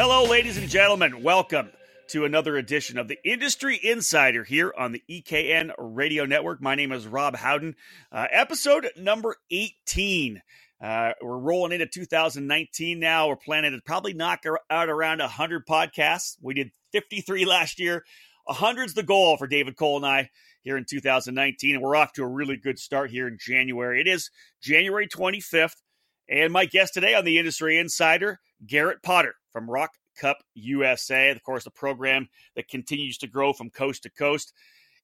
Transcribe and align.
Hello, 0.00 0.22
ladies 0.22 0.56
and 0.56 0.68
gentlemen. 0.68 1.24
Welcome 1.24 1.70
to 2.10 2.24
another 2.24 2.56
edition 2.56 2.98
of 2.98 3.08
the 3.08 3.18
Industry 3.24 3.80
Insider 3.82 4.44
here 4.44 4.72
on 4.78 4.92
the 4.92 5.02
EKN 5.10 5.72
Radio 5.76 6.24
Network. 6.24 6.62
My 6.62 6.76
name 6.76 6.92
is 6.92 7.04
Rob 7.04 7.34
Howden. 7.34 7.74
Uh, 8.12 8.28
episode 8.30 8.88
number 8.96 9.34
18. 9.50 10.40
Uh, 10.80 11.14
we're 11.20 11.38
rolling 11.38 11.72
into 11.72 11.86
2019 11.88 13.00
now. 13.00 13.26
We're 13.26 13.34
planning 13.34 13.72
to 13.72 13.80
probably 13.84 14.14
knock 14.14 14.44
out 14.70 14.88
around 14.88 15.18
100 15.18 15.66
podcasts. 15.66 16.36
We 16.40 16.54
did 16.54 16.70
53 16.92 17.44
last 17.44 17.80
year. 17.80 18.04
100's 18.48 18.94
the 18.94 19.02
goal 19.02 19.36
for 19.36 19.48
David 19.48 19.76
Cole 19.76 19.96
and 19.96 20.06
I 20.06 20.30
here 20.62 20.76
in 20.76 20.84
2019. 20.88 21.74
And 21.74 21.82
we're 21.82 21.96
off 21.96 22.12
to 22.12 22.22
a 22.22 22.28
really 22.28 22.56
good 22.56 22.78
start 22.78 23.10
here 23.10 23.26
in 23.26 23.36
January. 23.36 24.00
It 24.00 24.06
is 24.06 24.30
January 24.62 25.08
25th. 25.08 25.82
And 26.28 26.52
my 26.52 26.66
guest 26.66 26.92
today 26.92 27.14
on 27.14 27.24
the 27.24 27.38
Industry 27.38 27.78
Insider, 27.78 28.40
Garrett 28.66 29.02
Potter 29.02 29.34
from 29.52 29.70
Rock 29.70 29.92
Cup 30.20 30.38
USA. 30.54 31.30
Of 31.30 31.42
course, 31.42 31.64
a 31.64 31.70
program 31.70 32.28
that 32.54 32.68
continues 32.68 33.18
to 33.18 33.26
grow 33.26 33.52
from 33.52 33.70
coast 33.70 34.02
to 34.02 34.10
coast. 34.10 34.52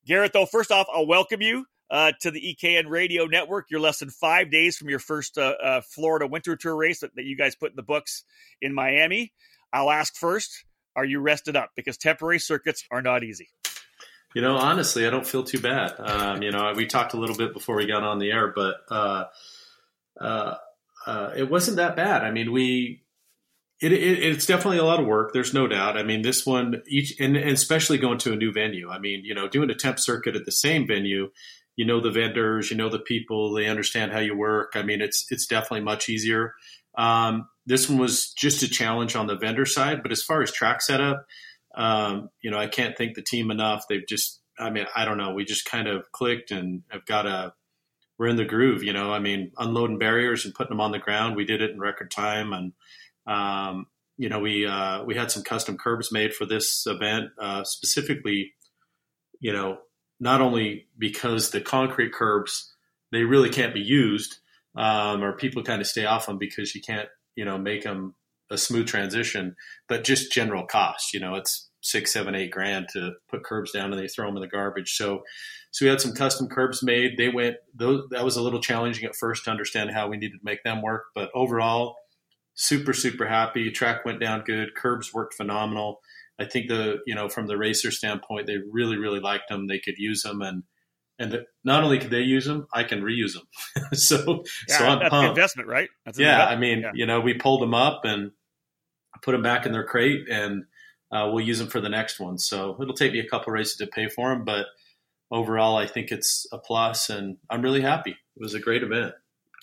Garrett, 0.07 0.35
though, 0.35 0.45
first 0.45 0.71
off, 0.71 0.87
I'll 0.93 1.07
welcome 1.07 1.41
you 1.41 1.65
uh, 1.91 2.13
to 2.21 2.31
the 2.31 2.55
EKN 2.55 2.91
Radio 2.91 3.25
Network. 3.25 3.67
You're 3.71 3.81
less 3.81 4.01
than 4.01 4.11
five 4.11 4.51
days 4.51 4.77
from 4.77 4.91
your 4.91 4.99
first 4.99 5.39
uh, 5.39 5.55
uh, 5.63 5.81
Florida 5.81 6.27
Winter 6.27 6.57
Tour 6.57 6.77
race 6.77 7.01
that, 7.01 7.15
that 7.15 7.25
you 7.25 7.37
guys 7.37 7.55
put 7.55 7.71
in 7.71 7.77
the 7.77 7.83
books 7.83 8.25
in 8.61 8.75
Miami. 8.75 9.33
I'll 9.73 9.91
ask 9.91 10.15
first, 10.17 10.65
are 10.95 11.07
you 11.07 11.21
rested 11.21 11.57
up? 11.57 11.71
Because 11.75 11.97
temporary 11.97 12.39
circuits 12.39 12.85
are 12.91 13.01
not 13.01 13.25
easy. 13.25 13.49
You 14.35 14.43
know, 14.43 14.57
honestly, 14.57 15.07
I 15.07 15.11
don't 15.11 15.27
feel 15.27 15.45
too 15.45 15.61
bad. 15.61 15.95
Um, 15.99 16.43
you 16.43 16.51
know, 16.51 16.73
we 16.77 16.87
talked 16.87 17.15
a 17.15 17.17
little 17.17 17.37
bit 17.37 17.55
before 17.55 17.77
we 17.77 17.87
got 17.87 18.03
on 18.03 18.19
the 18.19 18.31
air, 18.31 18.53
but 18.55 18.77
uh, 18.91 19.25
uh, 20.21 20.55
uh, 21.07 21.31
it 21.37 21.51
wasn't 21.51 21.77
that 21.77 21.97
bad. 21.97 22.23
I 22.23 22.31
mean, 22.31 22.53
we 22.53 23.03
it, 23.81 23.93
it, 23.93 24.23
it's 24.23 24.47
definitely 24.47 24.79
a 24.79 24.85
lot 24.85 25.01
of 25.01 25.07
work. 25.07 25.33
There's 25.33 25.53
no 25.53 25.67
doubt. 25.67 25.97
I 25.97 26.03
mean, 26.03 26.23
this 26.23 26.47
one 26.47 26.83
each, 26.87 27.19
and, 27.21 27.37
and, 27.37 27.51
especially 27.51 27.99
going 27.99 28.19
to 28.19 28.33
a 28.33 28.37
new 28.37 28.53
venue. 28.53 28.89
I 28.89 28.99
mean, 28.99 29.25
you 29.25 29.35
know, 29.35 29.49
doing 29.49 29.71
a 29.71 29.75
temp 29.75 29.99
circuit 29.99 30.37
at 30.37 30.45
the 30.45 30.53
same 30.53 30.87
venue, 30.87 31.31
you 31.77 31.85
know 31.85 32.01
the 32.01 32.11
vendors, 32.11 32.71
you 32.71 32.77
know 32.77 32.89
the 32.89 33.01
people, 33.01 33.53
they 33.53 33.67
understand 33.67 34.13
how 34.13 34.21
you 34.21 34.37
work. 34.37 34.73
I 34.75 34.83
mean, 34.83 35.01
it's 35.01 35.27
it's 35.31 35.47
definitely 35.47 35.81
much 35.81 36.09
easier. 36.09 36.55
Um, 36.97 37.49
this 37.67 37.89
one 37.89 37.99
was 37.99 38.33
just 38.33 38.63
a 38.63 38.69
challenge 38.69 39.17
on 39.17 39.27
the 39.27 39.37
vendor 39.37 39.67
side, 39.67 40.03
but 40.03 40.13
as 40.13 40.23
far 40.23 40.43
as 40.43 40.53
track 40.53 40.81
setup, 40.81 41.27
um, 41.75 42.31
you 42.41 42.51
know, 42.51 42.59
I 42.59 42.69
can't 42.69 42.97
thank 42.97 43.17
the 43.17 43.23
team 43.23 43.51
enough. 43.51 43.85
They've 43.89 44.07
just, 44.07 44.41
I 44.59 44.71
mean, 44.71 44.87
I 44.95 45.05
don't 45.05 45.19
know, 45.19 45.35
we 45.35 45.45
just 45.45 45.65
kind 45.65 45.89
of 45.89 46.11
clicked 46.13 46.53
and 46.53 46.83
have 46.91 47.05
got 47.07 47.27
a 47.27 47.53
we're 48.19 48.29
in 48.29 48.37
the 48.37 48.45
groove, 48.45 48.83
you 48.83 48.93
know. 48.93 49.13
I 49.13 49.19
mean, 49.19 49.53
unloading 49.59 49.99
barriers 49.99 50.45
and 50.45 50.55
putting 50.55 50.71
them 50.71 50.81
on 50.81 50.93
the 50.93 50.99
ground, 50.99 51.37
we 51.37 51.45
did 51.45 51.63
it 51.63 51.71
in 51.71 51.81
record 51.81 52.11
time, 52.11 52.53
and 52.53 52.73
um, 53.27 53.87
you 54.17 54.29
know, 54.29 54.39
we 54.39 54.67
uh, 54.67 55.03
we 55.05 55.15
had 55.15 55.31
some 55.31 55.43
custom 55.43 55.77
curbs 55.77 56.13
made 56.13 56.35
for 56.35 56.47
this 56.47 56.87
event, 56.87 57.31
uh, 57.41 57.65
specifically, 57.65 58.53
you 59.41 59.53
know, 59.53 59.79
not 60.21 60.41
only 60.41 60.87
because 60.99 61.51
the 61.51 61.61
concrete 61.61 62.13
curbs 62.13 62.73
they 63.13 63.23
really 63.23 63.51
can't 63.51 63.75
be 63.75 63.81
used, 63.81 64.39
um, 64.77 65.23
or 65.23 65.37
people 65.37 65.63
kind 65.63 65.81
of 65.81 65.87
stay 65.87 66.05
off 66.05 66.27
them 66.27 66.39
because 66.39 66.75
you 66.75 66.81
can't, 66.81 67.09
you 67.37 67.45
know, 67.45 67.59
make 67.59 67.83
them 67.83 68.15
a 68.51 68.59
smooth 68.59 68.87
transition, 68.87 69.57
but 69.89 70.05
just 70.05 70.33
general 70.33 70.67
cost. 70.67 71.15
You 71.15 71.21
know, 71.21 71.35
it's 71.35 71.71
six, 71.85 72.13
seven, 72.15 72.35
eight 72.35 72.51
grand 72.51 72.89
to 72.95 73.13
put 73.29 73.45
curbs 73.45 73.71
down 73.71 73.93
and 73.93 74.03
they 74.03 74.09
throw 74.09 74.27
them 74.27 74.37
in 74.37 74.43
the 74.43 74.49
garbage. 74.49 74.95
So 74.95 75.23
so 75.71 75.85
we 75.85 75.91
had 75.91 76.01
some 76.01 76.15
custom 76.15 76.49
curbs 76.49 76.83
made. 76.83 77.17
They 77.19 77.29
went 77.29 77.57
those, 77.75 78.05
that 78.11 78.25
was 78.25 78.37
a 78.37 78.43
little 78.43 78.61
challenging 78.61 79.05
at 79.05 79.15
first 79.15 79.45
to 79.45 79.51
understand 79.51 79.91
how 79.91 80.09
we 80.09 80.17
needed 80.17 80.39
to 80.39 80.45
make 80.45 80.63
them 80.65 80.83
work, 80.83 81.05
but 81.15 81.31
overall, 81.35 81.97
super 82.55 82.93
super 82.95 83.27
happy. 83.27 83.71
Track 83.71 84.05
went 84.05 84.21
down 84.21 84.43
good. 84.47 84.75
Curbs 84.75 85.13
worked 85.13 85.35
phenomenal. 85.35 86.01
I 86.41 86.47
think 86.47 86.69
the 86.69 86.99
you 87.07 87.15
know 87.15 87.29
from 87.29 87.47
the 87.47 87.59
racer 87.59 87.91
standpoint, 87.91 88.47
they 88.47 88.57
really 88.71 88.97
really 88.97 89.21
liked 89.21 89.49
them. 89.49 89.67
They 89.67 89.79
could 89.79 89.99
use 89.99 90.23
them 90.23 90.43
and. 90.43 90.65
And 91.17 91.31
the, 91.31 91.45
not 91.63 91.85
only 91.85 92.01
could 92.01 92.11
they 92.11 92.23
use 92.23 92.45
them, 92.45 92.67
I 92.75 92.83
can 92.83 93.01
reuse 93.01 93.35
them. 93.35 93.45
so, 93.95 94.43
yeah, 94.69 94.79
so 94.79 94.85
I'm 94.85 94.99
that's 94.99 95.11
pumped. 95.11 95.29
investment, 95.29 95.69
right? 95.69 95.89
That's 96.05 96.19
yeah, 96.19 96.33
investment. 96.33 96.59
I 96.59 96.61
mean, 96.61 96.81
yeah. 96.81 96.91
you 96.93 97.07
know, 97.07 97.21
we 97.21 97.35
pulled 97.35 97.63
them 97.63 97.73
up 97.73 98.01
and 98.03 98.33
put 99.23 99.31
them 99.31 99.43
back 99.43 99.65
in 99.65 99.71
their 99.71 99.85
crate, 99.85 100.29
and 100.29 100.65
uh, 101.15 101.31
we'll 101.33 101.45
use 101.45 101.59
them 101.59 101.69
for 101.69 101.81
the 101.81 101.89
next 101.89 102.19
one. 102.19 102.39
So 102.39 102.77
it'll 102.83 102.95
take 102.95 103.13
me 103.13 103.21
a 103.21 103.29
couple 103.29 103.53
races 103.53 103.77
to 103.77 103.87
pay 103.87 104.09
for 104.09 104.31
them, 104.31 104.45
but 104.45 104.67
overall, 105.31 105.77
I 105.77 105.87
think 105.87 106.11
it's 106.11 106.47
a 106.53 106.59
plus, 106.59 107.09
and 107.09 107.37
I'm 107.49 107.63
really 107.63 107.81
happy. 107.81 108.11
It 108.11 108.43
was 108.43 108.55
a 108.55 108.61
great 108.61 108.83
event. 108.83 109.15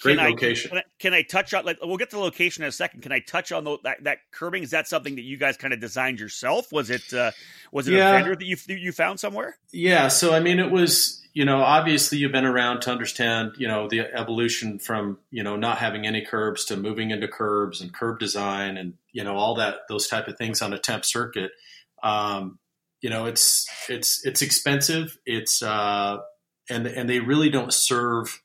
Great 0.01 0.17
can 0.17 0.29
location. 0.31 0.71
I, 0.71 0.71
can, 0.71 0.77
I, 0.77 0.83
can 0.99 1.13
I 1.13 1.21
touch 1.21 1.53
on? 1.53 1.65
Like, 1.65 1.77
we'll 1.81 1.97
get 1.97 2.09
to 2.09 2.15
the 2.15 2.21
location 2.21 2.63
in 2.63 2.69
a 2.69 2.71
second. 2.71 3.01
Can 3.01 3.11
I 3.11 3.19
touch 3.19 3.51
on 3.51 3.65
the, 3.65 3.77
that, 3.83 4.03
that 4.05 4.17
curbing? 4.31 4.63
Is 4.63 4.71
that 4.71 4.87
something 4.87 5.15
that 5.15 5.21
you 5.21 5.37
guys 5.37 5.57
kind 5.57 5.73
of 5.73 5.79
designed 5.79 6.19
yourself? 6.19 6.71
Was 6.71 6.89
it 6.89 7.13
uh, 7.13 7.31
was 7.71 7.87
it 7.87 7.93
yeah. 7.93 8.09
a 8.09 8.13
vendor 8.13 8.35
that 8.35 8.45
you 8.45 8.57
you 8.67 8.91
found 8.93 9.19
somewhere? 9.19 9.57
Yeah. 9.71 10.07
So 10.07 10.33
I 10.33 10.39
mean, 10.39 10.57
it 10.57 10.71
was 10.71 11.20
you 11.33 11.45
know 11.45 11.61
obviously 11.61 12.17
you've 12.17 12.31
been 12.31 12.45
around 12.45 12.81
to 12.81 12.91
understand 12.91 13.53
you 13.57 13.67
know 13.67 13.87
the 13.87 14.01
evolution 14.01 14.79
from 14.79 15.17
you 15.29 15.43
know 15.43 15.55
not 15.55 15.77
having 15.77 16.05
any 16.05 16.25
curbs 16.25 16.65
to 16.65 16.77
moving 16.77 17.11
into 17.11 17.27
curbs 17.27 17.81
and 17.81 17.93
curb 17.93 18.19
design 18.19 18.77
and 18.77 18.93
you 19.11 19.23
know 19.23 19.35
all 19.35 19.55
that 19.55 19.79
those 19.89 20.07
type 20.07 20.27
of 20.27 20.37
things 20.37 20.61
on 20.61 20.73
a 20.73 20.79
temp 20.79 21.05
circuit. 21.05 21.51
Um, 22.03 22.59
you 23.01 23.09
know, 23.09 23.25
it's 23.25 23.67
it's 23.89 24.25
it's 24.25 24.41
expensive. 24.41 25.17
It's 25.25 25.61
uh, 25.61 26.19
and 26.69 26.85
and 26.85 27.09
they 27.09 27.19
really 27.19 27.49
don't 27.49 27.73
serve 27.73 28.41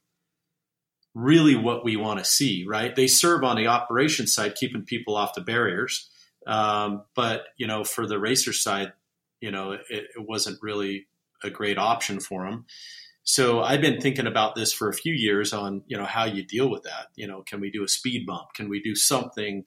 really 1.15 1.55
what 1.55 1.85
we 1.85 1.97
want 1.97 2.19
to 2.19 2.25
see. 2.25 2.65
Right? 2.67 2.95
They 2.97 3.07
serve 3.07 3.45
on 3.45 3.57
the 3.57 3.67
operation 3.67 4.27
side, 4.27 4.55
keeping 4.55 4.83
people 4.83 5.17
off 5.17 5.35
the 5.35 5.43
barriers. 5.43 6.09
Um, 6.47 7.03
but 7.15 7.45
you 7.57 7.67
know, 7.67 7.85
for 7.85 8.07
the 8.07 8.19
racer 8.19 8.53
side, 8.53 8.93
you 9.41 9.51
know, 9.51 9.73
it, 9.73 9.83
it 9.91 10.09
wasn't 10.17 10.63
really 10.63 11.07
a 11.43 11.51
great 11.51 11.79
option 11.79 12.21
for 12.21 12.49
them. 12.49 12.67
So 13.25 13.61
I've 13.61 13.81
been 13.81 14.01
thinking 14.01 14.27
about 14.27 14.55
this 14.55 14.73
for 14.73 14.89
a 14.89 14.95
few 14.95 15.13
years 15.13 15.53
on 15.53 15.83
you 15.87 15.97
know 15.97 16.05
how 16.05 16.25
you 16.25 16.45
deal 16.45 16.71
with 16.71 16.85
that. 16.85 17.09
You 17.17 17.27
know, 17.27 17.43
can 17.43 17.61
we 17.61 17.71
do 17.71 17.83
a 17.83 17.89
speed 17.89 18.25
bump? 18.27 18.55
Can 18.55 18.69
we 18.69 18.81
do 18.81 18.95
something 18.95 19.65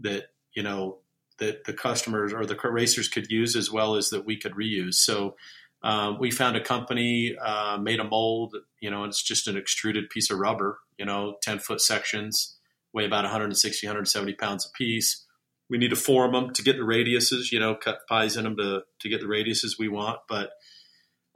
that 0.00 0.24
you 0.54 0.62
know 0.62 0.98
that 1.38 1.64
the 1.64 1.72
customers 1.72 2.32
or 2.32 2.44
the 2.44 2.58
racers 2.64 3.08
could 3.08 3.30
use 3.30 3.56
as 3.56 3.70
well 3.70 3.94
as 3.94 4.10
that 4.10 4.26
we 4.26 4.36
could 4.36 4.52
reuse. 4.52 4.94
So 4.94 5.36
um, 5.82 6.18
we 6.18 6.30
found 6.30 6.56
a 6.56 6.62
company 6.62 7.36
uh, 7.40 7.78
made 7.80 8.00
a 8.00 8.04
mold. 8.04 8.56
You 8.80 8.90
know, 8.90 9.04
it's 9.04 9.22
just 9.22 9.46
an 9.46 9.56
extruded 9.56 10.10
piece 10.10 10.30
of 10.30 10.38
rubber. 10.38 10.78
You 10.98 11.06
know, 11.06 11.36
ten 11.42 11.60
foot 11.60 11.80
sections, 11.80 12.56
weigh 12.92 13.06
about 13.06 13.24
160, 13.24 13.86
170 13.86 14.34
pounds 14.34 14.66
a 14.66 14.76
piece. 14.76 15.24
We 15.70 15.78
need 15.78 15.90
to 15.90 15.96
form 15.96 16.32
them 16.32 16.52
to 16.54 16.62
get 16.62 16.76
the 16.76 16.82
radiuses. 16.82 17.52
You 17.52 17.60
know, 17.60 17.76
cut 17.76 18.00
pies 18.08 18.36
in 18.36 18.44
them 18.44 18.56
to 18.56 18.82
to 19.00 19.08
get 19.08 19.20
the 19.20 19.26
radiuses 19.26 19.78
we 19.78 19.88
want. 19.88 20.18
But 20.28 20.50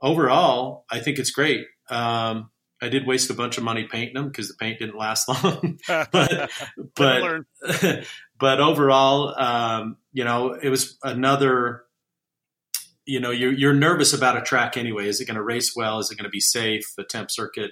overall, 0.03 0.85
I 0.91 0.99
think 0.99 1.17
it's 1.17 1.31
great. 1.31 1.65
Um, 1.89 2.51
I 2.81 2.89
did 2.89 3.07
waste 3.07 3.29
a 3.29 3.33
bunch 3.33 3.57
of 3.57 3.63
money 3.63 3.87
painting 3.89 4.13
them 4.13 4.27
because 4.27 4.49
the 4.49 4.55
paint 4.55 4.79
didn't 4.79 4.97
last 4.97 5.27
long. 5.29 5.79
but 5.87 6.51
but 6.95 7.45
but 8.39 8.59
overall, 8.59 9.33
um, 9.41 9.97
you 10.11 10.25
know, 10.25 10.53
it 10.53 10.69
was 10.69 10.99
another. 11.01 11.85
You 13.05 13.19
know, 13.19 13.31
you're 13.31 13.51
you're 13.51 13.73
nervous 13.73 14.13
about 14.13 14.37
a 14.37 14.41
track 14.41 14.77
anyway. 14.77 15.07
Is 15.07 15.19
it 15.19 15.25
going 15.25 15.35
to 15.35 15.43
race 15.43 15.75
well? 15.75 15.99
Is 15.99 16.09
it 16.09 16.15
going 16.15 16.23
to 16.23 16.29
be 16.29 16.39
safe? 16.39 16.93
The 16.95 17.03
temp 17.03 17.31
circuit, 17.31 17.71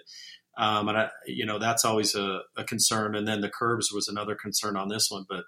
um, 0.57 0.89
and 0.89 0.97
I, 0.97 1.09
you 1.25 1.45
know, 1.45 1.57
that's 1.57 1.85
always 1.85 2.15
a, 2.15 2.39
a, 2.57 2.65
concern. 2.65 3.15
And 3.15 3.25
then 3.25 3.39
the 3.39 3.49
curbs 3.49 3.93
was 3.93 4.09
another 4.09 4.35
concern 4.35 4.75
on 4.75 4.89
this 4.89 5.09
one, 5.09 5.25
but 5.29 5.45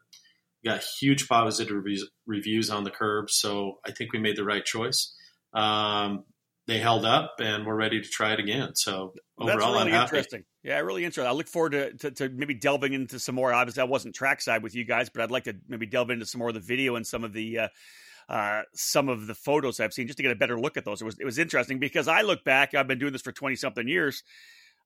we 0.64 0.70
got 0.70 0.84
huge 0.84 1.28
positive 1.28 1.76
reviews, 1.76 2.10
reviews 2.26 2.70
on 2.70 2.86
the 2.86 2.92
curbs, 2.92 3.36
so 3.36 3.80
I 3.86 3.92
think 3.92 4.14
we 4.14 4.20
made 4.20 4.38
the 4.38 4.46
right 4.46 4.64
choice. 4.64 5.14
Um, 5.54 6.24
they 6.68 6.80
held 6.80 7.06
up, 7.06 7.36
and 7.40 7.66
we're 7.66 7.76
ready 7.76 8.02
to 8.02 8.08
try 8.08 8.34
it 8.34 8.40
again. 8.40 8.76
So 8.76 9.14
overall, 9.38 9.74
That's 9.74 9.86
really 9.86 9.94
I'm 9.94 10.04
interesting. 10.04 10.44
Yeah, 10.64 10.80
really 10.80 11.04
interesting. 11.04 11.30
I 11.30 11.34
look 11.34 11.48
forward 11.48 11.72
to, 11.74 11.94
to, 11.94 12.12
to, 12.12 12.30
maybe 12.30 12.54
delving 12.54 12.94
into 12.94 13.20
some 13.20 13.36
more. 13.36 13.54
Obviously, 13.54 13.82
I 13.82 13.86
wasn't 13.86 14.16
trackside 14.16 14.64
with 14.64 14.74
you 14.74 14.86
guys, 14.86 15.10
but 15.10 15.22
I'd 15.22 15.32
like 15.32 15.44
to 15.44 15.56
maybe 15.68 15.86
delve 15.86 16.10
into 16.10 16.26
some 16.26 16.40
more 16.40 16.50
of 16.50 16.54
the 16.54 16.62
video 16.62 16.96
and 16.96 17.06
some 17.06 17.24
of 17.24 17.34
the 17.34 17.60
uh, 17.60 17.68
uh, 18.30 18.62
some 18.74 19.10
of 19.10 19.28
the 19.28 19.36
photos 19.36 19.80
I've 19.80 19.94
seen 19.94 20.08
just 20.08 20.18
to 20.18 20.24
get 20.24 20.32
a 20.32 20.36
better 20.36 20.58
look 20.60 20.78
at 20.78 20.86
those. 20.86 21.02
It 21.02 21.06
was 21.06 21.20
it 21.20 21.26
was 21.26 21.38
interesting 21.38 21.80
because 21.80 22.08
I 22.08 22.22
look 22.22 22.44
back. 22.46 22.74
I've 22.74 22.88
been 22.88 23.00
doing 23.00 23.12
this 23.12 23.22
for 23.22 23.34
twenty 23.34 23.56
something 23.56 23.88
years. 23.88 24.24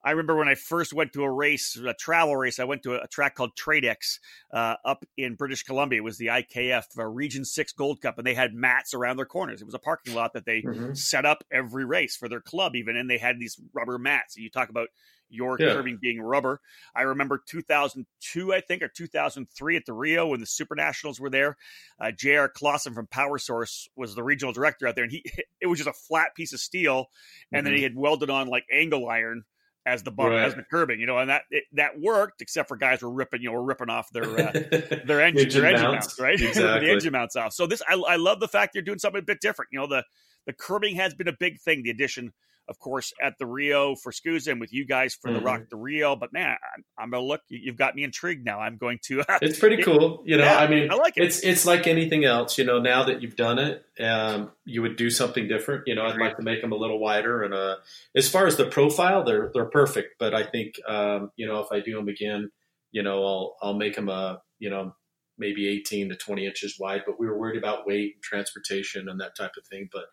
I 0.03 0.11
remember 0.11 0.35
when 0.35 0.47
I 0.47 0.55
first 0.55 0.93
went 0.93 1.13
to 1.13 1.23
a 1.23 1.31
race, 1.31 1.75
a 1.75 1.93
travel 1.93 2.37
race. 2.37 2.59
I 2.59 2.63
went 2.63 2.83
to 2.83 2.95
a, 2.95 3.07
track 3.07 3.35
called 3.35 3.55
Tradex 3.55 4.19
uh, 4.53 4.75
up 4.85 5.03
in 5.17 5.35
British 5.35 5.63
Columbia. 5.63 5.97
It 5.97 6.03
was 6.03 6.17
the 6.17 6.27
IKF 6.27 6.85
uh, 6.97 7.05
Region 7.05 7.43
Six 7.43 7.73
Gold 7.73 8.01
Cup, 8.01 8.17
and 8.17 8.25
they 8.25 8.33
had 8.33 8.53
mats 8.53 8.93
around 8.93 9.17
their 9.17 9.25
corners. 9.25 9.61
It 9.61 9.65
was 9.65 9.73
a 9.73 9.79
parking 9.79 10.13
lot 10.13 10.33
that 10.33 10.45
they 10.45 10.61
mm-hmm. 10.61 10.93
set 10.93 11.25
up 11.25 11.43
every 11.51 11.85
race 11.85 12.15
for 12.15 12.29
their 12.29 12.41
club, 12.41 12.75
even, 12.75 12.95
and 12.95 13.09
they 13.09 13.17
had 13.17 13.39
these 13.39 13.59
rubber 13.73 13.97
mats. 13.97 14.37
You 14.37 14.49
talk 14.49 14.69
about 14.69 14.89
your 15.29 15.57
yeah. 15.59 15.73
curbing 15.73 15.97
being 16.01 16.21
rubber. 16.21 16.61
I 16.95 17.01
remember 17.03 17.41
2002, 17.45 18.53
I 18.53 18.61
think, 18.61 18.81
or 18.81 18.87
2003 18.87 19.75
at 19.75 19.85
the 19.85 19.93
Rio 19.93 20.27
when 20.27 20.39
the 20.39 20.45
Super 20.45 20.75
Nationals 20.75 21.19
were 21.19 21.29
there. 21.29 21.57
Uh, 21.99 22.11
J.R. 22.11 22.49
Clausen 22.49 22.93
from 22.93 23.07
Power 23.07 23.37
Source 23.37 23.89
was 23.95 24.15
the 24.15 24.23
regional 24.23 24.53
director 24.53 24.87
out 24.87 24.95
there, 24.95 25.03
and 25.03 25.11
he 25.11 25.23
it 25.61 25.67
was 25.67 25.79
just 25.79 25.89
a 25.89 25.93
flat 25.93 26.35
piece 26.35 26.53
of 26.53 26.59
steel, 26.59 27.07
and 27.51 27.59
mm-hmm. 27.59 27.65
then 27.65 27.77
he 27.77 27.83
had 27.83 27.95
welded 27.95 28.29
on 28.29 28.47
like 28.47 28.65
angle 28.71 29.09
iron 29.09 29.43
as 29.87 30.03
the 30.03 30.11
bump 30.11 30.31
Right. 30.31 30.43
as 30.45 30.53
the 30.53 30.63
curbing, 30.63 30.99
you 30.99 31.07
know, 31.07 31.17
and 31.17 31.29
that 31.29 31.43
it, 31.49 31.63
that 31.73 31.99
worked 31.99 32.41
except 32.41 32.67
for 32.67 32.75
guys 32.77 33.01
were 33.01 33.09
ripping, 33.09 33.41
you 33.41 33.49
know, 33.49 33.53
were 33.53 33.63
ripping 33.63 33.89
off 33.89 34.11
their 34.11 34.25
uh, 34.25 34.51
their 35.05 35.21
engine, 35.21 35.45
Engine 35.45 35.61
their 35.61 35.71
engine 35.71 35.91
mounts. 35.91 36.19
mounts, 36.19 36.19
right? 36.19 36.39
Exactly. 36.41 36.87
the 36.87 36.93
engine 36.93 37.11
mounts 37.13 37.35
off. 37.35 37.53
So 37.53 37.65
this, 37.65 37.81
I, 37.87 37.95
I 37.95 38.17
love 38.17 38.39
the 38.39 38.47
fact 38.49 38.75
you're 38.75 38.83
doing 38.83 38.99
something 38.99 39.19
a 39.19 39.23
bit 39.25 39.39
different. 39.41 39.69
You 39.71 39.79
know, 39.79 39.87
the 39.87 40.03
the 40.45 40.53
curbing 40.53 40.95
has 40.97 41.13
been 41.15 41.27
a 41.29 41.35
big 41.39 41.59
thing. 41.59 41.83
The 41.83 41.89
addition, 41.89 42.33
of 42.69 42.79
course, 42.79 43.13
at 43.21 43.37
the 43.39 43.45
Rio 43.45 43.95
for 43.95 44.11
SKUSA 44.11 44.51
and 44.51 44.59
with 44.59 44.73
you 44.73 44.85
guys 44.85 45.15
for 45.15 45.31
the 45.31 45.39
Mhm. 45.39 45.45
Rock 45.45 45.61
the 45.69 45.77
Rio. 45.77 46.15
But 46.15 46.33
man, 46.33 46.55
I'm, 46.75 46.83
I'm 46.97 47.09
gonna 47.11 47.23
look. 47.23 47.41
you- 47.49 47.59
You've 47.63 47.77
got 47.77 47.95
me 47.95 48.03
intrigued 48.03 48.45
now. 48.45 48.59
I'm 48.59 48.77
going 48.77 48.99
to. 49.05 49.21
Uh, 49.21 49.39
It's 49.41 49.57
pretty 49.59 49.81
cool. 49.83 50.21
You 50.25 50.37
know, 50.37 50.43
Yeah, 50.43 50.57
I 50.57 50.67
mean, 50.67 50.91
I 50.91 50.95
like 50.95 51.17
it. 51.17 51.23
it's 51.23 51.39
it's 51.43 51.65
like 51.65 51.87
anything 51.87 52.25
else. 52.25 52.57
You 52.57 52.65
know, 52.65 52.79
now 52.79 53.03
that 53.03 53.21
you've 53.21 53.35
done 53.35 53.57
it, 53.59 53.85
um, 54.03 54.51
you 54.65 54.81
would 54.81 54.95
do 54.97 55.09
something 55.09 55.47
different. 55.47 55.83
You 55.87 55.95
know, 55.95 56.05
I'd 56.05 56.17
like 56.19 56.35
to 56.37 56.43
make 56.43 56.61
them 56.61 56.71
a 56.71 56.75
little 56.77 56.99
wider. 56.99 57.43
And 57.43 57.53
uh, 57.53 57.77
as 58.15 58.29
far 58.29 58.47
as 58.47 58.57
the 58.57 58.65
profile, 58.65 59.23
they're 59.23 59.49
they're 59.53 59.65
perfect. 59.65 60.15
But 60.19 60.33
I 60.33 60.43
think 60.43 60.75
um, 60.87 61.31
you 61.35 61.47
know, 61.47 61.59
if 61.61 61.71
I 61.71 61.79
do 61.79 61.95
them 61.95 62.07
again, 62.09 62.49
you 62.91 63.03
know, 63.03 63.23
I'll 63.25 63.55
I'll 63.61 63.73
make 63.75 63.95
them 63.95 64.09
a 64.09 64.41
you 64.59 64.69
know 64.69 64.95
maybe 65.39 65.67
18 65.67 66.09
to 66.09 66.15
20 66.15 66.47
inches 66.47 66.77
wide. 66.79 67.03
But 67.05 67.19
we 67.19 67.27
were 67.27 67.37
worried 67.37 67.57
about 67.59 67.85
weight 67.85 68.15
and 68.15 68.23
transportation 68.23 69.07
and 69.07 69.21
that 69.21 69.35
type 69.35 69.51
of 69.57 69.65
thing. 69.67 69.87
But 69.91 70.05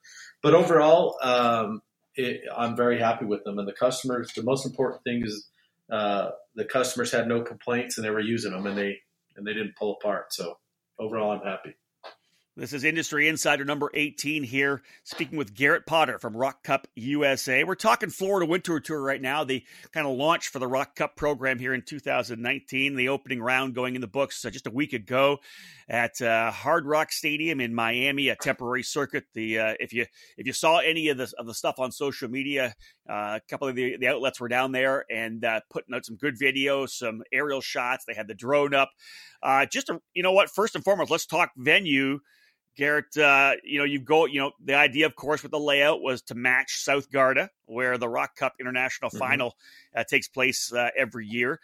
but 0.42 0.54
overall, 0.54 1.16
um, 1.22 1.80
it, 2.16 2.42
I'm 2.56 2.76
very 2.76 2.98
happy 2.98 3.24
with 3.24 3.44
them. 3.44 3.58
And 3.58 3.68
the 3.68 3.72
customers, 3.72 4.32
the 4.34 4.42
most 4.42 4.66
important 4.66 5.02
thing 5.04 5.22
is 5.24 5.48
uh, 5.90 6.30
the 6.54 6.64
customers 6.64 7.12
had 7.12 7.28
no 7.28 7.42
complaints 7.42 7.98
and 7.98 8.04
they 8.04 8.10
were 8.10 8.20
using 8.20 8.52
them 8.52 8.66
and 8.66 8.76
they 8.76 8.98
and 9.36 9.46
they 9.46 9.52
didn't 9.52 9.76
pull 9.76 9.98
apart. 10.00 10.32
So 10.32 10.58
overall, 10.98 11.32
I'm 11.32 11.46
happy. 11.46 11.74
This 12.56 12.72
is 12.72 12.84
Industry 12.84 13.26
Insider 13.26 13.64
number 13.64 13.90
18 13.92 14.44
here, 14.44 14.80
speaking 15.02 15.36
with 15.36 15.56
Garrett 15.56 15.86
Potter 15.86 16.20
from 16.20 16.36
Rock 16.36 16.62
Cup 16.62 16.86
USA. 16.94 17.64
We're 17.64 17.74
talking 17.74 18.10
Florida 18.10 18.46
Winter 18.46 18.78
Tour 18.78 19.02
right 19.02 19.20
now, 19.20 19.42
the 19.42 19.64
kind 19.90 20.06
of 20.06 20.16
launch 20.16 20.50
for 20.50 20.60
the 20.60 20.68
Rock 20.68 20.94
Cup 20.94 21.16
program 21.16 21.58
here 21.58 21.74
in 21.74 21.82
2019, 21.82 22.94
the 22.94 23.08
opening 23.08 23.42
round 23.42 23.74
going 23.74 23.96
in 23.96 24.00
the 24.00 24.06
books 24.06 24.44
uh, 24.44 24.50
just 24.50 24.68
a 24.68 24.70
week 24.70 24.92
ago 24.92 25.38
at 25.88 26.22
uh, 26.22 26.52
Hard 26.52 26.86
Rock 26.86 27.10
Stadium 27.10 27.60
in 27.60 27.74
Miami, 27.74 28.28
a 28.28 28.36
temporary 28.36 28.84
circuit. 28.84 29.24
The 29.34 29.58
uh, 29.58 29.74
if 29.80 29.92
you 29.92 30.06
if 30.38 30.46
you 30.46 30.52
saw 30.52 30.78
any 30.78 31.08
of 31.08 31.16
the 31.16 31.32
of 31.36 31.48
the 31.48 31.54
stuff 31.54 31.80
on 31.80 31.90
social 31.90 32.30
media, 32.30 32.76
uh, 33.10 33.36
a 33.36 33.40
couple 33.50 33.66
of 33.66 33.74
the, 33.74 33.96
the 33.96 34.06
outlets 34.06 34.38
were 34.38 34.46
down 34.46 34.70
there 34.70 35.04
and 35.10 35.44
uh, 35.44 35.60
putting 35.70 35.92
out 35.92 36.04
some 36.04 36.14
good 36.14 36.38
videos, 36.38 36.90
some 36.90 37.24
aerial 37.32 37.60
shots. 37.60 38.04
They 38.04 38.14
had 38.14 38.28
the 38.28 38.34
drone 38.34 38.74
up. 38.74 38.92
Uh, 39.42 39.66
just 39.66 39.90
a, 39.90 40.00
you 40.14 40.22
know 40.22 40.30
what? 40.30 40.50
First 40.50 40.76
and 40.76 40.84
foremost, 40.84 41.10
let's 41.10 41.26
talk 41.26 41.50
venue. 41.56 42.20
Garrett, 42.76 43.16
uh, 43.16 43.52
you 43.62 43.78
know, 43.78 43.84
you 43.84 44.00
go, 44.00 44.26
you 44.26 44.40
know, 44.40 44.52
the 44.64 44.74
idea, 44.74 45.06
of 45.06 45.14
course, 45.16 45.42
with 45.42 45.52
the 45.52 45.60
layout 45.60 46.00
was 46.02 46.22
to 46.22 46.34
match 46.34 46.76
South 46.82 47.10
Garda, 47.10 47.50
where 47.66 47.98
the 47.98 48.08
Rock 48.08 48.36
Cup 48.36 48.54
International 48.60 49.10
Mhm. 49.10 49.18
Final 49.18 49.56
uh, 49.94 50.04
takes 50.04 50.28
place 50.28 50.72
uh, 50.72 50.90
every 50.96 51.26
year. 51.26 51.60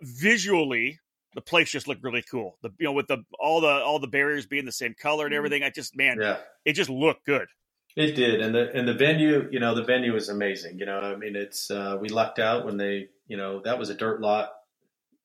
Visually, 0.00 1.00
the 1.34 1.40
place 1.40 1.70
just 1.70 1.88
looked 1.88 2.02
really 2.02 2.22
cool. 2.22 2.58
The 2.62 2.70
you 2.78 2.84
know, 2.86 2.92
with 2.92 3.08
the 3.08 3.24
all 3.38 3.60
the 3.60 3.68
all 3.82 3.98
the 3.98 4.06
barriers 4.06 4.46
being 4.46 4.64
the 4.64 4.72
same 4.72 4.94
color 4.94 5.26
and 5.26 5.34
everything, 5.34 5.62
I 5.62 5.70
just 5.70 5.96
man, 5.96 6.18
Yeah, 6.20 6.38
it 6.64 6.74
just 6.74 6.90
looked 6.90 7.24
good. 7.26 7.48
it 7.96 8.14
did. 8.14 8.40
And 8.40 8.54
the 8.54 8.72
and 8.72 8.86
the 8.88 8.94
venue, 8.94 9.48
you 9.50 9.60
know, 9.60 9.74
the 9.74 9.84
venue 9.84 10.14
is 10.16 10.28
amazing. 10.28 10.78
You 10.78 10.86
know, 10.86 10.98
I 11.00 11.16
mean, 11.16 11.36
it's 11.36 11.70
uh, 11.70 11.96
we 12.00 12.08
lucked 12.08 12.38
out 12.38 12.64
when 12.64 12.76
they, 12.76 13.08
you 13.26 13.36
know, 13.36 13.60
that 13.64 13.78
was 13.78 13.90
a 13.90 13.94
dirt 13.94 14.20
lot 14.20 14.50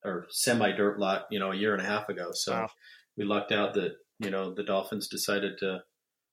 or 0.04 0.26
semi 0.30 0.72
dirt 0.72 0.98
lot, 0.98 1.26
you 1.30 1.38
know, 1.38 1.52
a 1.52 1.56
year 1.56 1.72
and 1.74 1.82
a 1.82 1.86
half 1.86 2.08
ago. 2.08 2.30
So 2.32 2.52
Wow. 2.52 2.70
we 3.16 3.24
lucked 3.24 3.52
out 3.52 3.74
that 3.74 3.96
you 4.20 4.30
know 4.30 4.54
the 4.54 4.62
Dolphins 4.62 5.08
decided 5.08 5.58
to 5.58 5.82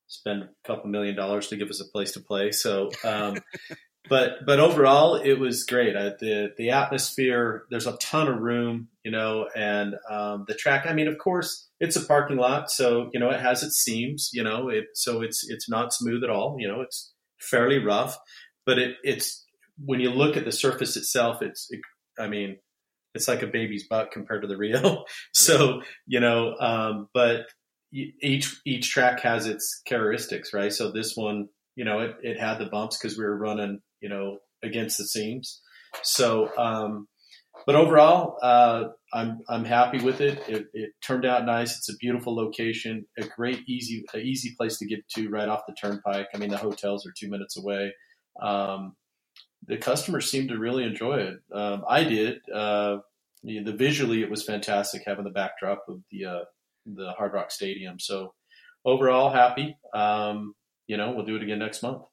spend 0.08 0.44
a 0.44 0.50
couple 0.66 0.90
million 0.90 1.16
dollars 1.16 1.48
to 1.48 1.58
give 1.58 1.70
us 1.70 1.82
a 1.82 1.92
place 1.92 2.14
to 2.14 2.22
play. 2.22 2.52
So, 2.52 2.90
um, 3.04 3.38
but 4.10 4.46
but 4.46 4.60
overall, 4.60 5.16
it 5.16 5.40
was 5.40 5.64
great. 5.64 5.96
I, 5.96 6.10
the 6.20 6.54
the 6.58 6.72
atmosphere. 6.72 7.66
There's 7.70 7.88
a 7.88 7.98
ton 7.98 8.28
of 8.28 8.40
room, 8.40 8.88
you 9.04 9.12
know, 9.12 9.48
and 9.56 9.96
um, 10.10 10.46
the 10.48 10.56
track. 10.56 10.86
I 10.88 10.94
mean, 10.94 11.08
of 11.08 11.18
course, 11.18 11.70
it's 11.80 11.96
a 11.96 12.06
parking 12.06 12.38
lot, 12.38 12.72
so 12.72 13.10
you 13.14 13.20
know 13.20 13.30
it 13.30 13.40
has 13.40 13.64
its 13.64 13.78
seams. 13.78 14.30
You 14.34 14.44
know, 14.44 14.70
it 14.70 14.86
so 14.94 15.22
it's 15.22 15.48
it's 15.50 15.70
not 15.70 15.94
smooth 15.94 16.24
at 16.24 16.30
all. 16.30 16.58
You 16.60 16.68
know, 16.68 16.82
it's 16.82 17.14
fairly 17.40 17.80
rough, 17.80 18.18
but 18.66 18.80
it 18.80 18.96
it's 19.04 19.46
when 19.84 20.00
you 20.00 20.10
look 20.10 20.38
at 20.38 20.46
the 20.46 20.52
surface 20.52 20.98
itself, 20.98 21.42
it's 21.42 21.68
it, 21.70 21.82
I 22.20 22.28
mean. 22.28 22.58
It's 23.16 23.28
like 23.28 23.42
a 23.42 23.48
baby's 23.48 23.88
butt 23.88 24.12
compared 24.12 24.44
to 24.44 24.48
the 24.48 24.58
Rio. 24.58 25.06
So, 25.34 25.82
you 26.06 26.20
know, 26.20 26.54
um, 26.60 27.08
but 27.16 27.48
each 27.92 28.60
each 28.66 28.90
track 28.90 29.22
has 29.22 29.46
its 29.48 29.82
characteristics, 29.86 30.54
right? 30.54 30.74
So 30.74 30.92
this 30.92 31.16
one, 31.16 31.48
you 31.76 31.86
know, 31.86 32.00
it, 32.00 32.16
it 32.22 32.40
had 32.40 32.60
the 32.60 32.66
bumps 32.66 32.98
because 32.98 33.18
we 33.18 33.24
were 33.24 33.38
running, 33.38 33.80
you 34.02 34.10
know, 34.10 34.40
against 34.64 34.98
the 34.98 35.06
seams. 35.06 35.62
So, 36.04 36.56
um, 36.58 37.08
but 37.66 37.76
overall, 37.76 38.38
uh, 38.42 38.90
I'm 39.14 39.40
I'm 39.50 39.66
happy 39.66 40.00
with 40.00 40.22
it. 40.22 40.40
it. 40.48 40.68
It 40.74 40.92
turned 41.02 41.26
out 41.26 41.46
nice. 41.46 41.78
It's 41.78 41.90
a 41.90 41.98
beautiful 41.98 42.36
location, 42.36 43.06
a 43.18 43.26
great 43.26 43.62
easy 43.68 44.04
a 44.14 44.20
easy 44.20 44.54
place 44.58 44.78
to 44.78 44.86
get 44.86 45.08
to 45.16 45.30
right 45.30 45.48
off 45.48 45.66
the 45.68 45.76
turnpike. 45.80 46.28
I 46.34 46.38
mean, 46.38 46.50
the 46.50 46.58
hotels 46.58 47.06
are 47.08 47.14
two 47.18 47.30
minutes 47.30 47.58
away. 47.58 47.94
Um, 48.42 48.96
the 49.66 49.78
customers 49.78 50.30
seemed 50.30 50.50
to 50.50 50.58
really 50.58 50.84
enjoy 50.84 51.18
it. 51.18 51.38
Um, 51.54 51.84
I 51.90 52.04
did. 52.04 52.40
Uh, 52.54 52.98
the, 53.44 53.64
the 53.64 53.74
visually, 53.74 54.22
it 54.22 54.30
was 54.30 54.44
fantastic 54.44 55.04
having 55.06 55.24
the 55.24 55.32
backdrop 55.32 55.84
of 55.88 56.02
the 56.12 56.26
uh, 56.26 56.44
the 56.96 57.12
Hard 57.18 57.34
Rock 57.34 57.52
Stadium. 57.52 58.00
So 58.00 58.34
overall, 58.86 59.32
happy. 59.32 59.78
Um, 59.94 60.54
you 60.88 60.98
know, 60.98 61.12
we'll 61.12 61.26
do 61.26 61.36
it 61.36 61.44
again 61.44 61.60
next 61.60 61.84
month. 61.84 62.04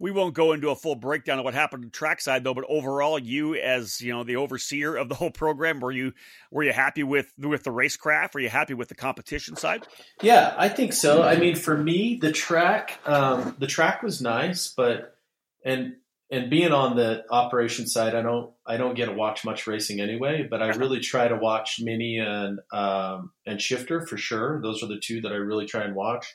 We 0.00 0.10
won't 0.10 0.34
go 0.34 0.52
into 0.52 0.70
a 0.70 0.74
full 0.74 0.96
breakdown 0.96 1.38
of 1.38 1.44
what 1.44 1.54
happened 1.54 1.84
to 1.84 1.88
trackside 1.88 2.42
though, 2.42 2.52
but 2.52 2.64
overall, 2.68 3.16
you 3.18 3.54
as 3.54 4.00
you 4.00 4.12
know 4.12 4.24
the 4.24 4.36
overseer 4.36 4.96
of 4.96 5.08
the 5.08 5.14
whole 5.14 5.30
program, 5.30 5.78
were 5.78 5.92
you 5.92 6.12
were 6.50 6.64
you 6.64 6.72
happy 6.72 7.04
with 7.04 7.32
with 7.38 7.62
the 7.62 7.70
racecraft? 7.70 8.34
Were 8.34 8.40
you 8.40 8.48
happy 8.48 8.74
with 8.74 8.88
the 8.88 8.96
competition 8.96 9.56
side? 9.56 9.86
Yeah, 10.20 10.52
I 10.58 10.68
think 10.68 10.92
so. 10.94 11.22
I 11.22 11.36
mean, 11.36 11.54
for 11.54 11.78
me, 11.78 12.18
the 12.20 12.32
track, 12.32 12.98
um, 13.06 13.54
the 13.60 13.68
track 13.68 14.02
was 14.02 14.20
nice, 14.20 14.74
but 14.76 15.16
and 15.64 15.94
and 16.34 16.50
being 16.50 16.72
on 16.72 16.96
the 16.96 17.22
operation 17.30 17.86
side, 17.86 18.14
I 18.14 18.22
don't 18.22 18.52
I 18.66 18.76
don't 18.76 18.96
get 18.96 19.06
to 19.06 19.12
watch 19.12 19.44
much 19.44 19.68
racing 19.68 20.00
anyway. 20.00 20.46
But 20.48 20.62
I 20.62 20.68
really 20.70 20.98
try 20.98 21.28
to 21.28 21.36
watch 21.36 21.76
mini 21.80 22.18
and 22.18 22.58
um, 22.72 23.30
and 23.46 23.62
shifter 23.62 24.04
for 24.04 24.16
sure. 24.16 24.60
Those 24.60 24.82
are 24.82 24.88
the 24.88 25.00
two 25.00 25.20
that 25.20 25.32
I 25.32 25.36
really 25.36 25.66
try 25.66 25.84
and 25.84 25.94
watch. 25.94 26.26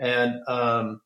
And 0.00 0.40
um, 0.46 1.00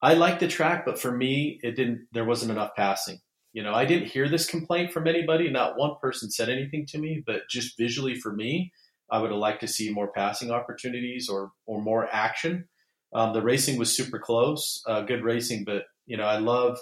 I 0.00 0.14
like 0.14 0.38
the 0.38 0.46
track, 0.48 0.84
but 0.84 0.98
for 0.98 1.10
me, 1.10 1.58
it 1.62 1.72
didn't. 1.72 2.06
There 2.12 2.24
wasn't 2.24 2.52
enough 2.52 2.70
passing. 2.76 3.18
You 3.52 3.64
know, 3.64 3.74
I 3.74 3.84
didn't 3.84 4.08
hear 4.08 4.28
this 4.28 4.46
complaint 4.46 4.92
from 4.92 5.08
anybody. 5.08 5.50
Not 5.50 5.76
one 5.76 5.96
person 6.00 6.30
said 6.30 6.48
anything 6.48 6.86
to 6.90 6.98
me, 6.98 7.24
but 7.26 7.48
just 7.50 7.76
visually 7.76 8.14
for 8.14 8.32
me, 8.32 8.70
I 9.10 9.18
would 9.18 9.30
have 9.30 9.40
liked 9.40 9.62
to 9.62 9.68
see 9.68 9.90
more 9.90 10.12
passing 10.12 10.52
opportunities 10.52 11.28
or 11.28 11.50
or 11.66 11.82
more 11.82 12.08
action. 12.12 12.68
Um, 13.12 13.32
the 13.32 13.42
racing 13.42 13.76
was 13.76 13.96
super 13.96 14.20
close, 14.20 14.82
uh, 14.86 15.02
good 15.02 15.24
racing, 15.24 15.64
but 15.64 15.84
you 16.06 16.16
know 16.16 16.26
I 16.26 16.38
love 16.38 16.78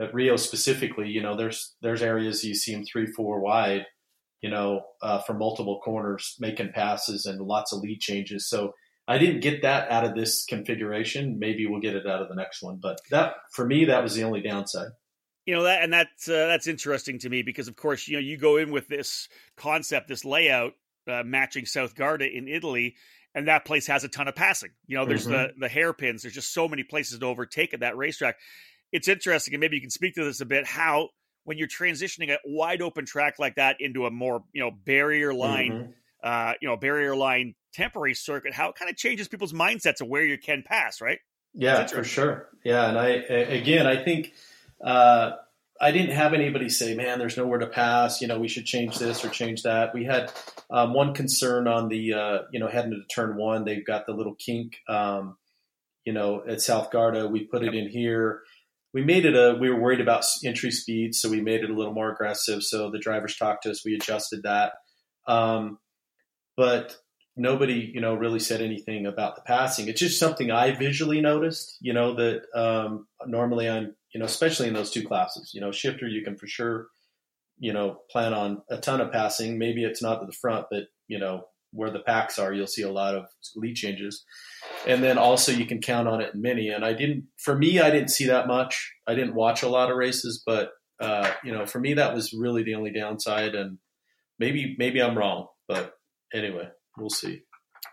at 0.00 0.14
Rio 0.14 0.36
specifically. 0.36 1.08
You 1.08 1.22
know, 1.22 1.36
there's 1.36 1.74
there's 1.82 2.02
areas 2.02 2.44
you 2.44 2.54
see 2.54 2.74
them 2.74 2.84
three, 2.84 3.06
four 3.06 3.40
wide, 3.40 3.84
you 4.40 4.50
know, 4.50 4.82
uh, 5.02 5.20
from 5.22 5.38
multiple 5.38 5.80
corners 5.84 6.36
making 6.38 6.72
passes 6.72 7.26
and 7.26 7.40
lots 7.40 7.72
of 7.72 7.80
lead 7.80 8.00
changes. 8.00 8.48
So 8.48 8.72
I 9.08 9.18
didn't 9.18 9.40
get 9.40 9.62
that 9.62 9.90
out 9.90 10.04
of 10.04 10.14
this 10.14 10.44
configuration. 10.44 11.38
Maybe 11.38 11.66
we'll 11.66 11.80
get 11.80 11.94
it 11.94 12.06
out 12.06 12.22
of 12.22 12.28
the 12.28 12.34
next 12.34 12.62
one, 12.62 12.78
but 12.82 12.98
that 13.10 13.34
for 13.52 13.66
me 13.66 13.84
that 13.86 14.02
was 14.02 14.14
the 14.14 14.24
only 14.24 14.40
downside. 14.40 14.88
You 15.46 15.54
know 15.54 15.62
that, 15.62 15.84
and 15.84 15.92
that's 15.92 16.28
uh, 16.28 16.48
that's 16.48 16.66
interesting 16.66 17.20
to 17.20 17.28
me 17.28 17.42
because, 17.42 17.68
of 17.68 17.76
course, 17.76 18.08
you 18.08 18.14
know 18.16 18.20
you 18.20 18.36
go 18.36 18.56
in 18.56 18.72
with 18.72 18.88
this 18.88 19.28
concept, 19.56 20.08
this 20.08 20.24
layout 20.24 20.72
uh, 21.06 21.22
matching 21.24 21.66
South 21.66 21.94
Garda 21.94 22.28
in 22.28 22.48
Italy, 22.48 22.96
and 23.32 23.46
that 23.46 23.64
place 23.64 23.86
has 23.86 24.02
a 24.02 24.08
ton 24.08 24.26
of 24.26 24.34
passing. 24.34 24.70
You 24.88 24.96
know, 24.96 25.06
there's 25.06 25.24
the 25.24 25.52
the 25.56 25.68
hairpins. 25.68 26.22
There's 26.22 26.34
just 26.34 26.52
so 26.52 26.66
many 26.66 26.82
places 26.82 27.20
to 27.20 27.26
overtake 27.26 27.74
at 27.74 27.80
that 27.80 27.96
racetrack. 27.96 28.38
It's 28.92 29.08
interesting, 29.08 29.54
and 29.54 29.60
maybe 29.60 29.76
you 29.76 29.80
can 29.82 29.90
speak 29.90 30.14
to 30.14 30.24
this 30.24 30.40
a 30.40 30.46
bit. 30.46 30.66
How 30.66 31.10
when 31.44 31.58
you're 31.58 31.68
transitioning 31.68 32.30
a 32.30 32.38
wide 32.44 32.82
open 32.82 33.06
track 33.06 33.38
like 33.38 33.54
that 33.56 33.76
into 33.80 34.06
a 34.06 34.10
more 34.10 34.42
you 34.52 34.60
know 34.62 34.70
barrier 34.70 35.32
line, 35.34 35.72
Mhm. 35.72 35.94
uh, 36.22 36.54
you 36.60 36.68
know 36.68 36.76
barrier 36.76 37.14
line 37.16 37.54
temporary 37.74 38.14
circuit, 38.14 38.54
how 38.54 38.70
it 38.70 38.74
kind 38.76 38.90
of 38.90 38.96
changes 38.96 39.28
people's 39.28 39.52
mindsets 39.52 40.00
of 40.00 40.08
where 40.08 40.24
you 40.24 40.38
can 40.38 40.62
pass, 40.62 41.00
right? 41.00 41.18
Yeah, 41.54 41.86
for 41.86 42.04
sure. 42.04 42.48
Yeah, 42.64 42.88
and 42.88 42.98
I 42.98 43.08
again, 43.08 43.86
I 43.86 44.02
think 44.02 44.34
uh, 44.84 45.32
I 45.80 45.90
didn't 45.90 46.14
have 46.14 46.32
anybody 46.34 46.68
say, 46.68 46.94
"Man, 46.94 47.18
there's 47.18 47.36
nowhere 47.36 47.58
to 47.60 47.66
pass." 47.66 48.20
You 48.20 48.28
know, 48.28 48.38
we 48.38 48.48
should 48.48 48.66
change 48.66 48.98
this 48.98 49.24
or 49.24 49.28
change 49.28 49.62
that. 49.62 49.94
We 49.94 50.04
had 50.04 50.32
um, 50.70 50.94
one 50.94 51.14
concern 51.14 51.66
on 51.68 51.88
the 51.88 52.12
uh, 52.14 52.38
you 52.52 52.60
know 52.60 52.68
heading 52.68 52.90
to 52.92 53.02
turn 53.14 53.36
one. 53.36 53.64
They've 53.64 53.84
got 53.86 54.06
the 54.06 54.12
little 54.12 54.34
kink, 54.34 54.78
um, 54.88 55.36
you 56.04 56.12
know, 56.12 56.42
at 56.46 56.60
South 56.60 56.90
Garda. 56.90 57.28
We 57.28 57.44
put 57.44 57.62
it 57.62 57.74
in 57.74 57.88
here. 57.88 58.42
We 58.96 59.04
made 59.04 59.26
it 59.26 59.36
a. 59.36 59.58
We 59.60 59.68
were 59.68 59.78
worried 59.78 60.00
about 60.00 60.24
entry 60.42 60.70
speed, 60.70 61.14
so 61.14 61.28
we 61.28 61.42
made 61.42 61.62
it 61.62 61.68
a 61.68 61.74
little 61.74 61.92
more 61.92 62.10
aggressive. 62.10 62.62
So 62.62 62.90
the 62.90 62.98
drivers 62.98 63.36
talked 63.36 63.64
to 63.64 63.70
us. 63.70 63.84
We 63.84 63.94
adjusted 63.94 64.44
that, 64.44 64.72
um, 65.28 65.78
but 66.56 66.96
nobody, 67.36 67.90
you 67.92 68.00
know, 68.00 68.14
really 68.14 68.40
said 68.40 68.62
anything 68.62 69.04
about 69.04 69.36
the 69.36 69.42
passing. 69.42 69.88
It's 69.88 70.00
just 70.00 70.18
something 70.18 70.50
I 70.50 70.74
visually 70.74 71.20
noticed, 71.20 71.76
you 71.82 71.92
know, 71.92 72.14
that 72.14 72.44
um, 72.54 73.06
normally 73.26 73.68
I'm, 73.68 73.94
you 74.14 74.20
know, 74.20 74.24
especially 74.24 74.68
in 74.68 74.72
those 74.72 74.90
two 74.90 75.06
classes, 75.06 75.52
you 75.52 75.60
know, 75.60 75.72
shifter, 75.72 76.08
you 76.08 76.24
can 76.24 76.38
for 76.38 76.46
sure 76.46 76.86
you 77.58 77.72
know, 77.72 78.00
plan 78.10 78.34
on 78.34 78.62
a 78.70 78.76
ton 78.76 79.00
of 79.00 79.12
passing. 79.12 79.58
Maybe 79.58 79.84
it's 79.84 80.02
not 80.02 80.20
at 80.20 80.26
the 80.26 80.32
front, 80.32 80.66
but 80.70 80.84
you 81.08 81.18
know, 81.18 81.44
where 81.72 81.90
the 81.90 82.00
packs 82.00 82.38
are, 82.38 82.52
you'll 82.52 82.66
see 82.66 82.82
a 82.82 82.90
lot 82.90 83.14
of 83.14 83.26
lead 83.54 83.74
changes. 83.74 84.24
And 84.86 85.02
then 85.02 85.18
also 85.18 85.52
you 85.52 85.66
can 85.66 85.80
count 85.80 86.08
on 86.08 86.20
it 86.20 86.34
in 86.34 86.40
mini. 86.40 86.68
And 86.68 86.84
I 86.84 86.92
didn't, 86.92 87.24
for 87.38 87.56
me, 87.56 87.80
I 87.80 87.90
didn't 87.90 88.10
see 88.10 88.26
that 88.26 88.46
much. 88.46 88.92
I 89.06 89.14
didn't 89.14 89.34
watch 89.34 89.62
a 89.62 89.68
lot 89.68 89.90
of 89.90 89.96
races, 89.96 90.42
but 90.44 90.70
uh, 91.00 91.30
you 91.44 91.52
know, 91.52 91.66
for 91.66 91.78
me, 91.78 91.94
that 91.94 92.14
was 92.14 92.32
really 92.32 92.62
the 92.62 92.74
only 92.74 92.92
downside. 92.92 93.54
And 93.54 93.78
maybe, 94.38 94.74
maybe 94.78 95.02
I'm 95.02 95.18
wrong, 95.18 95.48
but 95.68 95.92
anyway, 96.32 96.68
we'll 96.96 97.10
see. 97.10 97.42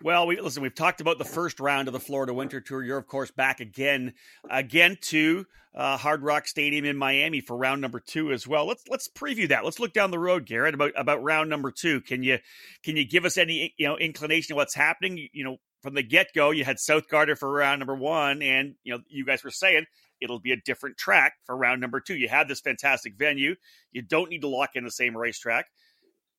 Well, 0.02 0.26
we 0.26 0.40
listen. 0.40 0.62
We've 0.62 0.74
talked 0.74 1.00
about 1.00 1.18
the 1.18 1.24
first 1.24 1.60
round 1.60 1.88
of 1.88 1.94
the 1.94 2.00
Florida 2.00 2.34
Winter 2.34 2.60
Tour. 2.60 2.82
You're, 2.82 2.98
of 2.98 3.06
course, 3.06 3.30
back 3.30 3.60
again, 3.60 4.14
again 4.50 4.98
to 5.02 5.46
uh, 5.74 5.96
Hard 5.96 6.22
Rock 6.22 6.46
Stadium 6.46 6.84
in 6.84 6.96
Miami 6.96 7.40
for 7.40 7.56
round 7.56 7.80
number 7.80 8.00
two 8.00 8.32
as 8.32 8.46
well. 8.46 8.66
Let's 8.66 8.84
let's 8.88 9.08
preview 9.08 9.48
that. 9.48 9.64
Let's 9.64 9.80
look 9.80 9.92
down 9.92 10.10
the 10.10 10.18
road, 10.18 10.46
Garrett, 10.46 10.74
about 10.74 10.92
about 10.96 11.22
round 11.22 11.50
number 11.50 11.70
two. 11.70 12.00
Can 12.00 12.22
you 12.22 12.38
can 12.82 12.96
you 12.96 13.06
give 13.06 13.24
us 13.24 13.38
any 13.38 13.74
you 13.76 13.86
know 13.86 13.96
inclination 13.96 14.52
of 14.52 14.56
what's 14.56 14.74
happening? 14.74 15.28
You 15.32 15.44
know, 15.44 15.56
from 15.82 15.94
the 15.94 16.02
get 16.02 16.32
go, 16.34 16.50
you 16.50 16.64
had 16.64 16.78
South 16.78 17.08
Garda 17.08 17.36
for 17.36 17.50
round 17.50 17.80
number 17.80 17.94
one, 17.94 18.42
and 18.42 18.74
you 18.84 18.94
know 18.94 19.00
you 19.08 19.24
guys 19.24 19.44
were 19.44 19.50
saying 19.50 19.86
it'll 20.20 20.40
be 20.40 20.52
a 20.52 20.56
different 20.56 20.96
track 20.96 21.34
for 21.44 21.56
round 21.56 21.80
number 21.80 22.00
two. 22.00 22.16
You 22.16 22.28
have 22.28 22.48
this 22.48 22.60
fantastic 22.60 23.14
venue. 23.16 23.54
You 23.92 24.02
don't 24.02 24.30
need 24.30 24.42
to 24.42 24.48
lock 24.48 24.70
in 24.74 24.84
the 24.84 24.90
same 24.90 25.16
racetrack. 25.16 25.66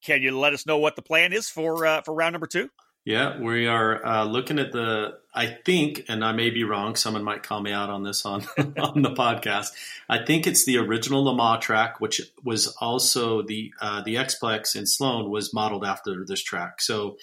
Can 0.03 0.21
you 0.21 0.37
let 0.37 0.53
us 0.53 0.65
know 0.65 0.77
what 0.77 0.95
the 0.95 1.01
plan 1.01 1.33
is 1.33 1.49
for 1.49 1.85
uh, 1.85 2.01
for 2.01 2.13
round 2.13 2.33
number 2.33 2.47
two? 2.47 2.69
Yeah, 3.05 3.39
we 3.39 3.67
are 3.67 4.03
uh, 4.03 4.25
looking 4.25 4.57
at 4.57 4.71
the. 4.71 5.19
I 5.31 5.47
think, 5.47 6.05
and 6.07 6.23
I 6.23 6.31
may 6.31 6.49
be 6.49 6.63
wrong. 6.63 6.95
Someone 6.95 7.23
might 7.23 7.43
call 7.43 7.61
me 7.61 7.71
out 7.71 7.91
on 7.91 8.03
this 8.03 8.25
on 8.25 8.47
on 8.57 9.03
the 9.03 9.11
podcast. 9.11 9.73
I 10.09 10.25
think 10.25 10.47
it's 10.47 10.65
the 10.65 10.79
original 10.79 11.23
Le 11.23 11.35
Mans 11.35 11.63
track, 11.63 12.01
which 12.01 12.19
was 12.43 12.67
also 12.81 13.43
the 13.43 13.71
uh, 13.79 14.01
the 14.01 14.15
Xplex 14.15 14.75
in 14.75 14.87
Sloan 14.87 15.29
was 15.29 15.53
modeled 15.53 15.85
after 15.85 16.25
this 16.25 16.41
track. 16.41 16.81
So, 16.81 17.17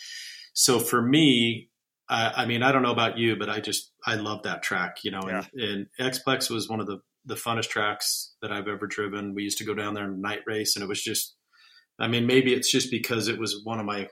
so 0.53 0.79
for 0.79 1.03
me, 1.03 1.69
I, 2.09 2.33
I 2.43 2.47
mean, 2.47 2.63
I 2.63 2.71
don't 2.71 2.83
know 2.83 2.93
about 2.93 3.19
you, 3.19 3.35
but 3.35 3.51
I 3.51 3.59
just 3.59 3.91
I 4.07 4.15
love 4.15 4.45
that 4.45 4.63
track. 4.63 4.99
You 5.03 5.11
know, 5.11 5.23
yeah. 5.27 5.47
and, 5.55 5.89
and 5.99 6.13
Xplex 6.13 6.49
was 6.49 6.69
one 6.69 6.79
of 6.79 6.87
the 6.87 7.01
the 7.25 7.35
funnest 7.35 7.71
tracks 7.71 8.35
that 8.41 8.53
I've 8.53 8.69
ever 8.69 8.87
driven. 8.87 9.35
We 9.35 9.43
used 9.43 9.59
to 9.59 9.65
go 9.65 9.75
down 9.75 9.95
there 9.95 10.05
and 10.05 10.23
night 10.23 10.43
race, 10.47 10.77
and 10.77 10.85
it 10.85 10.89
was 10.89 11.03
just. 11.03 11.35
I 11.99 12.09
mean, 12.09 12.27
maybe 12.27 12.55
it's 12.55 12.71
just 12.71 12.91
because 12.91 13.29
it 13.29 13.39
was 13.39 13.61
one 13.65 13.79
of 13.79 13.85
my 13.85 14.09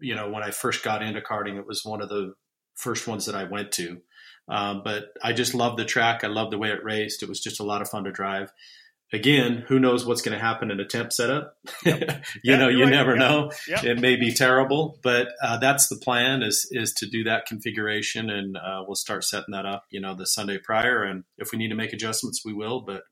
you 0.00 0.14
know, 0.14 0.30
when 0.30 0.42
I 0.42 0.50
first 0.50 0.82
got 0.82 1.02
into 1.02 1.20
karting, 1.20 1.58
it 1.58 1.66
was 1.66 1.84
one 1.84 2.02
of 2.02 2.08
the 2.08 2.34
first 2.74 3.06
ones 3.06 3.26
that 3.26 3.34
I 3.34 3.44
went 3.44 3.72
to. 3.72 4.00
Um, 4.48 4.82
but 4.82 5.08
I 5.22 5.32
just 5.32 5.54
loved 5.54 5.78
the 5.78 5.84
track. 5.84 6.24
I 6.24 6.28
loved 6.28 6.52
the 6.52 6.58
way 6.58 6.70
it 6.70 6.84
raced. 6.84 7.22
It 7.22 7.28
was 7.28 7.40
just 7.40 7.60
a 7.60 7.64
lot 7.64 7.82
of 7.82 7.90
fun 7.90 8.04
to 8.04 8.12
drive. 8.12 8.50
Again, 9.12 9.64
who 9.68 9.78
knows 9.78 10.04
what's 10.04 10.20
going 10.20 10.36
to 10.36 10.44
happen 10.44 10.70
in 10.70 10.80
a 10.80 10.84
temp 10.84 11.12
setup? 11.12 11.56
Yep. 11.84 12.00
you 12.44 12.52
yeah, 12.52 12.56
know, 12.56 12.68
you 12.68 12.84
right. 12.84 12.90
never 12.90 13.12
yep. 13.12 13.18
know. 13.18 13.52
Yep. 13.66 13.84
It 13.84 14.00
may 14.00 14.16
be 14.16 14.32
terrible, 14.34 14.98
but 15.02 15.28
uh, 15.42 15.56
that's 15.58 15.88
the 15.88 15.96
plan 15.96 16.42
is 16.42 16.68
is 16.70 16.92
to 16.94 17.06
do 17.06 17.24
that 17.24 17.46
configuration, 17.46 18.28
and 18.28 18.56
uh, 18.58 18.84
we'll 18.86 18.96
start 18.96 19.24
setting 19.24 19.52
that 19.52 19.64
up. 19.64 19.84
You 19.90 20.00
know, 20.00 20.14
the 20.14 20.26
Sunday 20.26 20.58
prior, 20.58 21.04
and 21.04 21.24
if 21.38 21.52
we 21.52 21.58
need 21.58 21.68
to 21.68 21.74
make 21.74 21.94
adjustments, 21.94 22.42
we 22.44 22.52
will. 22.52 22.82
But 22.82 23.04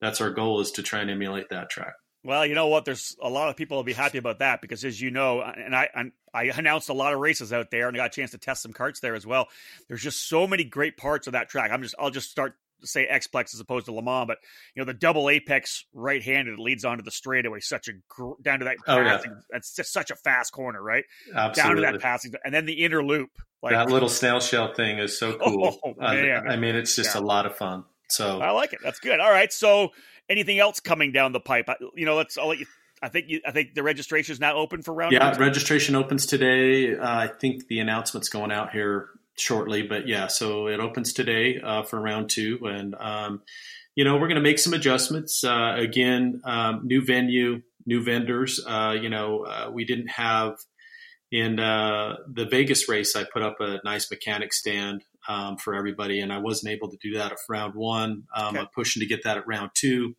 that's 0.00 0.20
our 0.20 0.30
goal 0.30 0.60
is 0.60 0.72
to 0.72 0.82
try 0.82 1.00
and 1.00 1.10
emulate 1.10 1.48
that 1.50 1.70
track. 1.70 1.94
Well, 2.22 2.44
you 2.44 2.54
know 2.54 2.66
what? 2.66 2.84
There's 2.84 3.16
a 3.22 3.30
lot 3.30 3.48
of 3.48 3.56
people 3.56 3.78
will 3.78 3.84
be 3.84 3.94
happy 3.94 4.18
about 4.18 4.40
that 4.40 4.60
because, 4.60 4.84
as 4.84 5.00
you 5.00 5.10
know, 5.10 5.40
and 5.40 5.74
I 5.74 5.88
I 6.34 6.44
announced 6.44 6.90
a 6.90 6.94
lot 6.94 7.14
of 7.14 7.20
races 7.20 7.52
out 7.52 7.70
there, 7.70 7.88
and 7.88 7.96
I 7.96 8.00
got 8.00 8.06
a 8.06 8.10
chance 8.10 8.32
to 8.32 8.38
test 8.38 8.62
some 8.62 8.72
karts 8.72 9.00
there 9.00 9.14
as 9.14 9.26
well. 9.26 9.48
There's 9.88 10.02
just 10.02 10.28
so 10.28 10.46
many 10.46 10.64
great 10.64 10.96
parts 10.96 11.26
of 11.26 11.32
that 11.32 11.48
track. 11.48 11.70
I'm 11.70 11.82
just 11.82 11.94
I'll 11.98 12.10
just 12.10 12.30
start 12.30 12.56
to 12.82 12.86
say 12.86 13.08
Xplex 13.10 13.54
as 13.54 13.60
opposed 13.60 13.86
to 13.86 13.92
Le 13.92 14.02
Mans, 14.02 14.26
but 14.26 14.38
you 14.74 14.80
know 14.80 14.84
the 14.84 14.92
double 14.92 15.30
apex 15.30 15.86
right-handed 15.94 16.58
leads 16.58 16.84
onto 16.84 17.02
the 17.02 17.10
straightaway, 17.10 17.60
such 17.60 17.88
a 17.88 17.92
gr- 18.08 18.32
down 18.42 18.58
to 18.58 18.66
that 18.66 18.76
oh, 18.86 18.96
passing. 18.96 19.32
Yeah. 19.32 19.40
That's 19.50 19.74
just 19.74 19.90
such 19.90 20.10
a 20.10 20.16
fast 20.16 20.52
corner, 20.52 20.82
right? 20.82 21.04
Absolutely. 21.34 21.82
Down 21.82 21.92
to 21.92 21.98
that 21.98 22.02
passing, 22.02 22.34
and 22.44 22.52
then 22.52 22.66
the 22.66 22.84
inner 22.84 23.02
loop. 23.02 23.30
Like, 23.62 23.72
that 23.72 23.90
little 23.90 24.08
snail 24.08 24.40
shell 24.40 24.72
thing 24.74 24.98
is 24.98 25.18
so 25.18 25.38
oh, 25.40 25.50
cool. 25.50 25.78
Oh, 25.84 25.94
man. 25.98 26.48
I, 26.48 26.52
I 26.52 26.56
mean, 26.56 26.76
it's 26.76 26.96
just 26.96 27.14
yeah. 27.14 27.20
a 27.20 27.22
lot 27.22 27.46
of 27.46 27.56
fun. 27.56 27.84
So 28.10 28.40
I 28.40 28.50
like 28.50 28.72
it. 28.72 28.80
That's 28.82 28.98
good. 28.98 29.20
All 29.20 29.30
right. 29.30 29.52
So 29.52 29.90
anything 30.30 30.58
else 30.58 30.80
coming 30.80 31.12
down 31.12 31.32
the 31.32 31.40
pipe? 31.40 31.68
You 31.94 32.06
know, 32.06 32.16
let's. 32.16 32.38
I'll 32.38 32.48
let 32.48 32.58
you. 32.58 32.66
I 33.02 33.08
think 33.08 33.26
you, 33.28 33.40
I 33.46 33.50
think 33.50 33.74
the 33.74 33.82
registration 33.82 34.32
is 34.32 34.40
now 34.40 34.56
open 34.56 34.82
for 34.82 34.94
round. 34.94 35.12
Yeah, 35.12 35.36
registration 35.38 35.96
opens 35.96 36.26
today. 36.26 36.96
Uh, 36.96 37.04
I 37.06 37.26
think 37.28 37.66
the 37.66 37.80
announcement's 37.80 38.28
going 38.28 38.52
out 38.52 38.72
here 38.72 39.08
shortly, 39.36 39.82
but 39.82 40.06
yeah, 40.06 40.26
so 40.28 40.68
it 40.68 40.80
opens 40.80 41.12
today 41.12 41.60
uh, 41.62 41.82
for 41.82 42.00
round 42.00 42.30
two, 42.30 42.58
and 42.62 42.94
um, 42.98 43.42
you 43.94 44.04
know 44.04 44.14
we're 44.14 44.28
going 44.28 44.36
to 44.36 44.42
make 44.42 44.58
some 44.58 44.74
adjustments. 44.74 45.42
Uh, 45.42 45.74
again, 45.76 46.40
um, 46.44 46.82
new 46.84 47.04
venue, 47.04 47.62
new 47.86 48.02
vendors. 48.02 48.64
Uh, 48.66 48.94
you 49.00 49.08
know, 49.08 49.44
uh, 49.44 49.70
we 49.72 49.84
didn't 49.84 50.08
have 50.08 50.58
in 51.32 51.58
uh, 51.58 52.16
the 52.30 52.44
Vegas 52.44 52.88
race. 52.88 53.16
I 53.16 53.24
put 53.24 53.42
up 53.42 53.56
a 53.60 53.80
nice 53.84 54.10
mechanic 54.10 54.52
stand 54.52 55.04
um, 55.30 55.56
for 55.56 55.76
everybody, 55.76 56.20
and 56.20 56.32
I 56.32 56.38
wasn't 56.38 56.72
able 56.72 56.90
to 56.90 56.96
do 56.96 57.14
that 57.14 57.30
at 57.30 57.38
round 57.48 57.74
one. 57.76 58.24
Um, 58.34 58.48
okay. 58.48 58.58
I'm 58.58 58.66
pushing 58.74 59.00
to 59.00 59.06
get 59.06 59.22
that 59.24 59.36
at 59.38 59.46
round 59.46 59.70
two. 59.74 60.16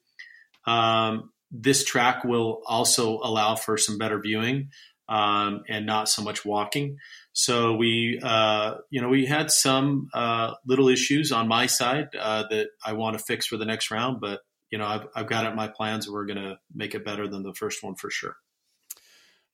Um, 0.65 1.31
this 1.51 1.83
track 1.83 2.23
will 2.23 2.61
also 2.65 3.19
allow 3.21 3.55
for 3.55 3.77
some 3.77 3.97
better 3.97 4.19
viewing 4.21 4.69
um, 5.09 5.63
and 5.67 5.85
not 5.85 6.07
so 6.07 6.21
much 6.21 6.45
walking. 6.45 6.97
So 7.33 7.75
we, 7.75 8.21
uh, 8.23 8.75
you 8.89 9.01
know, 9.01 9.09
we 9.09 9.25
had 9.25 9.51
some 9.51 10.09
uh, 10.13 10.53
little 10.65 10.87
issues 10.87 11.33
on 11.33 11.49
my 11.49 11.65
side 11.65 12.07
uh, 12.17 12.45
that 12.49 12.69
I 12.85 12.93
want 12.93 13.17
to 13.17 13.23
fix 13.23 13.45
for 13.45 13.57
the 13.57 13.65
next 13.65 13.91
round, 13.91 14.21
but 14.21 14.39
you 14.69 14.77
know, 14.77 14.85
I've, 14.85 15.07
I've 15.13 15.27
got 15.27 15.45
it 15.45 15.49
in 15.49 15.55
my 15.57 15.67
plans. 15.67 16.09
We're 16.09 16.25
going 16.25 16.41
to 16.41 16.57
make 16.73 16.95
it 16.95 17.03
better 17.03 17.27
than 17.27 17.43
the 17.43 17.53
first 17.53 17.83
one 17.83 17.95
for 17.95 18.09
sure. 18.09 18.37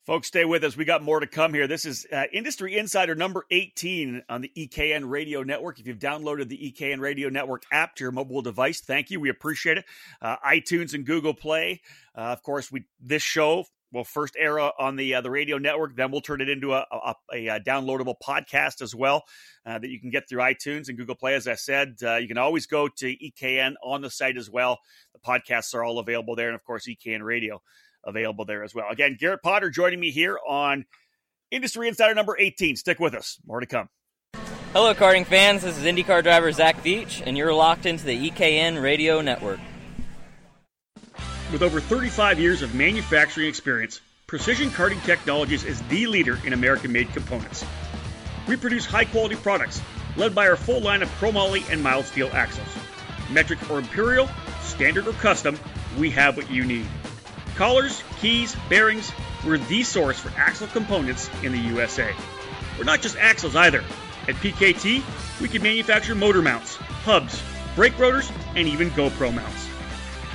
Folks, 0.08 0.30
stay 0.30 0.46
with 0.46 0.64
us. 0.64 0.78
We 0.78 0.86
got 0.86 1.04
more 1.04 1.20
to 1.20 1.28
come 1.28 1.54
here. 1.54 1.68
This 1.68 1.84
is 1.84 2.08
uh, 2.14 2.24
Industry 2.32 2.78
Insider 2.78 3.14
number 3.14 3.46
18 3.52 4.24
on 4.30 4.40
the 4.40 4.50
EKN 4.56 5.10
Radio 5.10 5.44
Network. 5.44 5.82
If 5.82 5.86
you've 5.86 6.00
downloaded 6.00 6.48
the 6.48 6.72
EKN 6.72 7.02
Radio 7.02 7.28
Network 7.28 7.64
app 7.74 7.94
to 7.98 8.06
your 8.06 8.14
mobile 8.14 8.42
device, 8.42 8.80
thank 8.80 9.12
you. 9.12 9.20
We 9.20 9.28
appreciate 9.28 9.80
it. 9.80 9.86
Uh, 10.22 10.38
iTunes 10.38 10.94
and 10.94 11.06
Google 11.06 11.34
Play. 11.34 11.82
Uh, 12.18 12.22
of 12.22 12.42
course, 12.42 12.72
we 12.72 12.86
this 13.02 13.22
show 13.22 13.66
will 13.92 14.06
first 14.06 14.38
air 14.40 14.58
on 14.82 14.96
the 14.96 15.16
uh, 15.16 15.20
the 15.20 15.30
radio 15.30 15.58
network. 15.58 15.98
Then 15.98 16.10
we'll 16.10 16.22
turn 16.22 16.40
it 16.40 16.48
into 16.48 16.74
a, 16.74 16.86
a, 16.90 17.16
a, 17.34 17.60
downloadable 17.60 18.16
podcast 18.26 18.82
as 18.82 18.96
well 18.96 19.26
uh, 19.66 19.78
that 19.78 19.90
you 19.90 20.00
can 20.00 20.10
get 20.10 20.30
through 20.30 20.40
iTunes 20.40 20.88
and 20.88 20.98
Google 20.98 21.16
Play. 21.16 21.34
As 21.34 21.50
I 21.50 21.56
said, 21.56 21.98
uh, 22.02 22.16
you 22.16 22.30
can 22.30 22.38
always 22.38 22.66
go 22.66 22.88
to 22.88 23.14
EKN 23.14 23.74
on 23.84 24.00
the 24.00 24.10
site 24.10 24.38
as 24.38 24.50
well. 24.50 24.80
The 25.12 25.20
podcasts 25.20 25.76
are 25.76 25.84
all 25.84 26.00
available 26.00 26.38
there, 26.38 26.48
and 26.48 26.56
of 26.56 26.64
course, 26.64 26.88
EKN 26.88 27.24
Radio 27.24 27.62
available 28.04 28.46
there 28.46 28.64
as 28.64 28.74
well. 28.74 28.88
Again, 28.90 29.18
Garrett 29.20 29.42
Potter 29.42 29.70
joining 29.70 30.00
me 30.00 30.12
here 30.12 30.38
on 30.48 30.86
Industry 31.52 31.88
Insider 31.88 32.16
number 32.16 32.38
18. 32.38 32.76
Stick 32.76 33.00
with 33.00 33.14
us. 33.14 33.38
More 33.46 33.60
to 33.60 33.66
come. 33.66 33.90
Hello, 34.74 34.94
karting 34.94 35.26
fans. 35.26 35.64
This 35.64 35.78
is 35.78 35.86
IndyCar 35.86 36.24
driver 36.24 36.52
Zach 36.52 36.84
Veach, 36.84 37.24
and 37.26 37.38
you're 37.38 37.54
locked 37.54 37.86
into 37.86 38.06
the 38.06 38.30
EKN 38.30 38.82
Radio 38.82 39.22
Network. 39.22 39.60
With 41.52 41.64
over 41.64 41.80
35 41.80 42.40
years 42.40 42.62
of 42.62 42.76
manufacturing 42.76 43.48
experience, 43.48 44.02
Precision 44.28 44.70
Karting 44.70 45.02
Technologies 45.06 45.64
is 45.64 45.82
the 45.84 46.06
leader 46.08 46.38
in 46.46 46.52
American 46.52 46.92
made 46.92 47.10
components. 47.14 47.66
We 48.46 48.58
produce 48.58 48.86
high 48.86 49.06
quality 49.06 49.38
products, 49.38 49.82
led 50.18 50.36
by 50.36 50.50
our 50.50 50.58
full 50.58 50.82
line 50.82 51.02
of 51.02 51.10
chromoly 51.20 51.64
and 51.72 51.82
mild 51.82 52.06
steel 52.06 52.30
axles. 52.34 52.68
Metric 53.32 53.72
or 53.72 53.80
imperial, 53.80 54.30
standard 54.62 55.08
or 55.08 55.14
custom, 55.14 55.58
we 55.98 56.10
have 56.10 56.36
what 56.36 56.52
you 56.52 56.66
need. 56.66 56.86
Collars, 57.58 58.04
keys, 58.20 58.56
bearings, 58.70 59.12
we're 59.44 59.58
the 59.58 59.82
source 59.82 60.20
for 60.20 60.32
axle 60.40 60.68
components 60.68 61.28
in 61.42 61.52
the 61.52 61.58
USA. 61.58 62.14
We're 62.78 62.84
not 62.84 63.02
just 63.02 63.18
axles 63.18 63.56
either. 63.56 63.80
At 64.28 64.36
PKT, 64.36 65.42
we 65.42 65.50
can 65.50 65.64
manufacture 65.64 66.14
motor 66.14 66.44
mounts, 66.44 66.76
hubs, 66.76 67.42
brake 67.76 67.98
rotors, 67.98 68.32
and 68.56 68.68
even 68.68 68.92
GoPro 68.92 69.34
mounts. 69.34 69.68